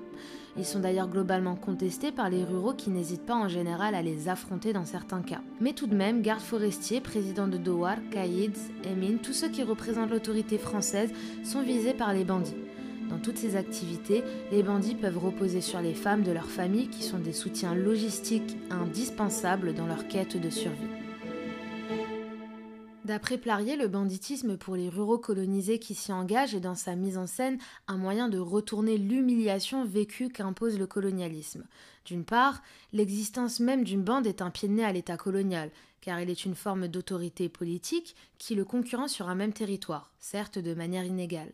Ils 0.56 0.64
sont 0.64 0.80
d'ailleurs 0.80 1.10
globalement 1.10 1.54
contestés 1.54 2.12
par 2.12 2.30
les 2.30 2.44
ruraux 2.44 2.72
qui 2.72 2.88
n'hésitent 2.88 3.26
pas 3.26 3.34
en 3.34 3.46
général 3.46 3.94
à 3.94 4.00
les 4.00 4.30
affronter 4.30 4.72
dans 4.72 4.86
certains 4.86 5.20
cas. 5.20 5.42
Mais 5.60 5.74
tout 5.74 5.86
de 5.86 5.94
même, 5.94 6.22
gardes 6.22 6.40
forestiers, 6.40 7.02
président 7.02 7.46
de 7.46 7.58
Douar, 7.58 7.98
Caïds, 8.10 8.70
Emin, 8.86 9.18
tous 9.22 9.34
ceux 9.34 9.50
qui 9.50 9.62
représentent 9.62 10.10
l'autorité 10.10 10.56
française 10.56 11.12
sont 11.44 11.60
visés 11.60 11.92
par 11.92 12.14
les 12.14 12.24
bandits. 12.24 12.56
Dans 13.10 13.18
toutes 13.18 13.38
ces 13.38 13.56
activités, 13.56 14.22
les 14.52 14.62
bandits 14.62 14.94
peuvent 14.94 15.18
reposer 15.18 15.60
sur 15.60 15.80
les 15.80 15.94
femmes 15.94 16.22
de 16.22 16.30
leur 16.30 16.48
famille 16.48 16.88
qui 16.88 17.02
sont 17.02 17.18
des 17.18 17.32
soutiens 17.32 17.74
logistiques 17.74 18.56
indispensables 18.70 19.74
dans 19.74 19.86
leur 19.86 20.06
quête 20.06 20.36
de 20.36 20.48
survie. 20.48 20.76
D'après 23.04 23.38
Plarier, 23.38 23.74
le 23.74 23.88
banditisme 23.88 24.56
pour 24.56 24.76
les 24.76 24.88
ruraux 24.88 25.18
colonisés 25.18 25.80
qui 25.80 25.96
s'y 25.96 26.12
engagent 26.12 26.54
est 26.54 26.60
dans 26.60 26.76
sa 26.76 26.94
mise 26.94 27.18
en 27.18 27.26
scène 27.26 27.58
un 27.88 27.96
moyen 27.96 28.28
de 28.28 28.38
retourner 28.38 28.96
l'humiliation 28.96 29.84
vécue 29.84 30.28
qu'impose 30.28 30.78
le 30.78 30.86
colonialisme. 30.86 31.64
D'une 32.04 32.24
part, 32.24 32.62
l'existence 32.92 33.58
même 33.58 33.82
d'une 33.82 34.04
bande 34.04 34.28
est 34.28 34.42
un 34.42 34.50
pied 34.50 34.68
de 34.68 34.74
nez 34.74 34.84
à 34.84 34.92
l'État 34.92 35.16
colonial, 35.16 35.70
car 36.00 36.20
elle 36.20 36.30
est 36.30 36.44
une 36.44 36.54
forme 36.54 36.86
d'autorité 36.86 37.48
politique 37.48 38.14
qui 38.38 38.54
le 38.54 38.64
concurrence 38.64 39.12
sur 39.12 39.28
un 39.28 39.34
même 39.34 39.52
territoire, 39.52 40.12
certes 40.20 40.60
de 40.60 40.74
manière 40.74 41.04
inégale. 41.04 41.50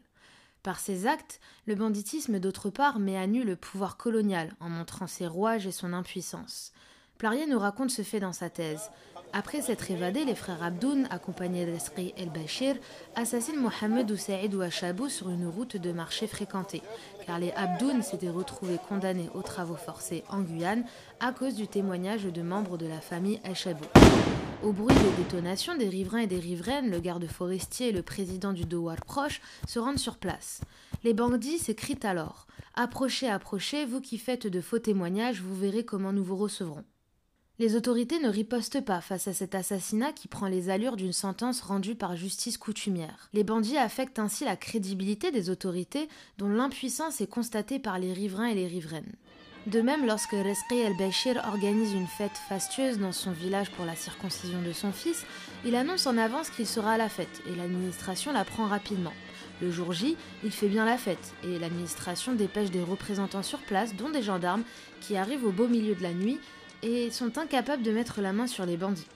Par 0.66 0.80
ses 0.80 1.06
actes, 1.06 1.38
le 1.66 1.76
banditisme 1.76 2.40
d'autre 2.40 2.70
part 2.70 2.98
met 2.98 3.16
à 3.16 3.28
nu 3.28 3.44
le 3.44 3.54
pouvoir 3.54 3.96
colonial 3.96 4.52
en 4.58 4.68
montrant 4.68 5.06
ses 5.06 5.28
rouages 5.28 5.64
et 5.64 5.70
son 5.70 5.92
impuissance. 5.92 6.72
Plarier 7.18 7.46
nous 7.46 7.58
raconte 7.58 7.90
ce 7.90 8.02
fait 8.02 8.20
dans 8.20 8.32
sa 8.32 8.50
thèse. 8.50 8.90
Après 9.32 9.60
s'être 9.60 9.90
évadés, 9.90 10.24
les 10.24 10.34
frères 10.34 10.62
Abdoun, 10.62 11.08
accompagnés 11.10 11.64
d'Esri 11.64 12.12
el-Bashir, 12.16 12.76
assassinent 13.14 13.60
Mohamed 13.60 14.10
ou 14.10 14.16
Saïd 14.16 14.54
ou 14.54 14.60
Achabou 14.60 15.08
sur 15.08 15.30
une 15.30 15.46
route 15.46 15.76
de 15.76 15.92
marché 15.92 16.26
fréquentée, 16.26 16.82
car 17.26 17.38
les 17.38 17.52
Abdoun 17.52 18.02
s'étaient 18.02 18.30
retrouvés 18.30 18.78
condamnés 18.88 19.30
aux 19.34 19.42
travaux 19.42 19.76
forcés 19.76 20.24
en 20.28 20.40
Guyane 20.42 20.84
à 21.20 21.32
cause 21.32 21.54
du 21.54 21.68
témoignage 21.68 22.24
de 22.24 22.42
membres 22.42 22.78
de 22.78 22.86
la 22.86 23.00
famille 23.00 23.40
Achabou. 23.44 23.84
Au 24.62 24.72
bruit 24.72 24.94
des 24.94 25.22
détonations, 25.22 25.76
des 25.76 25.88
riverains 25.88 26.20
et 26.20 26.26
des 26.26 26.38
riveraines, 26.38 26.90
le 26.90 27.00
garde 27.00 27.26
forestier 27.26 27.88
et 27.88 27.92
le 27.92 28.02
président 28.02 28.52
du 28.52 28.64
Douar 28.64 28.96
proche 29.04 29.40
se 29.66 29.78
rendent 29.78 29.98
sur 29.98 30.16
place. 30.18 30.60
Les 31.02 31.14
bandits 31.14 31.58
s'écrient 31.58 31.98
alors 32.02 32.46
Approchez, 32.74 33.28
approchez, 33.28 33.86
vous 33.86 34.00
qui 34.00 34.18
faites 34.18 34.46
de 34.46 34.60
faux 34.60 34.78
témoignages, 34.78 35.40
vous 35.40 35.54
verrez 35.54 35.84
comment 35.84 36.12
nous 36.12 36.24
vous 36.24 36.36
recevrons. 36.36 36.84
Les 37.58 37.74
autorités 37.74 38.18
ne 38.18 38.28
ripostent 38.28 38.82
pas 38.82 39.00
face 39.00 39.28
à 39.28 39.32
cet 39.32 39.54
assassinat 39.54 40.12
qui 40.12 40.28
prend 40.28 40.46
les 40.46 40.68
allures 40.68 40.96
d'une 40.96 41.14
sentence 41.14 41.62
rendue 41.62 41.94
par 41.94 42.14
justice 42.14 42.58
coutumière. 42.58 43.30
Les 43.32 43.44
bandits 43.44 43.78
affectent 43.78 44.18
ainsi 44.18 44.44
la 44.44 44.56
crédibilité 44.56 45.30
des 45.30 45.48
autorités 45.48 46.10
dont 46.36 46.50
l'impuissance 46.50 47.22
est 47.22 47.26
constatée 47.26 47.78
par 47.78 47.98
les 47.98 48.12
riverains 48.12 48.48
et 48.48 48.54
les 48.54 48.66
riveraines. 48.66 49.10
De 49.66 49.80
même, 49.80 50.04
lorsque 50.06 50.32
Resqi 50.32 50.74
el-Bashir 50.74 51.42
organise 51.48 51.94
une 51.94 52.06
fête 52.06 52.36
fastueuse 52.46 52.98
dans 52.98 53.12
son 53.12 53.32
village 53.32 53.70
pour 53.70 53.86
la 53.86 53.96
circoncision 53.96 54.60
de 54.60 54.72
son 54.72 54.92
fils, 54.92 55.24
il 55.64 55.76
annonce 55.76 56.06
en 56.06 56.18
avance 56.18 56.50
qu'il 56.50 56.66
sera 56.66 56.92
à 56.92 56.98
la 56.98 57.08
fête 57.08 57.42
et 57.50 57.56
l'administration 57.56 58.34
la 58.34 58.44
prend 58.44 58.66
rapidement. 58.66 59.14
Le 59.62 59.70
jour 59.70 59.94
J, 59.94 60.18
il 60.44 60.50
fait 60.50 60.68
bien 60.68 60.84
la 60.84 60.98
fête 60.98 61.32
et 61.42 61.58
l'administration 61.58 62.34
dépêche 62.34 62.70
des 62.70 62.82
représentants 62.82 63.42
sur 63.42 63.60
place, 63.60 63.96
dont 63.96 64.10
des 64.10 64.22
gendarmes, 64.22 64.62
qui 65.00 65.16
arrivent 65.16 65.46
au 65.46 65.52
beau 65.52 65.68
milieu 65.68 65.94
de 65.94 66.02
la 66.02 66.12
nuit 66.12 66.38
et 66.86 67.10
sont 67.10 67.36
incapables 67.36 67.82
de 67.82 67.90
mettre 67.90 68.20
la 68.20 68.32
main 68.32 68.46
sur 68.46 68.64
les 68.64 68.76
bandits. 68.76 69.08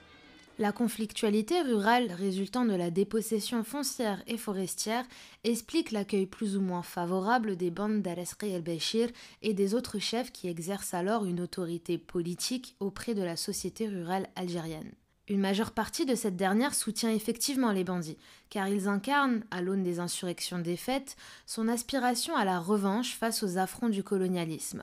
La 0.59 0.73
conflictualité 0.73 1.63
rurale 1.63 2.13
résultant 2.13 2.65
de 2.65 2.75
la 2.75 2.91
dépossession 2.91 3.65
foncière 3.65 4.23
et 4.27 4.37
forestière 4.37 5.07
explique 5.45 5.91
l'accueil 5.91 6.27
plus 6.27 6.57
ou 6.57 6.61
moins 6.61 6.83
favorable 6.83 7.57
des 7.57 7.71
bandes 7.71 8.03
d'Aresri 8.03 8.53
el-Bashir 8.53 9.09
et 9.41 9.55
des 9.55 9.75
autres 9.75 10.01
chefs 10.01 10.33
qui 10.33 10.49
exercent 10.49 10.93
alors 10.93 11.25
une 11.25 11.41
autorité 11.41 11.97
politique 11.97 12.75
auprès 12.81 13.15
de 13.15 13.23
la 13.23 13.37
société 13.37 13.89
rurale 13.89 14.29
algérienne. 14.37 14.93
Une 15.29 15.41
majeure 15.41 15.71
partie 15.71 16.07
de 16.07 16.17
cette 16.17 16.37
dernière 16.37 16.75
soutient 16.75 17.13
effectivement 17.13 17.71
les 17.71 17.85
bandits, 17.85 18.19
car 18.51 18.67
ils 18.67 18.89
incarnent, 18.89 19.45
à 19.53 19.63
l'aune 19.63 19.85
des 19.85 20.01
insurrections 20.01 20.59
défaites, 20.59 21.17
son 21.47 21.69
aspiration 21.69 22.35
à 22.35 22.45
la 22.45 22.59
revanche 22.59 23.15
face 23.15 23.45
aux 23.45 23.57
affronts 23.57 23.91
du 23.91 24.03
colonialisme. 24.03 24.83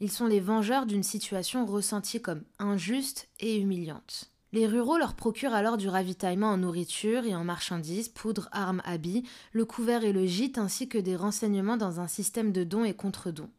Ils 0.00 0.12
sont 0.12 0.26
les 0.26 0.40
vengeurs 0.40 0.86
d'une 0.86 1.02
situation 1.02 1.66
ressentie 1.66 2.22
comme 2.22 2.44
injuste 2.58 3.28
et 3.40 3.58
humiliante. 3.58 4.30
Les 4.52 4.66
ruraux 4.66 4.96
leur 4.96 5.14
procurent 5.14 5.54
alors 5.54 5.76
du 5.76 5.88
ravitaillement 5.88 6.50
en 6.50 6.56
nourriture 6.56 7.24
et 7.24 7.34
en 7.34 7.44
marchandises, 7.44 8.08
poudre, 8.08 8.48
armes, 8.52 8.80
habits, 8.84 9.24
le 9.52 9.64
couvert 9.64 10.04
et 10.04 10.12
le 10.12 10.24
gîte, 10.24 10.56
ainsi 10.56 10.88
que 10.88 10.98
des 10.98 11.16
renseignements 11.16 11.76
dans 11.76 12.00
un 12.00 12.08
système 12.08 12.52
de 12.52 12.64
dons 12.64 12.84
et 12.84 12.94
contre-dons. 12.94 13.50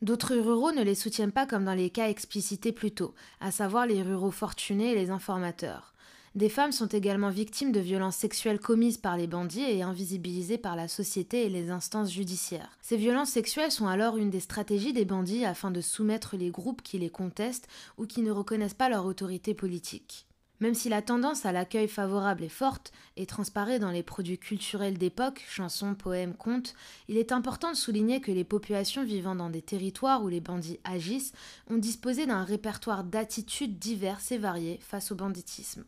D'autres 0.00 0.36
ruraux 0.36 0.72
ne 0.72 0.82
les 0.82 0.94
soutiennent 0.94 1.32
pas 1.32 1.46
comme 1.46 1.64
dans 1.64 1.74
les 1.74 1.90
cas 1.90 2.08
explicités 2.08 2.72
plus 2.72 2.92
tôt, 2.92 3.14
à 3.40 3.50
savoir 3.50 3.86
les 3.86 4.00
ruraux 4.00 4.30
fortunés 4.30 4.92
et 4.92 4.94
les 4.94 5.10
informateurs. 5.10 5.92
Des 6.38 6.48
femmes 6.48 6.70
sont 6.70 6.86
également 6.86 7.30
victimes 7.30 7.72
de 7.72 7.80
violences 7.80 8.14
sexuelles 8.14 8.60
commises 8.60 8.96
par 8.96 9.16
les 9.16 9.26
bandits 9.26 9.68
et 9.68 9.82
invisibilisées 9.82 10.56
par 10.56 10.76
la 10.76 10.86
société 10.86 11.44
et 11.44 11.48
les 11.48 11.72
instances 11.72 12.12
judiciaires. 12.12 12.78
Ces 12.80 12.96
violences 12.96 13.30
sexuelles 13.30 13.72
sont 13.72 13.88
alors 13.88 14.16
une 14.16 14.30
des 14.30 14.38
stratégies 14.38 14.92
des 14.92 15.04
bandits 15.04 15.44
afin 15.44 15.72
de 15.72 15.80
soumettre 15.80 16.36
les 16.36 16.50
groupes 16.50 16.82
qui 16.82 16.96
les 16.96 17.10
contestent 17.10 17.66
ou 17.96 18.06
qui 18.06 18.22
ne 18.22 18.30
reconnaissent 18.30 18.72
pas 18.72 18.88
leur 18.88 19.04
autorité 19.04 19.52
politique. 19.52 20.27
Même 20.60 20.74
si 20.74 20.88
la 20.88 21.02
tendance 21.02 21.46
à 21.46 21.52
l'accueil 21.52 21.86
favorable 21.86 22.42
est 22.42 22.48
forte 22.48 22.92
et 23.16 23.26
transparaît 23.26 23.78
dans 23.78 23.92
les 23.92 24.02
produits 24.02 24.38
culturels 24.38 24.98
d'époque, 24.98 25.44
chansons, 25.48 25.94
poèmes, 25.94 26.34
contes, 26.34 26.74
il 27.08 27.16
est 27.16 27.30
important 27.30 27.70
de 27.70 27.76
souligner 27.76 28.20
que 28.20 28.32
les 28.32 28.44
populations 28.44 29.04
vivant 29.04 29.36
dans 29.36 29.50
des 29.50 29.62
territoires 29.62 30.24
où 30.24 30.28
les 30.28 30.40
bandits 30.40 30.80
agissent 30.82 31.32
ont 31.70 31.76
disposé 31.76 32.26
d'un 32.26 32.42
répertoire 32.42 33.04
d'attitudes 33.04 33.78
diverses 33.78 34.32
et 34.32 34.38
variées 34.38 34.80
face 34.82 35.12
au 35.12 35.14
banditisme. 35.14 35.84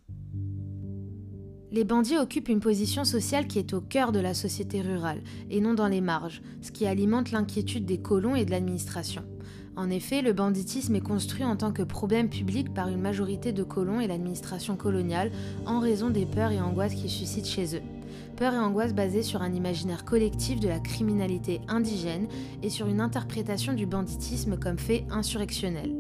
Les 1.73 1.85
bandits 1.85 2.18
occupent 2.18 2.49
une 2.49 2.61
position 2.61 3.05
sociale 3.05 3.47
qui 3.47 3.59
est 3.61 3.75
au 3.75 3.81
cœur 3.81 4.11
de 4.11 4.18
la 4.18 4.35
société 4.35 4.83
rurale 4.83 5.23
et 5.51 5.61
non 5.61 5.75
dans 5.75 5.87
les 5.87 6.01
marges, 6.01 6.43
ce 6.62 6.73
qui 6.73 6.85
alimente 6.85 7.31
l'inquiétude 7.31 7.87
des 7.87 8.01
colons 8.01 8.35
et 8.35 8.45
de 8.45 8.51
l'administration. 8.51 9.25
En 9.77 9.89
effet, 9.89 10.21
le 10.21 10.33
banditisme 10.33 10.95
est 10.97 11.01
construit 11.01 11.45
en 11.45 11.57
tant 11.57 11.73
que 11.73 11.83
problème 11.83 12.29
public 12.29 12.75
par 12.75 12.89
une 12.89 13.01
majorité 13.01 13.53
de 13.53 13.62
colons 13.62 14.01
et 14.01 14.07
l'administration 14.07 14.77
coloniale 14.77 15.31
en 15.64 15.81
raison 15.81 16.11
des 16.11 16.27
peurs 16.27 16.53
et 16.53 16.61
angoisses 16.61 16.95
qu'il 16.95 17.11
suscite 17.11 17.47
chez 17.47 17.77
eux. 17.77 17.83
Peurs 18.37 18.55
et 18.55 18.59
angoisses 18.59 18.95
basées 18.95 19.23
sur 19.23 19.43
un 19.43 19.53
imaginaire 19.53 20.05
collectif 20.05 20.61
de 20.61 20.68
la 20.68 20.81
criminalité 20.81 21.61
indigène 21.68 22.27
et 22.62 22.71
sur 22.71 22.89
une 22.89 23.01
interprétation 23.01 23.73
du 23.73 23.87
banditisme 23.87 24.59
comme 24.59 24.79
fait 24.79 25.05
insurrectionnel. 25.11 25.95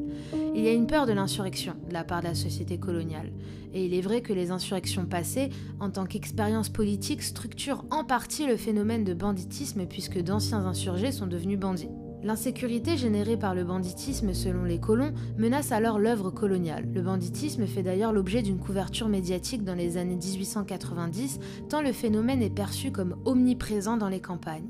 Il 0.54 0.62
y 0.62 0.68
a 0.68 0.72
une 0.72 0.86
peur 0.86 1.06
de 1.06 1.12
l'insurrection 1.12 1.74
de 1.88 1.92
la 1.92 2.02
part 2.02 2.20
de 2.20 2.28
la 2.28 2.34
société 2.34 2.78
coloniale. 2.78 3.30
Et 3.72 3.84
il 3.84 3.94
est 3.94 4.00
vrai 4.00 4.20
que 4.20 4.32
les 4.32 4.50
insurrections 4.50 5.06
passées, 5.06 5.50
en 5.78 5.90
tant 5.90 6.06
qu'expérience 6.06 6.68
politique, 6.68 7.22
structurent 7.22 7.84
en 7.90 8.04
partie 8.04 8.46
le 8.46 8.56
phénomène 8.56 9.04
de 9.04 9.14
banditisme 9.14 9.86
puisque 9.86 10.20
d'anciens 10.20 10.66
insurgés 10.66 11.12
sont 11.12 11.28
devenus 11.28 11.58
bandits. 11.58 11.90
L'insécurité 12.22 12.98
générée 12.98 13.38
par 13.38 13.54
le 13.54 13.64
banditisme 13.64 14.34
selon 14.34 14.64
les 14.64 14.78
colons 14.78 15.14
menace 15.38 15.72
alors 15.72 15.98
l'œuvre 15.98 16.30
coloniale. 16.30 16.86
Le 16.92 17.00
banditisme 17.00 17.66
fait 17.66 17.82
d'ailleurs 17.82 18.12
l'objet 18.12 18.42
d'une 18.42 18.58
couverture 18.58 19.08
médiatique 19.08 19.64
dans 19.64 19.74
les 19.74 19.96
années 19.96 20.16
1890, 20.16 21.40
tant 21.70 21.80
le 21.80 21.92
phénomène 21.92 22.42
est 22.42 22.50
perçu 22.50 22.92
comme 22.92 23.16
omniprésent 23.24 23.96
dans 23.96 24.10
les 24.10 24.20
campagnes. 24.20 24.68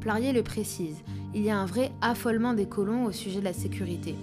Plarier 0.00 0.32
le 0.32 0.44
précise, 0.44 1.02
il 1.34 1.42
y 1.42 1.50
a 1.50 1.58
un 1.58 1.66
vrai 1.66 1.90
affolement 2.00 2.54
des 2.54 2.66
colons 2.66 3.06
au 3.06 3.12
sujet 3.12 3.40
de 3.40 3.44
la 3.44 3.52
sécurité. 3.52 4.14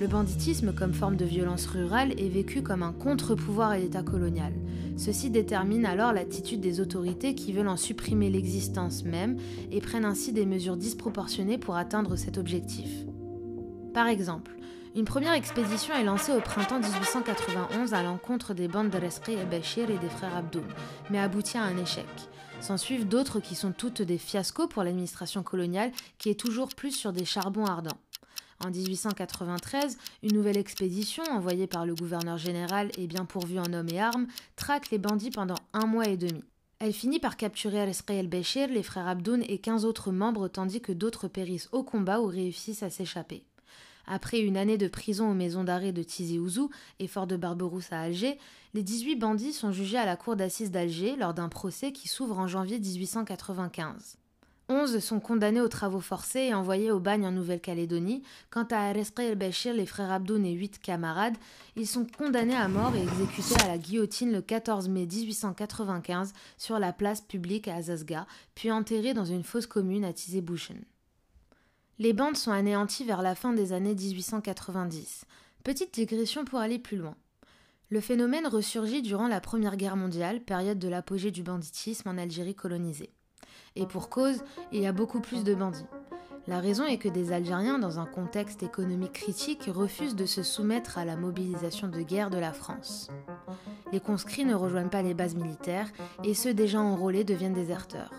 Le 0.00 0.06
banditisme 0.06 0.72
comme 0.72 0.94
forme 0.94 1.16
de 1.16 1.26
violence 1.26 1.66
rurale 1.66 2.18
est 2.18 2.30
vécu 2.30 2.62
comme 2.62 2.82
un 2.82 2.94
contre-pouvoir 2.94 3.68
à 3.68 3.76
l'État 3.76 4.02
colonial. 4.02 4.54
Ceci 4.96 5.28
détermine 5.28 5.84
alors 5.84 6.14
l'attitude 6.14 6.62
des 6.62 6.80
autorités 6.80 7.34
qui 7.34 7.52
veulent 7.52 7.68
en 7.68 7.76
supprimer 7.76 8.30
l'existence 8.30 9.04
même 9.04 9.36
et 9.70 9.82
prennent 9.82 10.06
ainsi 10.06 10.32
des 10.32 10.46
mesures 10.46 10.78
disproportionnées 10.78 11.58
pour 11.58 11.76
atteindre 11.76 12.16
cet 12.16 12.38
objectif. 12.38 12.88
Par 13.92 14.06
exemple, 14.06 14.52
Une 14.96 15.04
première 15.04 15.34
expédition 15.34 15.94
est 15.94 16.02
lancée 16.02 16.32
au 16.32 16.40
printemps 16.40 16.80
1891 16.80 17.94
à 17.94 18.02
l'encontre 18.02 18.54
des 18.54 18.66
bandes 18.66 18.90
de 18.90 18.98
Resqi 18.98 19.32
et 19.32 19.44
Bachir 19.44 19.88
et 19.88 19.98
des 19.98 20.08
frères 20.08 20.34
Abdoun, 20.34 20.64
mais 21.10 21.20
aboutit 21.20 21.58
à 21.58 21.62
un 21.62 21.76
échec. 21.76 22.08
S'en 22.60 22.76
suivent 22.76 23.06
d'autres 23.06 23.38
qui 23.38 23.54
sont 23.54 23.70
toutes 23.70 24.02
des 24.02 24.18
fiascos 24.18 24.66
pour 24.66 24.82
l'administration 24.82 25.44
coloniale 25.44 25.92
qui 26.18 26.28
est 26.28 26.40
toujours 26.40 26.70
plus 26.70 26.90
sur 26.90 27.12
des 27.12 27.24
charbons 27.24 27.66
ardents. 27.66 27.98
En 28.62 28.70
1893, 28.70 29.96
une 30.22 30.34
nouvelle 30.34 30.58
expédition 30.58 31.22
envoyée 31.30 31.66
par 31.66 31.86
le 31.86 31.94
gouverneur 31.94 32.36
général 32.36 32.90
et 32.98 33.06
bien 33.06 33.24
pourvue 33.24 33.58
en 33.58 33.72
hommes 33.72 33.88
et 33.88 34.00
armes 34.00 34.26
traque 34.54 34.90
les 34.90 34.98
bandits 34.98 35.30
pendant 35.30 35.56
un 35.72 35.86
mois 35.86 36.08
et 36.08 36.18
demi. 36.18 36.44
Elle 36.78 36.92
finit 36.92 37.20
par 37.20 37.36
capturer 37.38 37.84
Resqi 37.84 38.12
el-Béchir, 38.12 38.68
les 38.68 38.82
frères 38.82 39.08
Abdoun 39.08 39.42
et 39.48 39.58
15 39.58 39.84
autres 39.84 40.12
membres 40.12 40.48
tandis 40.48 40.80
que 40.80 40.92
d'autres 40.92 41.28
périssent 41.28 41.68
au 41.72 41.82
combat 41.82 42.20
ou 42.20 42.26
réussissent 42.26 42.82
à 42.82 42.90
s'échapper. 42.90 43.44
Après 44.06 44.40
une 44.40 44.56
année 44.56 44.78
de 44.78 44.88
prison 44.88 45.30
aux 45.30 45.34
maisons 45.34 45.64
d'arrêt 45.64 45.92
de 45.92 46.02
Tizi 46.02 46.38
Ouzou 46.38 46.70
et 46.98 47.06
Fort 47.06 47.26
de 47.26 47.36
Barberousse 47.36 47.92
à 47.92 48.00
Alger, 48.00 48.38
les 48.74 48.82
18 48.82 49.16
bandits 49.16 49.52
sont 49.52 49.72
jugés 49.72 49.98
à 49.98 50.06
la 50.06 50.16
cour 50.16 50.36
d'assises 50.36 50.70
d'Alger 50.70 51.16
lors 51.16 51.32
d'un 51.32 51.48
procès 51.48 51.92
qui 51.92 52.08
s'ouvre 52.08 52.38
en 52.38 52.46
janvier 52.46 52.78
1895. 52.78 54.19
11 54.70 55.00
sont 55.00 55.18
condamnés 55.18 55.60
aux 55.60 55.68
travaux 55.68 56.00
forcés 56.00 56.42
et 56.42 56.54
envoyés 56.54 56.92
au 56.92 57.00
bagne 57.00 57.26
en 57.26 57.32
Nouvelle-Calédonie. 57.32 58.22
Quant 58.50 58.66
à 58.70 58.92
Resqi 58.92 59.22
el-Bachir, 59.22 59.74
les 59.74 59.84
frères 59.84 60.12
Abdoun 60.12 60.46
et 60.46 60.52
8 60.52 60.78
camarades, 60.78 61.36
ils 61.74 61.88
sont 61.88 62.06
condamnés 62.06 62.54
à 62.54 62.68
mort 62.68 62.94
et 62.94 63.02
exécutés 63.02 63.60
à 63.64 63.66
la 63.66 63.78
guillotine 63.78 64.30
le 64.30 64.40
14 64.40 64.88
mai 64.88 65.06
1895 65.06 66.32
sur 66.56 66.78
la 66.78 66.92
place 66.92 67.20
publique 67.20 67.66
à 67.66 67.74
Azazga, 67.74 68.28
puis 68.54 68.70
enterrés 68.70 69.12
dans 69.12 69.24
une 69.24 69.42
fosse 69.42 69.66
commune 69.66 70.04
à 70.04 70.12
Tizé-Bouchen. 70.12 70.84
Les 71.98 72.12
bandes 72.12 72.36
sont 72.36 72.52
anéanties 72.52 73.04
vers 73.04 73.22
la 73.22 73.34
fin 73.34 73.52
des 73.52 73.72
années 73.72 73.96
1890. 73.96 75.24
Petite 75.64 75.92
digression 75.92 76.44
pour 76.44 76.60
aller 76.60 76.78
plus 76.78 76.96
loin. 76.96 77.16
Le 77.88 78.00
phénomène 78.00 78.46
ressurgit 78.46 79.02
durant 79.02 79.26
la 79.26 79.40
Première 79.40 79.76
Guerre 79.76 79.96
mondiale, 79.96 80.40
période 80.40 80.78
de 80.78 80.88
l'apogée 80.88 81.32
du 81.32 81.42
banditisme 81.42 82.08
en 82.08 82.18
Algérie 82.18 82.54
colonisée. 82.54 83.10
Et 83.76 83.86
pour 83.86 84.08
cause, 84.08 84.42
il 84.72 84.80
y 84.80 84.86
a 84.86 84.92
beaucoup 84.92 85.20
plus 85.20 85.44
de 85.44 85.54
bandits. 85.54 85.86
La 86.46 86.58
raison 86.58 86.84
est 86.84 86.98
que 86.98 87.08
des 87.08 87.32
Algériens, 87.32 87.78
dans 87.78 88.00
un 88.00 88.06
contexte 88.06 88.62
économique 88.62 89.12
critique, 89.12 89.70
refusent 89.72 90.16
de 90.16 90.26
se 90.26 90.42
soumettre 90.42 90.98
à 90.98 91.04
la 91.04 91.16
mobilisation 91.16 91.88
de 91.88 92.00
guerre 92.00 92.30
de 92.30 92.38
la 92.38 92.52
France. 92.52 93.08
Les 93.92 94.00
conscrits 94.00 94.44
ne 94.44 94.54
rejoignent 94.54 94.88
pas 94.88 95.02
les 95.02 95.14
bases 95.14 95.36
militaires 95.36 95.88
et 96.24 96.34
ceux 96.34 96.54
déjà 96.54 96.80
enrôlés 96.80 97.24
deviennent 97.24 97.52
déserteurs. 97.52 98.10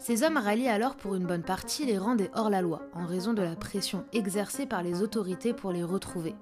Ces 0.00 0.22
hommes 0.22 0.38
rallient 0.38 0.68
alors 0.68 0.96
pour 0.96 1.14
une 1.14 1.26
bonne 1.26 1.42
partie 1.42 1.84
les 1.84 1.98
rangs 1.98 2.14
des 2.14 2.30
hors-la-loi, 2.34 2.80
en 2.94 3.04
raison 3.04 3.34
de 3.34 3.42
la 3.42 3.54
pression 3.54 4.06
exercée 4.14 4.64
par 4.64 4.82
les 4.82 5.02
autorités 5.02 5.52
pour 5.52 5.72
les 5.72 5.84
retrouver. 5.84 6.34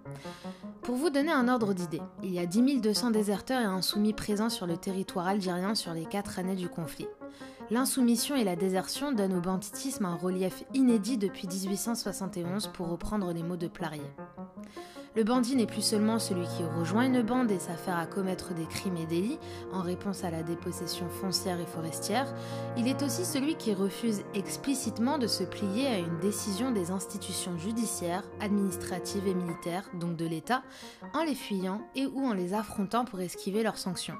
Pour 0.83 0.95
vous 0.95 1.11
donner 1.11 1.33
un 1.33 1.49
ordre 1.49 1.75
d'idée, 1.75 2.01
il 2.23 2.33
y 2.33 2.39
a 2.39 2.47
10 2.47 2.81
200 2.81 3.11
déserteurs 3.11 3.61
et 3.61 3.65
insoumis 3.65 4.13
présents 4.13 4.49
sur 4.49 4.69
le 4.69 4.77
territoire 4.77 5.27
algérien 5.27 5.75
sur 5.75 5.93
les 5.93 6.07
quatre 6.07 6.39
années 6.39 6.55
du 6.55 6.69
conflit. 6.69 7.09
L'insoumission 7.71 8.37
et 8.37 8.45
la 8.45 8.55
désertion 8.55 9.11
donnent 9.11 9.37
au 9.37 9.41
banditisme 9.41 10.05
un 10.05 10.15
relief 10.15 10.63
inédit 10.73 11.19
depuis 11.19 11.49
1871 11.49 12.69
pour 12.69 12.89
reprendre 12.89 13.33
les 13.33 13.43
mots 13.43 13.57
de 13.57 13.67
Plarier. 13.67 14.11
Le 15.19 15.25
bandit 15.25 15.57
n'est 15.57 15.67
plus 15.67 15.83
seulement 15.83 16.21
celui 16.21 16.47
qui 16.47 16.63
rejoint 16.63 17.07
une 17.07 17.23
bande 17.23 17.51
et 17.51 17.59
s'affaire 17.59 17.99
à 17.99 18.07
commettre 18.07 18.55
des 18.55 18.67
crimes 18.67 18.99
et 18.99 19.05
délits 19.05 19.41
en 19.73 19.83
réponse 19.83 20.23
à 20.23 20.31
la 20.31 20.45
dépossession 20.45 21.09
foncière 21.09 21.59
et 21.59 21.67
forestière, 21.67 22.33
il 22.77 22.87
est 22.87 23.03
aussi 23.03 23.25
celui 23.25 23.57
qui 23.57 23.75
refuse 23.75 24.23
explicitement 24.35 25.19
de 25.19 25.27
se 25.27 25.43
plier 25.43 25.89
à 25.89 25.99
une 25.99 26.21
décision 26.21 26.71
des 26.71 26.93
institutions 26.93 27.59
judiciaires, 27.59 28.23
administratives 28.39 29.27
et 29.27 29.35
militaires, 29.35 29.91
donc 29.95 30.15
de 30.15 30.25
l'État, 30.25 30.63
en 31.13 31.25
les 31.25 31.35
fuyant 31.35 31.81
et 31.97 32.07
ou 32.07 32.25
en 32.25 32.33
les 32.33 32.55
affrontant 32.55 33.05
pour 33.05 33.21
esquiver 33.21 33.65
leurs 33.65 33.79
sanctions. 33.79 34.19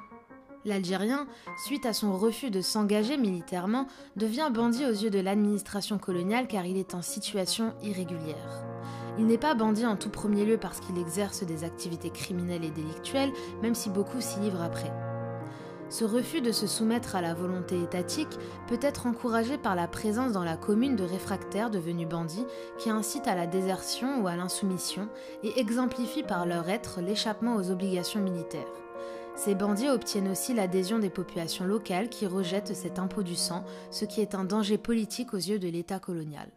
L'Algérien, 0.65 1.27
suite 1.65 1.87
à 1.87 1.93
son 1.93 2.17
refus 2.17 2.51
de 2.51 2.61
s'engager 2.61 3.17
militairement, 3.17 3.87
devient 4.17 4.51
bandit 4.53 4.85
aux 4.85 4.93
yeux 4.93 5.11
de 5.11 5.21
l'administration 5.21 5.99
coloniale 5.99 6.49
car 6.49 6.67
il 6.67 6.77
est 6.77 6.95
en 6.95 7.03
situation 7.03 7.75
irrégulière. 7.83 8.65
Il 9.19 9.27
n'est 9.27 9.39
pas 9.39 9.55
bandit 9.55 9.87
en 9.87 9.97
tout 9.97 10.11
premier 10.11 10.45
lieu 10.45 10.59
parce 10.59 10.81
qu'il 10.81 10.99
exerce 10.99 11.45
des 11.45 11.65
activités 11.65 12.11
criminelles 12.11 12.65
et 12.65 12.71
délictuelles, 12.71 13.33
même 13.63 13.75
si 13.75 13.89
beaucoup 13.89 14.21
s'y 14.21 14.41
livrent 14.41 14.63
après. 14.63 14.93
Ce 15.91 16.05
refus 16.05 16.43
de 16.43 16.53
se 16.53 16.67
soumettre 16.67 17.17
à 17.17 17.23
la 17.23 17.33
volonté 17.33 17.83
étatique 17.83 18.39
peut 18.67 18.79
être 18.83 19.07
encouragé 19.07 19.57
par 19.57 19.75
la 19.75 19.89
présence 19.89 20.33
dans 20.33 20.45
la 20.45 20.57
commune 20.57 20.97
de 20.97 21.05
réfractaires 21.05 21.71
devenus 21.71 22.09
bandits 22.09 22.45
qui 22.79 22.91
incitent 22.91 23.29
à 23.29 23.35
la 23.35 23.47
désertion 23.47 24.23
ou 24.23 24.29
à 24.29 24.37
l'insoumission 24.37 25.09
et 25.43 25.59
exemplifient 25.59 26.25
par 26.25 26.45
leur 26.45 26.69
être 26.69 27.01
l'échappement 27.01 27.57
aux 27.57 27.71
obligations 27.71 28.21
militaires. 28.21 28.67
Ces 29.39 29.55
bandits 29.55 29.89
obtiennent 29.89 30.27
aussi 30.27 30.53
l'adhésion 30.53 30.99
des 30.99 31.11
populations 31.11 31.65
locales 31.65 32.09
qui 32.09 32.27
rejettent 32.27 32.75
cet 32.75 32.99
impôt 32.99 33.23
du 33.23 33.37
sang, 33.37 33.65
ce 33.93 34.05
qui 34.05 34.21
est 34.21 34.35
un 34.35 34.43
danger 34.43 34.79
politique 34.79 35.33
aux 35.33 35.37
yeux 35.37 35.61
de 35.61 35.69
l'État 35.69 36.01
colonial. 36.01 36.51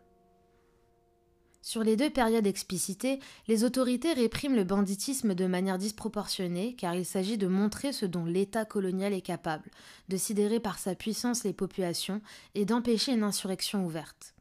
Sur 1.61 1.83
les 1.83 1.95
deux 1.95 2.09
périodes 2.09 2.47
explicitées, 2.47 3.19
les 3.47 3.63
autorités 3.63 4.13
répriment 4.13 4.55
le 4.55 4.63
banditisme 4.63 5.35
de 5.35 5.45
manière 5.45 5.77
disproportionnée 5.77 6.75
car 6.75 6.95
il 6.95 7.05
s'agit 7.05 7.37
de 7.37 7.45
montrer 7.45 7.93
ce 7.93 8.07
dont 8.07 8.25
l'État 8.25 8.65
colonial 8.65 9.13
est 9.13 9.21
capable, 9.21 9.69
de 10.09 10.17
sidérer 10.17 10.59
par 10.59 10.79
sa 10.79 10.95
puissance 10.95 11.43
les 11.43 11.53
populations 11.53 12.19
et 12.55 12.65
d'empêcher 12.65 13.13
une 13.13 13.21
insurrection 13.21 13.85
ouverte. 13.85 14.33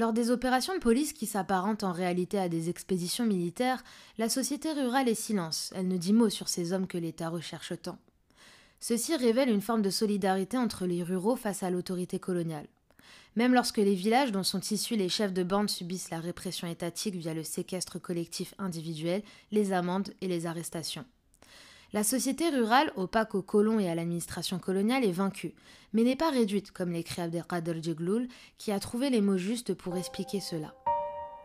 Lors 0.00 0.14
des 0.14 0.30
opérations 0.30 0.74
de 0.74 0.78
police 0.78 1.12
qui 1.12 1.26
s'apparentent 1.26 1.84
en 1.84 1.92
réalité 1.92 2.38
à 2.38 2.48
des 2.48 2.70
expéditions 2.70 3.26
militaires, 3.26 3.84
la 4.16 4.30
société 4.30 4.72
rurale 4.72 5.10
est 5.10 5.14
silence, 5.14 5.74
elle 5.76 5.88
ne 5.88 5.98
dit 5.98 6.14
mot 6.14 6.30
sur 6.30 6.48
ces 6.48 6.72
hommes 6.72 6.86
que 6.86 6.96
l'État 6.96 7.28
recherche 7.28 7.74
tant. 7.82 7.98
Ceci 8.80 9.14
révèle 9.14 9.50
une 9.50 9.60
forme 9.60 9.82
de 9.82 9.90
solidarité 9.90 10.56
entre 10.56 10.86
les 10.86 11.02
ruraux 11.02 11.36
face 11.36 11.62
à 11.62 11.68
l'autorité 11.68 12.18
coloniale. 12.18 12.66
Même 13.36 13.52
lorsque 13.52 13.76
les 13.76 13.94
villages 13.94 14.32
dont 14.32 14.42
sont 14.42 14.62
issus 14.70 14.96
les 14.96 15.10
chefs 15.10 15.34
de 15.34 15.42
bande 15.42 15.68
subissent 15.68 16.08
la 16.08 16.20
répression 16.20 16.66
étatique 16.66 17.16
via 17.16 17.34
le 17.34 17.44
séquestre 17.44 18.00
collectif 18.00 18.54
individuel, 18.56 19.22
les 19.52 19.70
amendes 19.70 20.14
et 20.22 20.28
les 20.28 20.46
arrestations. 20.46 21.04
La 21.92 22.04
société 22.04 22.48
rurale, 22.50 22.92
opaque 22.94 23.34
aux 23.34 23.42
colons 23.42 23.80
et 23.80 23.90
à 23.90 23.96
l'administration 23.96 24.60
coloniale, 24.60 25.04
est 25.04 25.10
vaincue, 25.10 25.54
mais 25.92 26.04
n'est 26.04 26.14
pas 26.14 26.30
réduite, 26.30 26.70
comme 26.70 26.92
l'écrit 26.92 27.20
Abdelkader 27.20 27.82
Djegloul, 27.82 28.28
qui 28.58 28.70
a 28.70 28.78
trouvé 28.78 29.10
les 29.10 29.20
mots 29.20 29.38
justes 29.38 29.74
pour 29.74 29.96
expliquer 29.96 30.38
cela. 30.38 30.72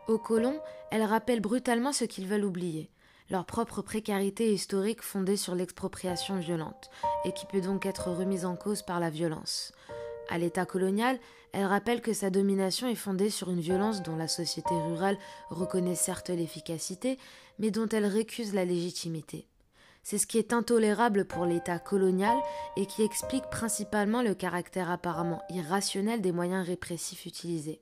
Aux 0.07 0.19
colons, 0.19 0.59
elle 0.91 1.01
rappelle 1.01 1.41
brutalement 1.41 1.91
ce 1.91 2.05
qu'ils 2.05 2.27
veulent 2.27 2.45
oublier, 2.45 2.91
leur 3.31 3.47
propre 3.47 3.81
précarité 3.81 4.53
historique 4.53 5.01
fondée 5.01 5.35
sur 5.35 5.55
l'expropriation 5.55 6.37
violente, 6.37 6.91
et 7.25 7.31
qui 7.31 7.47
peut 7.47 7.61
donc 7.61 7.87
être 7.87 8.11
remise 8.11 8.45
en 8.45 8.55
cause 8.55 8.83
par 8.83 8.99
la 8.99 9.09
violence. 9.09 9.73
À 10.29 10.37
l'État 10.37 10.67
colonial, 10.67 11.19
elle 11.53 11.65
rappelle 11.65 12.01
que 12.01 12.13
sa 12.13 12.29
domination 12.29 12.87
est 12.87 12.93
fondée 12.93 13.31
sur 13.31 13.49
une 13.49 13.61
violence 13.61 14.03
dont 14.03 14.15
la 14.15 14.27
société 14.27 14.75
rurale 14.75 15.17
reconnaît 15.49 15.95
certes 15.95 16.29
l'efficacité, 16.29 17.17
mais 17.57 17.71
dont 17.71 17.89
elle 17.89 18.05
récuse 18.05 18.53
la 18.53 18.65
légitimité. 18.65 19.47
C'est 20.05 20.19
ce 20.19 20.27
qui 20.27 20.37
est 20.37 20.53
intolérable 20.53 21.25
pour 21.25 21.45
l'État 21.45 21.79
colonial 21.79 22.37
et 22.77 22.85
qui 22.85 23.01
explique 23.01 23.49
principalement 23.49 24.21
le 24.21 24.35
caractère 24.35 24.91
apparemment 24.91 25.41
irrationnel 25.49 26.21
des 26.21 26.31
moyens 26.31 26.67
répressifs 26.67 27.25
utilisés. 27.25 27.81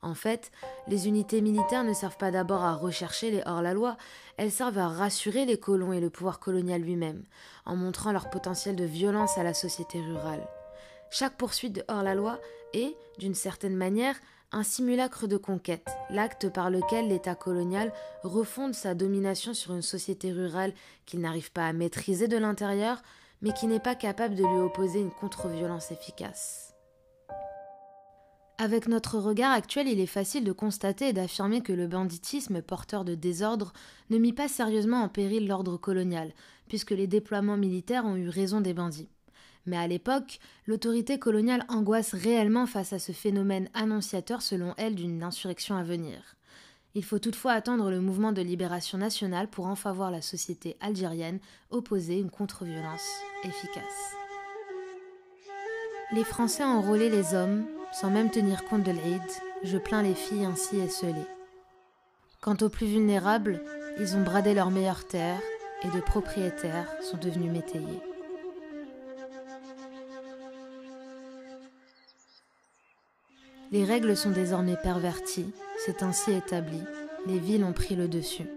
En 0.00 0.14
fait, 0.14 0.50
les 0.88 1.06
unités 1.06 1.42
militaires 1.42 1.84
ne 1.84 1.92
servent 1.92 2.16
pas 2.16 2.30
d'abord 2.30 2.64
à 2.64 2.74
rechercher 2.74 3.30
les 3.30 3.42
hors-la-loi, 3.44 3.98
elles 4.38 4.50
servent 4.50 4.78
à 4.78 4.88
rassurer 4.88 5.44
les 5.44 5.58
colons 5.58 5.92
et 5.92 6.00
le 6.00 6.08
pouvoir 6.08 6.40
colonial 6.40 6.80
lui-même, 6.80 7.24
en 7.66 7.76
montrant 7.76 8.12
leur 8.12 8.30
potentiel 8.30 8.74
de 8.74 8.84
violence 8.84 9.36
à 9.36 9.42
la 9.42 9.52
société 9.52 10.00
rurale. 10.00 10.48
Chaque 11.10 11.36
poursuite 11.36 11.74
de 11.74 11.84
hors-la-loi 11.88 12.40
est, 12.72 12.96
d'une 13.18 13.34
certaine 13.34 13.76
manière, 13.76 14.16
un 14.52 14.62
simulacre 14.62 15.28
de 15.28 15.36
conquête, 15.36 15.86
l'acte 16.10 16.48
par 16.52 16.70
lequel 16.70 17.08
l'État 17.08 17.34
colonial 17.34 17.92
refonde 18.24 18.74
sa 18.74 18.94
domination 18.94 19.54
sur 19.54 19.74
une 19.74 19.82
société 19.82 20.32
rurale 20.32 20.74
qu'il 21.06 21.20
n'arrive 21.20 21.52
pas 21.52 21.66
à 21.66 21.72
maîtriser 21.72 22.26
de 22.26 22.36
l'intérieur, 22.36 23.02
mais 23.42 23.52
qui 23.52 23.66
n'est 23.66 23.80
pas 23.80 23.94
capable 23.94 24.34
de 24.34 24.44
lui 24.44 24.60
opposer 24.60 25.00
une 25.00 25.12
contre-violence 25.12 25.92
efficace. 25.92 26.74
Avec 28.58 28.88
notre 28.88 29.18
regard 29.18 29.52
actuel, 29.52 29.88
il 29.88 30.00
est 30.00 30.06
facile 30.06 30.44
de 30.44 30.52
constater 30.52 31.08
et 31.08 31.12
d'affirmer 31.14 31.62
que 31.62 31.72
le 31.72 31.86
banditisme 31.86 32.60
porteur 32.60 33.06
de 33.06 33.14
désordre 33.14 33.72
ne 34.10 34.18
mit 34.18 34.34
pas 34.34 34.48
sérieusement 34.48 35.02
en 35.02 35.08
péril 35.08 35.46
l'ordre 35.46 35.78
colonial, 35.78 36.34
puisque 36.68 36.90
les 36.90 37.06
déploiements 37.06 37.56
militaires 37.56 38.04
ont 38.04 38.16
eu 38.16 38.28
raison 38.28 38.60
des 38.60 38.74
bandits. 38.74 39.08
Mais 39.66 39.76
à 39.76 39.86
l'époque, 39.86 40.38
l'autorité 40.66 41.18
coloniale 41.18 41.64
angoisse 41.68 42.14
réellement 42.14 42.66
face 42.66 42.92
à 42.92 42.98
ce 42.98 43.12
phénomène 43.12 43.68
annonciateur 43.74 44.42
selon 44.42 44.74
elle 44.76 44.94
d'une 44.94 45.22
insurrection 45.22 45.76
à 45.76 45.82
venir. 45.82 46.36
Il 46.94 47.04
faut 47.04 47.18
toutefois 47.18 47.52
attendre 47.52 47.90
le 47.90 48.00
mouvement 48.00 48.32
de 48.32 48.42
libération 48.42 48.98
nationale 48.98 49.48
pour 49.48 49.66
enfin 49.66 49.92
voir 49.92 50.10
la 50.10 50.22
société 50.22 50.76
algérienne 50.80 51.38
opposer 51.70 52.18
une 52.18 52.30
contre-violence 52.30 53.08
efficace. 53.44 54.14
Les 56.12 56.24
Français 56.24 56.64
ont 56.64 56.78
enrôlé 56.78 57.08
les 57.08 57.34
hommes, 57.34 57.64
sans 57.92 58.10
même 58.10 58.30
tenir 58.30 58.64
compte 58.64 58.82
de 58.82 58.90
l'Aïd, 58.90 59.22
je 59.62 59.78
plains 59.78 60.02
les 60.02 60.14
filles 60.14 60.44
ainsi 60.44 60.78
esselées. 60.78 61.14
Quant 62.40 62.56
aux 62.62 62.68
plus 62.68 62.86
vulnérables, 62.86 63.62
ils 64.00 64.16
ont 64.16 64.22
bradé 64.22 64.54
leurs 64.54 64.70
meilleures 64.70 65.06
terres 65.06 65.40
et 65.82 65.88
de 65.88 66.00
propriétaires 66.00 66.88
sont 67.02 67.18
devenus 67.18 67.52
métayers. 67.52 68.02
Les 73.72 73.84
règles 73.84 74.16
sont 74.16 74.30
désormais 74.30 74.76
perverties, 74.76 75.52
c'est 75.84 76.02
ainsi 76.02 76.32
établi, 76.32 76.80
les 77.26 77.38
villes 77.38 77.62
ont 77.62 77.72
pris 77.72 77.94
le 77.94 78.08
dessus. 78.08 78.48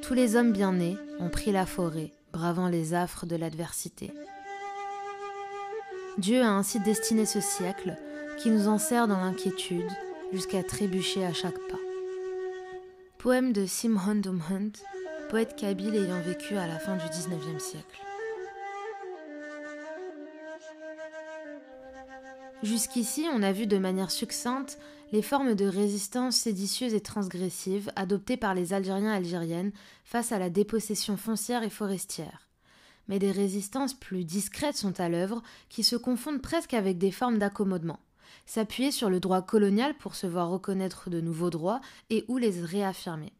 Tous 0.00 0.14
les 0.14 0.36
hommes 0.36 0.52
bien 0.52 0.74
nés 0.74 0.96
ont 1.18 1.28
pris 1.28 1.50
la 1.50 1.66
forêt, 1.66 2.12
bravant 2.32 2.68
les 2.68 2.94
affres 2.94 3.26
de 3.26 3.34
l'adversité. 3.34 4.12
Dieu 6.18 6.40
a 6.42 6.50
ainsi 6.50 6.78
destiné 6.78 7.26
ce 7.26 7.40
siècle 7.40 7.96
qui 8.38 8.50
nous 8.50 8.68
enserre 8.68 9.08
dans 9.08 9.18
l'inquiétude 9.18 9.90
jusqu'à 10.32 10.62
trébucher 10.62 11.26
à 11.26 11.32
chaque 11.32 11.58
pas. 11.68 11.80
Poème 13.18 13.52
de 13.52 13.66
Simon 13.66 14.14
Dumhunt, 14.14 14.72
poète 15.30 15.56
kabyle 15.56 15.96
ayant 15.96 16.20
vécu 16.20 16.56
à 16.56 16.68
la 16.68 16.78
fin 16.78 16.94
du 16.94 17.04
XIXe 17.10 17.62
siècle. 17.62 18.05
Jusqu'ici, 22.66 23.28
on 23.32 23.44
a 23.44 23.52
vu 23.52 23.68
de 23.68 23.78
manière 23.78 24.10
succincte 24.10 24.80
les 25.12 25.22
formes 25.22 25.54
de 25.54 25.66
résistance 25.66 26.34
séditieuses 26.34 26.94
et 26.94 27.00
transgressives 27.00 27.92
adoptées 27.94 28.36
par 28.36 28.54
les 28.54 28.72
Algériens 28.72 29.12
Algériennes 29.12 29.70
face 30.04 30.32
à 30.32 30.40
la 30.40 30.50
dépossession 30.50 31.16
foncière 31.16 31.62
et 31.62 31.70
forestière. 31.70 32.48
Mais 33.06 33.20
des 33.20 33.30
résistances 33.30 33.94
plus 33.94 34.24
discrètes 34.24 34.76
sont 34.76 34.98
à 34.98 35.08
l'œuvre 35.08 35.44
qui 35.68 35.84
se 35.84 35.94
confondent 35.94 36.42
presque 36.42 36.74
avec 36.74 36.98
des 36.98 37.12
formes 37.12 37.38
d'accommodement. 37.38 38.00
S'appuyer 38.46 38.90
sur 38.90 39.10
le 39.10 39.20
droit 39.20 39.42
colonial 39.42 39.96
pour 39.96 40.16
se 40.16 40.26
voir 40.26 40.48
reconnaître 40.48 41.08
de 41.08 41.20
nouveaux 41.20 41.50
droits 41.50 41.80
et 42.10 42.24
ou 42.26 42.36
les 42.36 42.60
réaffirmer. 42.60 43.32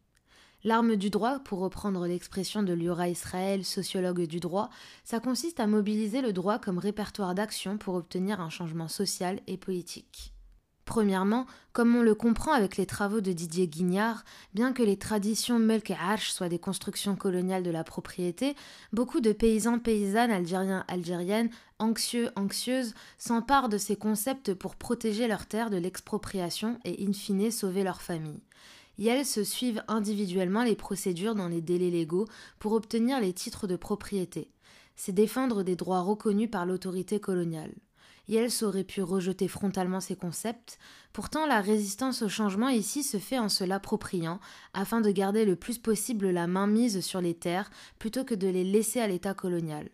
L'arme 0.63 0.95
du 0.95 1.09
droit, 1.11 1.39
pour 1.39 1.59
reprendre 1.59 2.07
l'expression 2.07 2.63
de 2.63 2.73
Liora 2.73 3.09
Israël, 3.09 3.63
sociologue 3.63 4.23
du 4.23 4.39
droit, 4.39 4.69
ça 5.03 5.19
consiste 5.19 5.59
à 5.59 5.67
mobiliser 5.67 6.21
le 6.21 6.33
droit 6.33 6.57
comme 6.57 6.79
répertoire 6.79 7.35
d'action 7.35 7.77
pour 7.77 7.93
obtenir 7.93 8.41
un 8.41 8.49
changement 8.49 8.87
social 8.87 9.39
et 9.45 9.57
politique. 9.57 10.33
Premièrement, 10.87 11.45
comme 11.73 11.95
on 11.95 12.01
le 12.01 12.15
comprend 12.15 12.53
avec 12.53 12.77
les 12.77 12.85
travaux 12.85 13.19
de 13.19 13.33
Didier 13.33 13.67
Guignard, 13.67 14.23
bien 14.53 14.71
que 14.71 14.81
les 14.81 14.97
traditions 14.97 15.59
Melk 15.59 15.91
et 15.91 15.95
soient 16.19 16.47
des 16.47 16.59
constructions 16.59 17.17
coloniales 17.17 17.61
de 17.61 17.69
la 17.69 17.83
propriété, 17.83 18.55
beaucoup 18.93 19.19
de 19.19 19.33
paysans 19.33 19.79
paysannes 19.79 20.31
algériens 20.31 20.85
algériennes, 20.87 21.49
anxieux 21.77 22.31
anxieuses, 22.37 22.93
s'emparent 23.17 23.69
de 23.69 23.77
ces 23.77 23.97
concepts 23.97 24.53
pour 24.53 24.77
protéger 24.77 25.27
leurs 25.27 25.45
terres 25.45 25.69
de 25.69 25.77
l'expropriation 25.77 26.79
et 26.85 27.05
in 27.05 27.11
fine 27.11 27.51
sauver 27.51 27.83
leur 27.83 28.01
famille 28.01 28.39
et 28.97 29.07
elles 29.07 29.25
se 29.25 29.43
suivent 29.43 29.83
individuellement 29.87 30.63
les 30.63 30.75
procédures 30.75 31.35
dans 31.35 31.47
les 31.47 31.61
délais 31.61 31.89
légaux 31.89 32.27
pour 32.59 32.73
obtenir 32.73 33.19
les 33.19 33.33
titres 33.33 33.67
de 33.67 33.75
propriété. 33.75 34.49
C'est 34.95 35.11
défendre 35.11 35.63
des 35.63 35.75
droits 35.75 36.01
reconnus 36.01 36.49
par 36.49 36.65
l'autorité 36.65 37.19
coloniale. 37.19 37.73
Yels 38.27 38.63
aurait 38.63 38.83
pu 38.83 39.01
rejeter 39.01 39.47
frontalement 39.47 40.01
ces 40.01 40.15
concepts, 40.15 40.79
pourtant 41.13 41.45
la 41.45 41.61
résistance 41.61 42.21
au 42.23 42.29
changement 42.29 42.67
ici 42.67 43.03
se 43.03 43.17
fait 43.17 43.39
en 43.39 43.47
se 43.47 43.63
l'appropriant, 43.63 44.39
afin 44.73 44.99
de 44.99 45.11
garder 45.11 45.45
le 45.45 45.55
plus 45.55 45.77
possible 45.77 46.29
la 46.29 46.47
main 46.47 46.67
mise 46.67 46.99
sur 46.99 47.21
les 47.21 47.35
terres 47.35 47.69
plutôt 47.99 48.25
que 48.25 48.35
de 48.35 48.47
les 48.47 48.65
laisser 48.65 48.99
à 48.99 49.07
l'État 49.07 49.33
colonial. 49.33 49.89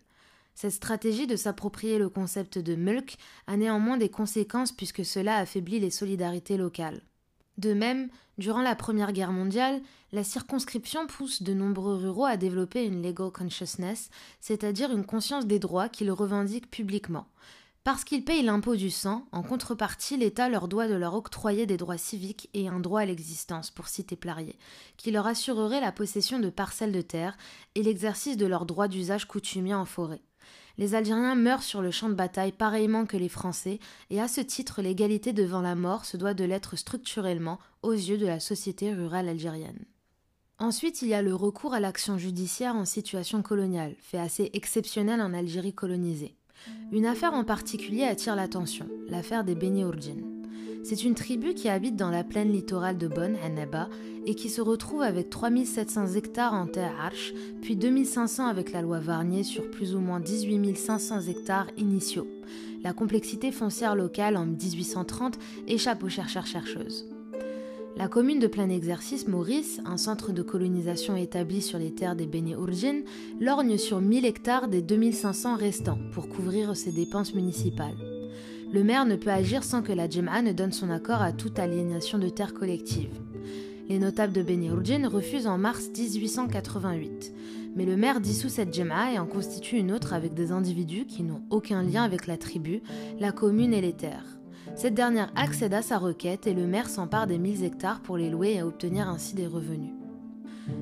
Cette 0.56 0.72
stratégie 0.72 1.26
de 1.26 1.36
s'approprier 1.36 1.98
le 1.98 2.08
concept 2.08 2.58
de 2.58 2.74
mulk 2.74 3.16
a 3.46 3.56
néanmoins 3.56 3.96
des 3.96 4.08
conséquences 4.08 4.72
puisque 4.72 5.04
cela 5.04 5.36
affaiblit 5.36 5.80
les 5.80 5.90
solidarités 5.90 6.56
locales. 6.56 7.02
De 7.58 7.72
même, 7.72 8.08
durant 8.38 8.62
la 8.62 8.74
Première 8.74 9.12
Guerre 9.12 9.32
mondiale, 9.32 9.80
la 10.12 10.24
circonscription 10.24 11.06
pousse 11.06 11.42
de 11.42 11.54
nombreux 11.54 11.96
ruraux 11.96 12.24
à 12.24 12.36
développer 12.36 12.84
une 12.84 13.02
legal 13.02 13.30
consciousness, 13.30 14.10
c'est-à-dire 14.40 14.90
une 14.90 15.06
conscience 15.06 15.46
des 15.46 15.58
droits 15.58 15.88
qu'ils 15.88 16.10
revendiquent 16.10 16.70
publiquement. 16.70 17.26
Parce 17.84 18.02
qu'ils 18.02 18.24
payent 18.24 18.42
l'impôt 18.42 18.76
du 18.76 18.90
sang, 18.90 19.26
en 19.30 19.42
contrepartie, 19.42 20.16
l'État 20.16 20.48
leur 20.48 20.68
doit 20.68 20.88
de 20.88 20.94
leur 20.94 21.14
octroyer 21.14 21.66
des 21.66 21.76
droits 21.76 21.98
civiques 21.98 22.48
et 22.54 22.66
un 22.66 22.80
droit 22.80 23.02
à 23.02 23.04
l'existence, 23.04 23.70
pour 23.70 23.88
citer 23.88 24.16
Plarier, 24.16 24.58
qui 24.96 25.10
leur 25.10 25.26
assurerait 25.26 25.82
la 25.82 25.92
possession 25.92 26.38
de 26.38 26.48
parcelles 26.48 26.92
de 26.92 27.02
terre 27.02 27.36
et 27.74 27.82
l'exercice 27.82 28.38
de 28.38 28.46
leurs 28.46 28.64
droits 28.64 28.88
d'usage 28.88 29.26
coutumier 29.26 29.74
en 29.74 29.84
forêt 29.84 30.22
les 30.78 30.94
Algériens 30.94 31.34
meurent 31.34 31.62
sur 31.62 31.82
le 31.82 31.90
champ 31.90 32.08
de 32.08 32.14
bataille 32.14 32.52
pareillement 32.52 33.06
que 33.06 33.16
les 33.16 33.28
Français, 33.28 33.78
et 34.10 34.20
à 34.20 34.28
ce 34.28 34.40
titre 34.40 34.82
l'égalité 34.82 35.32
devant 35.32 35.60
la 35.60 35.74
mort 35.74 36.04
se 36.04 36.16
doit 36.16 36.34
de 36.34 36.44
l'être 36.44 36.76
structurellement 36.76 37.58
aux 37.82 37.92
yeux 37.92 38.18
de 38.18 38.26
la 38.26 38.40
société 38.40 38.92
rurale 38.92 39.28
algérienne. 39.28 39.84
Ensuite, 40.58 41.02
il 41.02 41.08
y 41.08 41.14
a 41.14 41.22
le 41.22 41.34
recours 41.34 41.74
à 41.74 41.80
l'action 41.80 42.16
judiciaire 42.16 42.76
en 42.76 42.84
situation 42.84 43.42
coloniale, 43.42 43.94
fait 43.98 44.18
assez 44.18 44.50
exceptionnel 44.52 45.20
en 45.20 45.34
Algérie 45.34 45.74
colonisée. 45.74 46.36
Une 46.92 47.06
affaire 47.06 47.34
en 47.34 47.44
particulier 47.44 48.04
attire 48.04 48.36
l'attention, 48.36 48.88
l'affaire 49.08 49.44
des 49.44 49.54
Beni 49.54 49.84
c'est 50.84 51.04
une 51.04 51.14
tribu 51.14 51.54
qui 51.54 51.68
habite 51.68 51.96
dans 51.96 52.10
la 52.10 52.24
plaine 52.24 52.52
littorale 52.52 52.98
de 52.98 53.08
Bonn, 53.08 53.36
Henneba, 53.42 53.88
et 54.26 54.34
qui 54.34 54.50
se 54.50 54.60
retrouve 54.60 55.02
avec 55.02 55.30
3700 55.30 56.14
hectares 56.14 56.54
en 56.54 56.66
terre 56.66 56.94
arche, 57.00 57.32
puis 57.62 57.76
2500 57.76 58.46
avec 58.46 58.72
la 58.72 58.82
loi 58.82 58.98
Varnier 58.98 59.44
sur 59.44 59.70
plus 59.70 59.94
ou 59.94 60.00
moins 60.00 60.20
18 60.20 60.76
500 60.76 61.22
hectares 61.22 61.68
initiaux. 61.78 62.26
La 62.82 62.92
complexité 62.92 63.50
foncière 63.50 63.96
locale 63.96 64.36
en 64.36 64.44
1830 64.44 65.38
échappe 65.68 66.04
aux 66.04 66.08
chercheurs-chercheuses. 66.10 67.06
La 67.96 68.08
commune 68.08 68.40
de 68.40 68.48
plein 68.48 68.68
exercice 68.68 69.28
Maurice, 69.28 69.80
un 69.86 69.96
centre 69.96 70.32
de 70.32 70.42
colonisation 70.42 71.16
établi 71.16 71.62
sur 71.62 71.78
les 71.78 71.94
terres 71.94 72.16
des 72.16 72.26
Bene 72.26 72.50
Urgin, 72.50 73.02
lorgne 73.40 73.78
sur 73.78 74.00
1000 74.00 74.26
hectares 74.26 74.68
des 74.68 74.82
2500 74.82 75.56
restants 75.56 75.98
pour 76.12 76.28
couvrir 76.28 76.76
ses 76.76 76.92
dépenses 76.92 77.34
municipales 77.34 78.13
le 78.74 78.82
maire 78.82 79.06
ne 79.06 79.14
peut 79.14 79.30
agir 79.30 79.62
sans 79.62 79.82
que 79.82 79.92
la 79.92 80.10
Jema'a 80.10 80.42
ne 80.42 80.50
donne 80.50 80.72
son 80.72 80.90
accord 80.90 81.22
à 81.22 81.30
toute 81.30 81.60
aliénation 81.60 82.18
de 82.18 82.28
terres 82.28 82.54
collectives. 82.54 83.20
Les 83.88 84.00
notables 84.00 84.32
de 84.32 84.42
Beni 84.42 84.68
refusent 84.68 85.46
en 85.46 85.58
mars 85.58 85.90
1888, 85.96 87.32
mais 87.76 87.84
le 87.84 87.96
maire 87.96 88.20
dissout 88.20 88.48
cette 88.48 88.74
Jema'a 88.74 89.12
et 89.12 89.18
en 89.20 89.26
constitue 89.26 89.76
une 89.76 89.92
autre 89.92 90.12
avec 90.12 90.34
des 90.34 90.50
individus 90.50 91.06
qui 91.06 91.22
n'ont 91.22 91.42
aucun 91.50 91.84
lien 91.84 92.02
avec 92.02 92.26
la 92.26 92.36
tribu, 92.36 92.82
la 93.20 93.30
commune 93.30 93.72
et 93.72 93.80
les 93.80 93.92
terres. 93.92 94.40
Cette 94.74 94.94
dernière 94.94 95.30
accède 95.36 95.72
à 95.72 95.82
sa 95.82 95.96
requête 95.96 96.48
et 96.48 96.54
le 96.54 96.66
maire 96.66 96.88
s'empare 96.88 97.28
des 97.28 97.38
1000 97.38 97.62
hectares 97.62 98.00
pour 98.00 98.16
les 98.16 98.28
louer 98.28 98.54
et 98.54 98.62
obtenir 98.64 99.08
ainsi 99.08 99.36
des 99.36 99.46
revenus. 99.46 99.92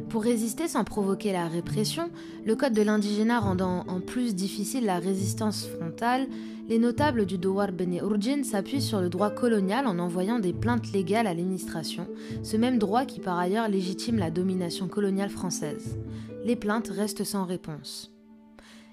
Pour 0.08 0.22
résister 0.22 0.66
sans 0.66 0.84
provoquer 0.84 1.32
la 1.32 1.46
répression, 1.46 2.08
le 2.46 2.56
code 2.56 2.72
de 2.72 2.82
l'indigénat 2.82 3.40
rendant 3.40 3.84
en 3.88 4.00
plus 4.00 4.34
difficile 4.34 4.86
la 4.86 4.98
résistance 4.98 5.66
frontale, 5.66 6.26
les 6.68 6.78
notables 6.78 7.26
du 7.26 7.38
Dowar 7.38 7.72
Bene 7.72 7.96
Urjin 7.96 8.44
s'appuient 8.44 8.82
sur 8.82 9.00
le 9.00 9.08
droit 9.08 9.30
colonial 9.30 9.86
en 9.86 9.98
envoyant 9.98 10.38
des 10.38 10.52
plaintes 10.52 10.92
légales 10.92 11.26
à 11.26 11.34
l'administration, 11.34 12.08
ce 12.42 12.56
même 12.56 12.78
droit 12.78 13.04
qui 13.04 13.20
par 13.20 13.38
ailleurs 13.38 13.68
légitime 13.68 14.18
la 14.18 14.30
domination 14.30 14.88
coloniale 14.88 15.30
française. 15.30 15.98
Les 16.44 16.56
plaintes 16.56 16.88
restent 16.88 17.24
sans 17.24 17.44
réponse. 17.44 18.12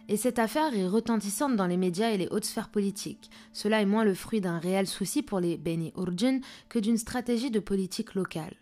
Et 0.07 0.17
cette 0.17 0.39
affaire 0.39 0.74
est 0.74 0.88
retentissante 0.88 1.55
dans 1.55 1.67
les 1.67 1.78
médias 1.78 2.09
et 2.09 2.17
les 2.17 2.28
hautes 2.32 2.45
sphères 2.45 2.70
politiques. 2.70 3.30
Cela 3.53 3.82
est 3.82 3.86
moins 3.86 4.03
le 4.03 4.15
fruit 4.15 4.41
d'un 4.41 4.57
réel 4.57 4.88
souci 4.88 5.22
pour 5.22 5.39
les 5.39 5.55
Beni 5.55 5.93
Urjin 5.95 6.39
que 6.67 6.80
d'une 6.80 6.97
stratégie 6.97 7.51
de 7.51 7.59
politique 7.59 8.15
locale. 8.15 8.55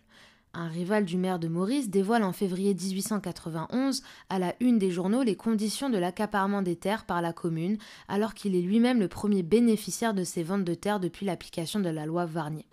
Un 0.54 0.68
rival 0.68 1.04
du 1.04 1.18
maire 1.18 1.38
de 1.38 1.48
Maurice 1.48 1.90
dévoile 1.90 2.24
en 2.24 2.32
février 2.32 2.74
1891 2.74 4.02
à 4.30 4.38
la 4.38 4.54
une 4.60 4.78
des 4.78 4.90
journaux 4.90 5.22
les 5.22 5.36
conditions 5.36 5.90
de 5.90 5.98
l'accaparement 5.98 6.62
des 6.62 6.76
terres 6.76 7.04
par 7.04 7.20
la 7.20 7.32
commune, 7.32 7.78
alors 8.08 8.34
qu'il 8.34 8.56
est 8.56 8.62
lui-même 8.62 8.98
le 8.98 9.08
premier 9.08 9.42
bénéficiaire 9.42 10.14
de 10.14 10.24
ces 10.24 10.42
ventes 10.42 10.64
de 10.64 10.74
terres 10.74 11.00
depuis 11.00 11.26
l'application 11.26 11.80
de 11.80 11.90
la 11.90 12.06
loi 12.06 12.24
Varnier. 12.24 12.66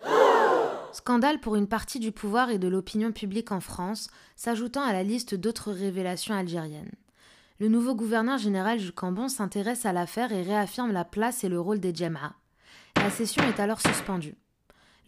Scandale 0.92 1.40
pour 1.40 1.56
une 1.56 1.68
partie 1.68 1.98
du 1.98 2.12
pouvoir 2.12 2.48
et 2.48 2.58
de 2.58 2.68
l'opinion 2.68 3.12
publique 3.12 3.52
en 3.52 3.60
France, 3.60 4.08
s'ajoutant 4.34 4.82
à 4.82 4.94
la 4.94 5.02
liste 5.02 5.34
d'autres 5.34 5.70
révélations 5.70 6.34
algériennes. 6.34 6.92
Le 7.58 7.68
nouveau 7.68 7.94
gouverneur 7.94 8.38
général 8.38 8.78
Jules 8.78 8.92
Cambon 8.92 9.28
s'intéresse 9.28 9.84
à 9.84 9.92
l'affaire 9.92 10.32
et 10.32 10.42
réaffirme 10.42 10.92
la 10.92 11.04
place 11.04 11.44
et 11.44 11.48
le 11.48 11.60
rôle 11.60 11.80
des 11.80 11.94
Djem'a. 11.94 12.34
La 12.96 13.10
session 13.10 13.42
est 13.42 13.60
alors 13.60 13.80
suspendue. 13.80 14.36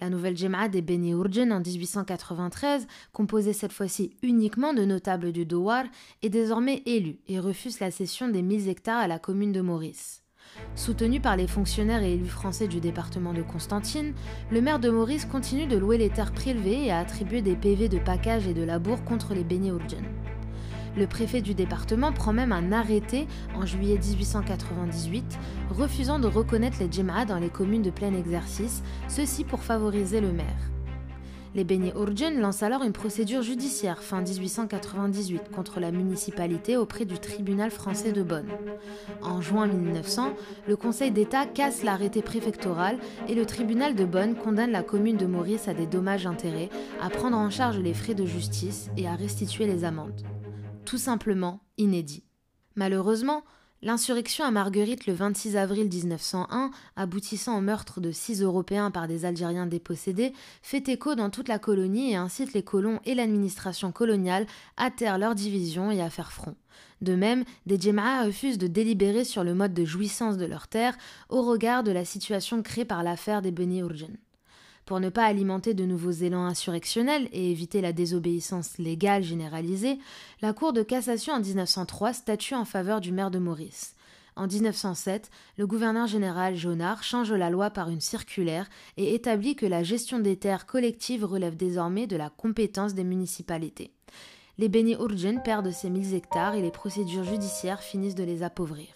La 0.01 0.11
nouvelle 0.11 0.37
Jema'a 0.37 0.69
des 0.69 0.81
Beni 0.81 1.11
Urgen 1.11 1.53
en 1.53 1.61
1893, 1.61 2.87
composée 3.13 3.53
cette 3.53 3.73
fois-ci 3.73 4.17
uniquement 4.23 4.73
de 4.73 4.85
notables 4.85 5.33
du 5.33 5.45
Douar, 5.45 5.85
est 6.23 6.29
désormais 6.29 6.83
élue 6.87 7.19
et 7.27 7.41
refuse 7.41 7.81
la 7.81 7.91
cession 7.91 8.29
des 8.29 8.43
1000 8.43 8.69
hectares 8.69 9.01
à 9.01 9.09
la 9.09 9.19
commune 9.19 9.53
de 9.53 9.61
Maurice. 9.61 10.23
Soutenu 10.77 11.21
par 11.21 11.37
les 11.37 11.49
fonctionnaires 11.49 12.03
et 12.03 12.15
élus 12.15 12.27
français 12.27 12.69
du 12.69 12.81
département 12.81 13.33
de 13.33 13.43
Constantine, 13.43 14.15
le 14.51 14.61
maire 14.61 14.79
de 14.79 14.89
Maurice 14.89 15.25
continue 15.25 15.67
de 15.67 15.77
louer 15.77 15.99
les 15.99 16.11
terres 16.11 16.33
prélevées 16.33 16.87
et 16.87 16.93
à 16.93 16.99
attribuer 16.99 17.43
des 17.43 17.57
PV 17.57 17.89
de 17.89 17.99
package 17.99 18.47
et 18.47 18.55
de 18.55 18.63
labour 18.63 19.05
contre 19.05 19.35
les 19.35 19.45
Beni. 19.45 19.73
Le 20.99 21.07
préfet 21.07 21.43
du 21.43 21.55
département 21.55 22.11
prend 22.11 22.33
même 22.33 22.51
un 22.51 22.73
arrêté 22.73 23.29
en 23.55 23.65
juillet 23.65 24.01
1898 24.03 25.39
refusant 25.71 26.19
de 26.19 26.27
reconnaître 26.27 26.79
les 26.81 26.91
Jema'a 26.91 27.25
dans 27.25 27.39
les 27.39 27.51
communes 27.51 27.83
de 27.83 27.91
plein 27.91 28.13
exercice, 28.13 28.83
ceci 29.07 29.45
pour 29.45 29.61
favoriser 29.61 30.21
le 30.21 30.33
maire. 30.33 30.73
Les 31.55 31.63
Beni 31.63 31.93
Urgen 31.95 32.41
lancent 32.41 32.65
alors 32.65 32.83
une 32.83 32.93
procédure 32.93 33.43
judiciaire 33.43 34.03
fin 34.03 34.23
1898 34.23 35.51
contre 35.55 35.79
la 35.79 35.93
municipalité 35.93 36.77
auprès 36.77 37.05
du 37.05 37.19
tribunal 37.21 37.71
français 37.71 38.11
de 38.11 38.25
Bonn. 38.25 38.47
En 39.23 39.41
juin 39.41 39.69
1900, 39.69 40.35
le 40.67 40.77
Conseil 40.77 41.13
d'État 41.13 41.47
casse 41.47 41.85
l'arrêté 41.85 42.23
préfectoral 42.23 42.99
et 43.29 43.37
le 43.37 43.47
tribunal 43.47 43.95
de 43.95 44.05
Bonn 44.05 44.35
condamne 44.35 44.73
la 44.73 44.83
commune 44.83 45.17
de 45.17 45.27
Maurice 45.27 45.69
à 45.69 45.75
des 45.75 45.87
dommages-intérêts, 45.87 46.71
à 47.01 47.09
prendre 47.09 47.37
en 47.37 47.51
charge 47.51 47.79
les 47.79 47.95
frais 47.95 48.15
de 48.15 48.27
justice 48.27 48.91
et 48.97 49.07
à 49.07 49.15
restituer 49.15 49.67
les 49.67 49.85
amendes. 49.85 50.23
Tout 50.89 50.97
simplement 50.97 51.61
inédit. 51.77 52.25
Malheureusement, 52.75 53.45
L'insurrection 53.81 54.45
à 54.45 54.51
Marguerite 54.51 55.07
le 55.07 55.13
26 55.13 55.57
avril 55.57 55.89
1901, 55.89 56.73
aboutissant 56.97 57.57
au 57.57 57.61
meurtre 57.61 58.01
de 58.01 58.11
six 58.11 58.43
Européens 58.43 58.91
par 58.91 59.07
des 59.07 59.25
Algériens 59.25 59.67
dépossédés, 59.67 60.33
fait 60.63 60.89
écho 60.89 61.15
dans 61.15 61.31
toute 61.31 61.47
la 61.47 61.61
colonie 61.61 62.11
et 62.11 62.17
incite 62.17 62.55
les 62.55 62.65
colons 62.65 62.99
et 63.05 63.15
l'administration 63.15 63.93
coloniale 63.93 64.47
à 64.79 64.91
taire 64.91 65.17
leur 65.17 65.37
division 65.37 65.93
et 65.93 66.03
à 66.03 66.11
faire 66.11 66.33
front. 66.33 66.57
De 67.03 67.15
même, 67.15 67.45
des 67.67 67.79
Djem'a 67.79 68.25
refusent 68.25 68.59
de 68.59 68.67
délibérer 68.67 69.23
sur 69.23 69.45
le 69.45 69.55
mode 69.55 69.75
de 69.75 69.85
jouissance 69.85 70.39
de 70.39 70.47
leurs 70.47 70.67
terres 70.67 70.99
au 71.29 71.43
regard 71.43 71.85
de 71.85 71.93
la 71.93 72.05
situation 72.05 72.63
créée 72.63 72.85
par 72.85 73.05
l'affaire 73.05 73.43
des 73.43 73.53
Beni 73.53 73.79
Urgen. 73.79 74.17
Pour 74.89 75.01
ne 75.01 75.11
pas 75.11 75.27
alimenter 75.27 75.75
de 75.75 75.85
nouveaux 75.85 76.13
élans 76.13 76.47
insurrectionnels 76.47 77.29
et 77.35 77.51
éviter 77.51 77.83
la 77.83 77.93
désobéissance 77.93 78.79
légale 78.79 79.23
généralisée, 79.23 79.99
la 80.41 80.55
Cour 80.55 80.73
de 80.73 80.83
cassation 80.83 81.35
en 81.35 81.41
1903 81.41 82.15
statue 82.15 82.55
en 82.55 82.65
faveur 82.65 83.03
du 83.03 83.13
maire 83.13 83.31
de 83.31 83.39
Maurice. 83.39 83.95
En 84.35 84.47
1907, 84.47 85.31
le 85.59 85.67
gouverneur 85.67 86.07
général 86.07 86.57
Jonard 86.57 87.03
change 87.03 87.35
la 87.35 87.51
loi 87.51 87.69
par 87.69 87.91
une 87.91 88.01
circulaire 88.01 88.67
et 88.97 89.15
établit 89.15 89.57
que 89.57 89.67
la 89.67 89.83
gestion 89.83 90.21
des 90.21 90.39
terres 90.39 90.65
collectives 90.65 91.27
relève 91.27 91.55
désormais 91.55 92.07
de 92.07 92.17
la 92.17 92.31
compétence 92.31 92.95
des 92.95 93.05
municipalités. 93.05 93.93
Les 94.57 94.71
Beni 94.71 94.95
Urgen 94.95 95.43
perdent 95.43 95.71
ces 95.71 95.91
1000 95.91 96.15
hectares 96.15 96.55
et 96.55 96.63
les 96.63 96.71
procédures 96.71 97.25
judiciaires 97.25 97.83
finissent 97.83 98.15
de 98.15 98.25
les 98.25 98.43
appauvrir. 98.43 98.89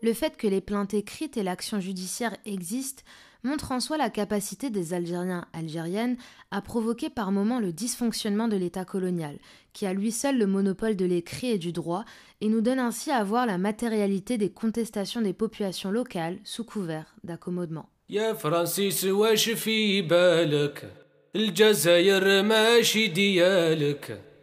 Le 0.00 0.14
fait 0.14 0.38
que 0.38 0.46
les 0.46 0.62
plaintes 0.62 0.94
écrites 0.94 1.36
et 1.36 1.42
l'action 1.42 1.78
judiciaire 1.78 2.34
existent 2.46 3.02
montre 3.42 3.72
en 3.72 3.80
soi 3.80 3.96
la 3.96 4.10
capacité 4.10 4.70
des 4.70 4.94
Algériens 4.94 5.46
algériennes 5.52 6.16
à 6.50 6.60
provoquer 6.60 7.10
par 7.10 7.32
moments 7.32 7.60
le 7.60 7.72
dysfonctionnement 7.72 8.48
de 8.48 8.56
l'État 8.56 8.84
colonial, 8.84 9.38
qui 9.72 9.86
a 9.86 9.92
lui 9.92 10.12
seul 10.12 10.38
le 10.38 10.46
monopole 10.46 10.96
de 10.96 11.04
l'écrit 11.04 11.50
et 11.50 11.58
du 11.58 11.72
droit, 11.72 12.04
et 12.40 12.48
nous 12.48 12.60
donne 12.60 12.78
ainsi 12.78 13.10
à 13.10 13.24
voir 13.24 13.46
la 13.46 13.58
matérialité 13.58 14.38
des 14.38 14.50
contestations 14.50 15.20
des 15.20 15.32
populations 15.32 15.90
locales 15.90 16.38
sous 16.44 16.64
couvert 16.64 17.14
d'accommodement. 17.24 17.88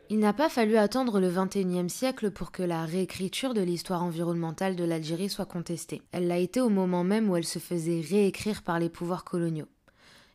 Il 0.09 0.19
n'a 0.19 0.31
pas 0.31 0.47
fallu 0.47 0.77
attendre 0.77 1.19
le 1.19 1.29
XXIe 1.29 1.89
siècle 1.89 2.31
pour 2.31 2.53
que 2.53 2.63
la 2.63 2.85
réécriture 2.85 3.53
de 3.53 3.59
l'histoire 3.59 4.03
environnementale 4.03 4.77
de 4.77 4.85
l'Algérie 4.85 5.29
soit 5.29 5.45
contestée. 5.45 6.01
Elle 6.13 6.27
l'a 6.27 6.37
été 6.37 6.61
au 6.61 6.69
moment 6.69 7.03
même 7.03 7.29
où 7.29 7.35
elle 7.35 7.43
se 7.43 7.59
faisait 7.59 7.99
réécrire 7.99 8.63
par 8.63 8.79
les 8.79 8.87
pouvoirs 8.87 9.25
coloniaux. 9.25 9.67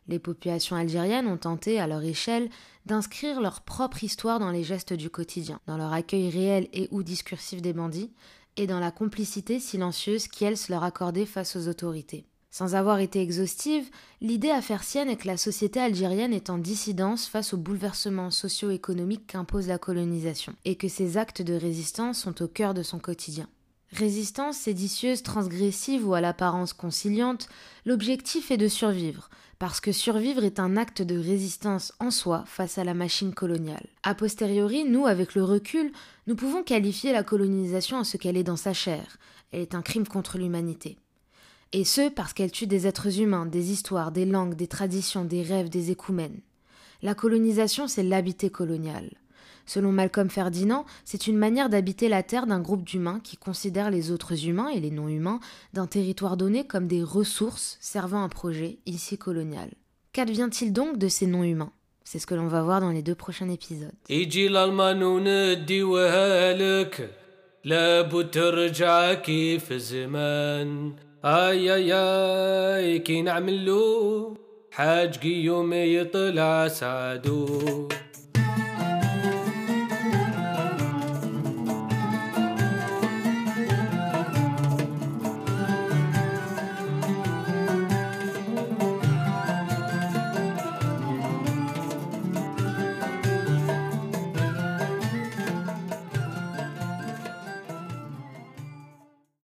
Les 0.07 0.19
populations 0.19 0.75
algériennes 0.75 1.27
ont 1.27 1.37
tenté, 1.37 1.79
à 1.79 1.87
leur 1.87 2.03
échelle, 2.03 2.49
d'inscrire 2.85 3.41
leur 3.41 3.61
propre 3.61 4.03
histoire 4.03 4.39
dans 4.39 4.51
les 4.51 4.63
gestes 4.63 4.93
du 4.93 5.09
quotidien, 5.09 5.59
dans 5.65 5.77
leur 5.77 5.91
accueil 5.91 6.29
réel 6.29 6.67
et 6.71 6.87
ou 6.91 7.01
discursif 7.01 7.59
des 7.61 7.73
bandits, 7.73 8.11
et 8.57 8.67
dans 8.67 8.79
la 8.79 8.91
complicité 8.91 9.59
silencieuse 9.59 10.27
se 10.27 10.71
leur 10.71 10.83
accordait 10.83 11.25
face 11.25 11.55
aux 11.55 11.67
autorités. 11.67 12.27
Sans 12.53 12.75
avoir 12.75 12.99
été 12.99 13.19
exhaustive, 13.19 13.89
l'idée 14.21 14.51
à 14.51 14.61
faire 14.61 14.83
sienne 14.83 15.09
est 15.09 15.15
que 15.15 15.25
la 15.25 15.37
société 15.37 15.79
algérienne 15.79 16.33
est 16.33 16.51
en 16.51 16.59
dissidence 16.59 17.25
face 17.25 17.55
aux 17.55 17.57
bouleversements 17.57 18.29
socio-économiques 18.29 19.25
qu'impose 19.25 19.67
la 19.67 19.79
colonisation, 19.79 20.53
et 20.63 20.75
que 20.75 20.87
ses 20.87 21.17
actes 21.17 21.41
de 21.41 21.55
résistance 21.55 22.19
sont 22.19 22.43
au 22.43 22.47
cœur 22.47 22.75
de 22.75 22.83
son 22.83 22.99
quotidien. 22.99 23.49
Résistance 23.91 24.57
séditieuse, 24.57 25.23
transgressive 25.23 26.07
ou 26.07 26.13
à 26.13 26.21
l'apparence 26.21 26.73
conciliante, 26.73 27.49
l'objectif 27.87 28.51
est 28.51 28.57
de 28.57 28.67
survivre, 28.67 29.31
parce 29.57 29.79
que 29.79 29.91
survivre 29.91 30.43
est 30.43 30.59
un 30.59 30.77
acte 30.77 31.01
de 31.01 31.17
résistance 31.17 31.91
en 31.99 32.11
soi 32.11 32.43
face 32.45 32.77
à 32.77 32.83
la 32.83 32.93
machine 32.93 33.33
coloniale. 33.33 33.87
A 34.03 34.13
posteriori, 34.13 34.83
nous, 34.83 35.07
avec 35.07 35.33
le 35.33 35.43
recul, 35.43 35.91
nous 36.27 36.35
pouvons 36.35 36.61
qualifier 36.61 37.13
la 37.13 37.23
colonisation 37.23 37.97
en 37.97 38.03
ce 38.03 38.17
qu'elle 38.17 38.37
est 38.37 38.43
dans 38.43 38.57
sa 38.57 38.73
chair. 38.73 39.17
Elle 39.51 39.61
est 39.61 39.73
un 39.73 39.81
crime 39.81 40.07
contre 40.07 40.37
l'humanité. 40.37 40.99
Et 41.75 41.85
ce, 41.85 42.09
parce 42.09 42.33
qu'elle 42.33 42.51
tue 42.51 42.67
des 42.67 42.85
êtres 42.85 43.19
humains, 43.19 43.47
des 43.47 43.71
histoires, 43.71 44.11
des 44.11 44.25
langues, 44.25 44.53
des 44.53 44.67
traditions, 44.67 45.25
des 45.25 45.41
rêves, 45.41 45.69
des 45.69 45.89
écoumènes. 45.89 46.39
La 47.01 47.15
colonisation, 47.15 47.87
c'est 47.87 48.03
l'habité 48.03 48.51
colonial. 48.51 49.09
Selon 49.65 49.91
Malcolm 49.91 50.29
Ferdinand, 50.29 50.85
c'est 51.03 51.25
une 51.25 51.37
manière 51.37 51.69
d'habiter 51.69 52.09
la 52.09 52.21
terre 52.21 52.45
d'un 52.45 52.59
groupe 52.59 52.83
d'humains 52.83 53.19
qui 53.23 53.37
considèrent 53.37 53.89
les 53.89 54.11
autres 54.11 54.47
humains 54.47 54.69
et 54.69 54.79
les 54.79 54.91
non-humains 54.91 55.39
d'un 55.73 55.87
territoire 55.87 56.37
donné 56.37 56.67
comme 56.67 56.87
des 56.87 57.01
ressources 57.01 57.77
servant 57.81 58.23
un 58.23 58.29
projet 58.29 58.77
ici 58.85 59.17
colonial. 59.17 59.69
Qu'advient-il 60.11 60.73
donc 60.73 60.97
de 60.97 61.07
ces 61.07 61.25
non-humains? 61.25 61.71
C'est 62.03 62.19
ce 62.19 62.27
que 62.27 62.35
l'on 62.35 62.47
va 62.47 62.61
voir 62.61 62.81
dans 62.81 62.91
les 62.91 63.01
deux 63.01 63.15
prochains 63.15 63.49
épisodes. 63.49 63.93
اي 71.25 71.73
اي 71.73 71.93
اي 71.93 72.99
كي 72.99 73.21
نعملو؟ 73.21 74.37
حاج 74.71 75.17
قيوم 75.17 75.73
يطلع 75.73 76.67
سعدو 76.67 77.87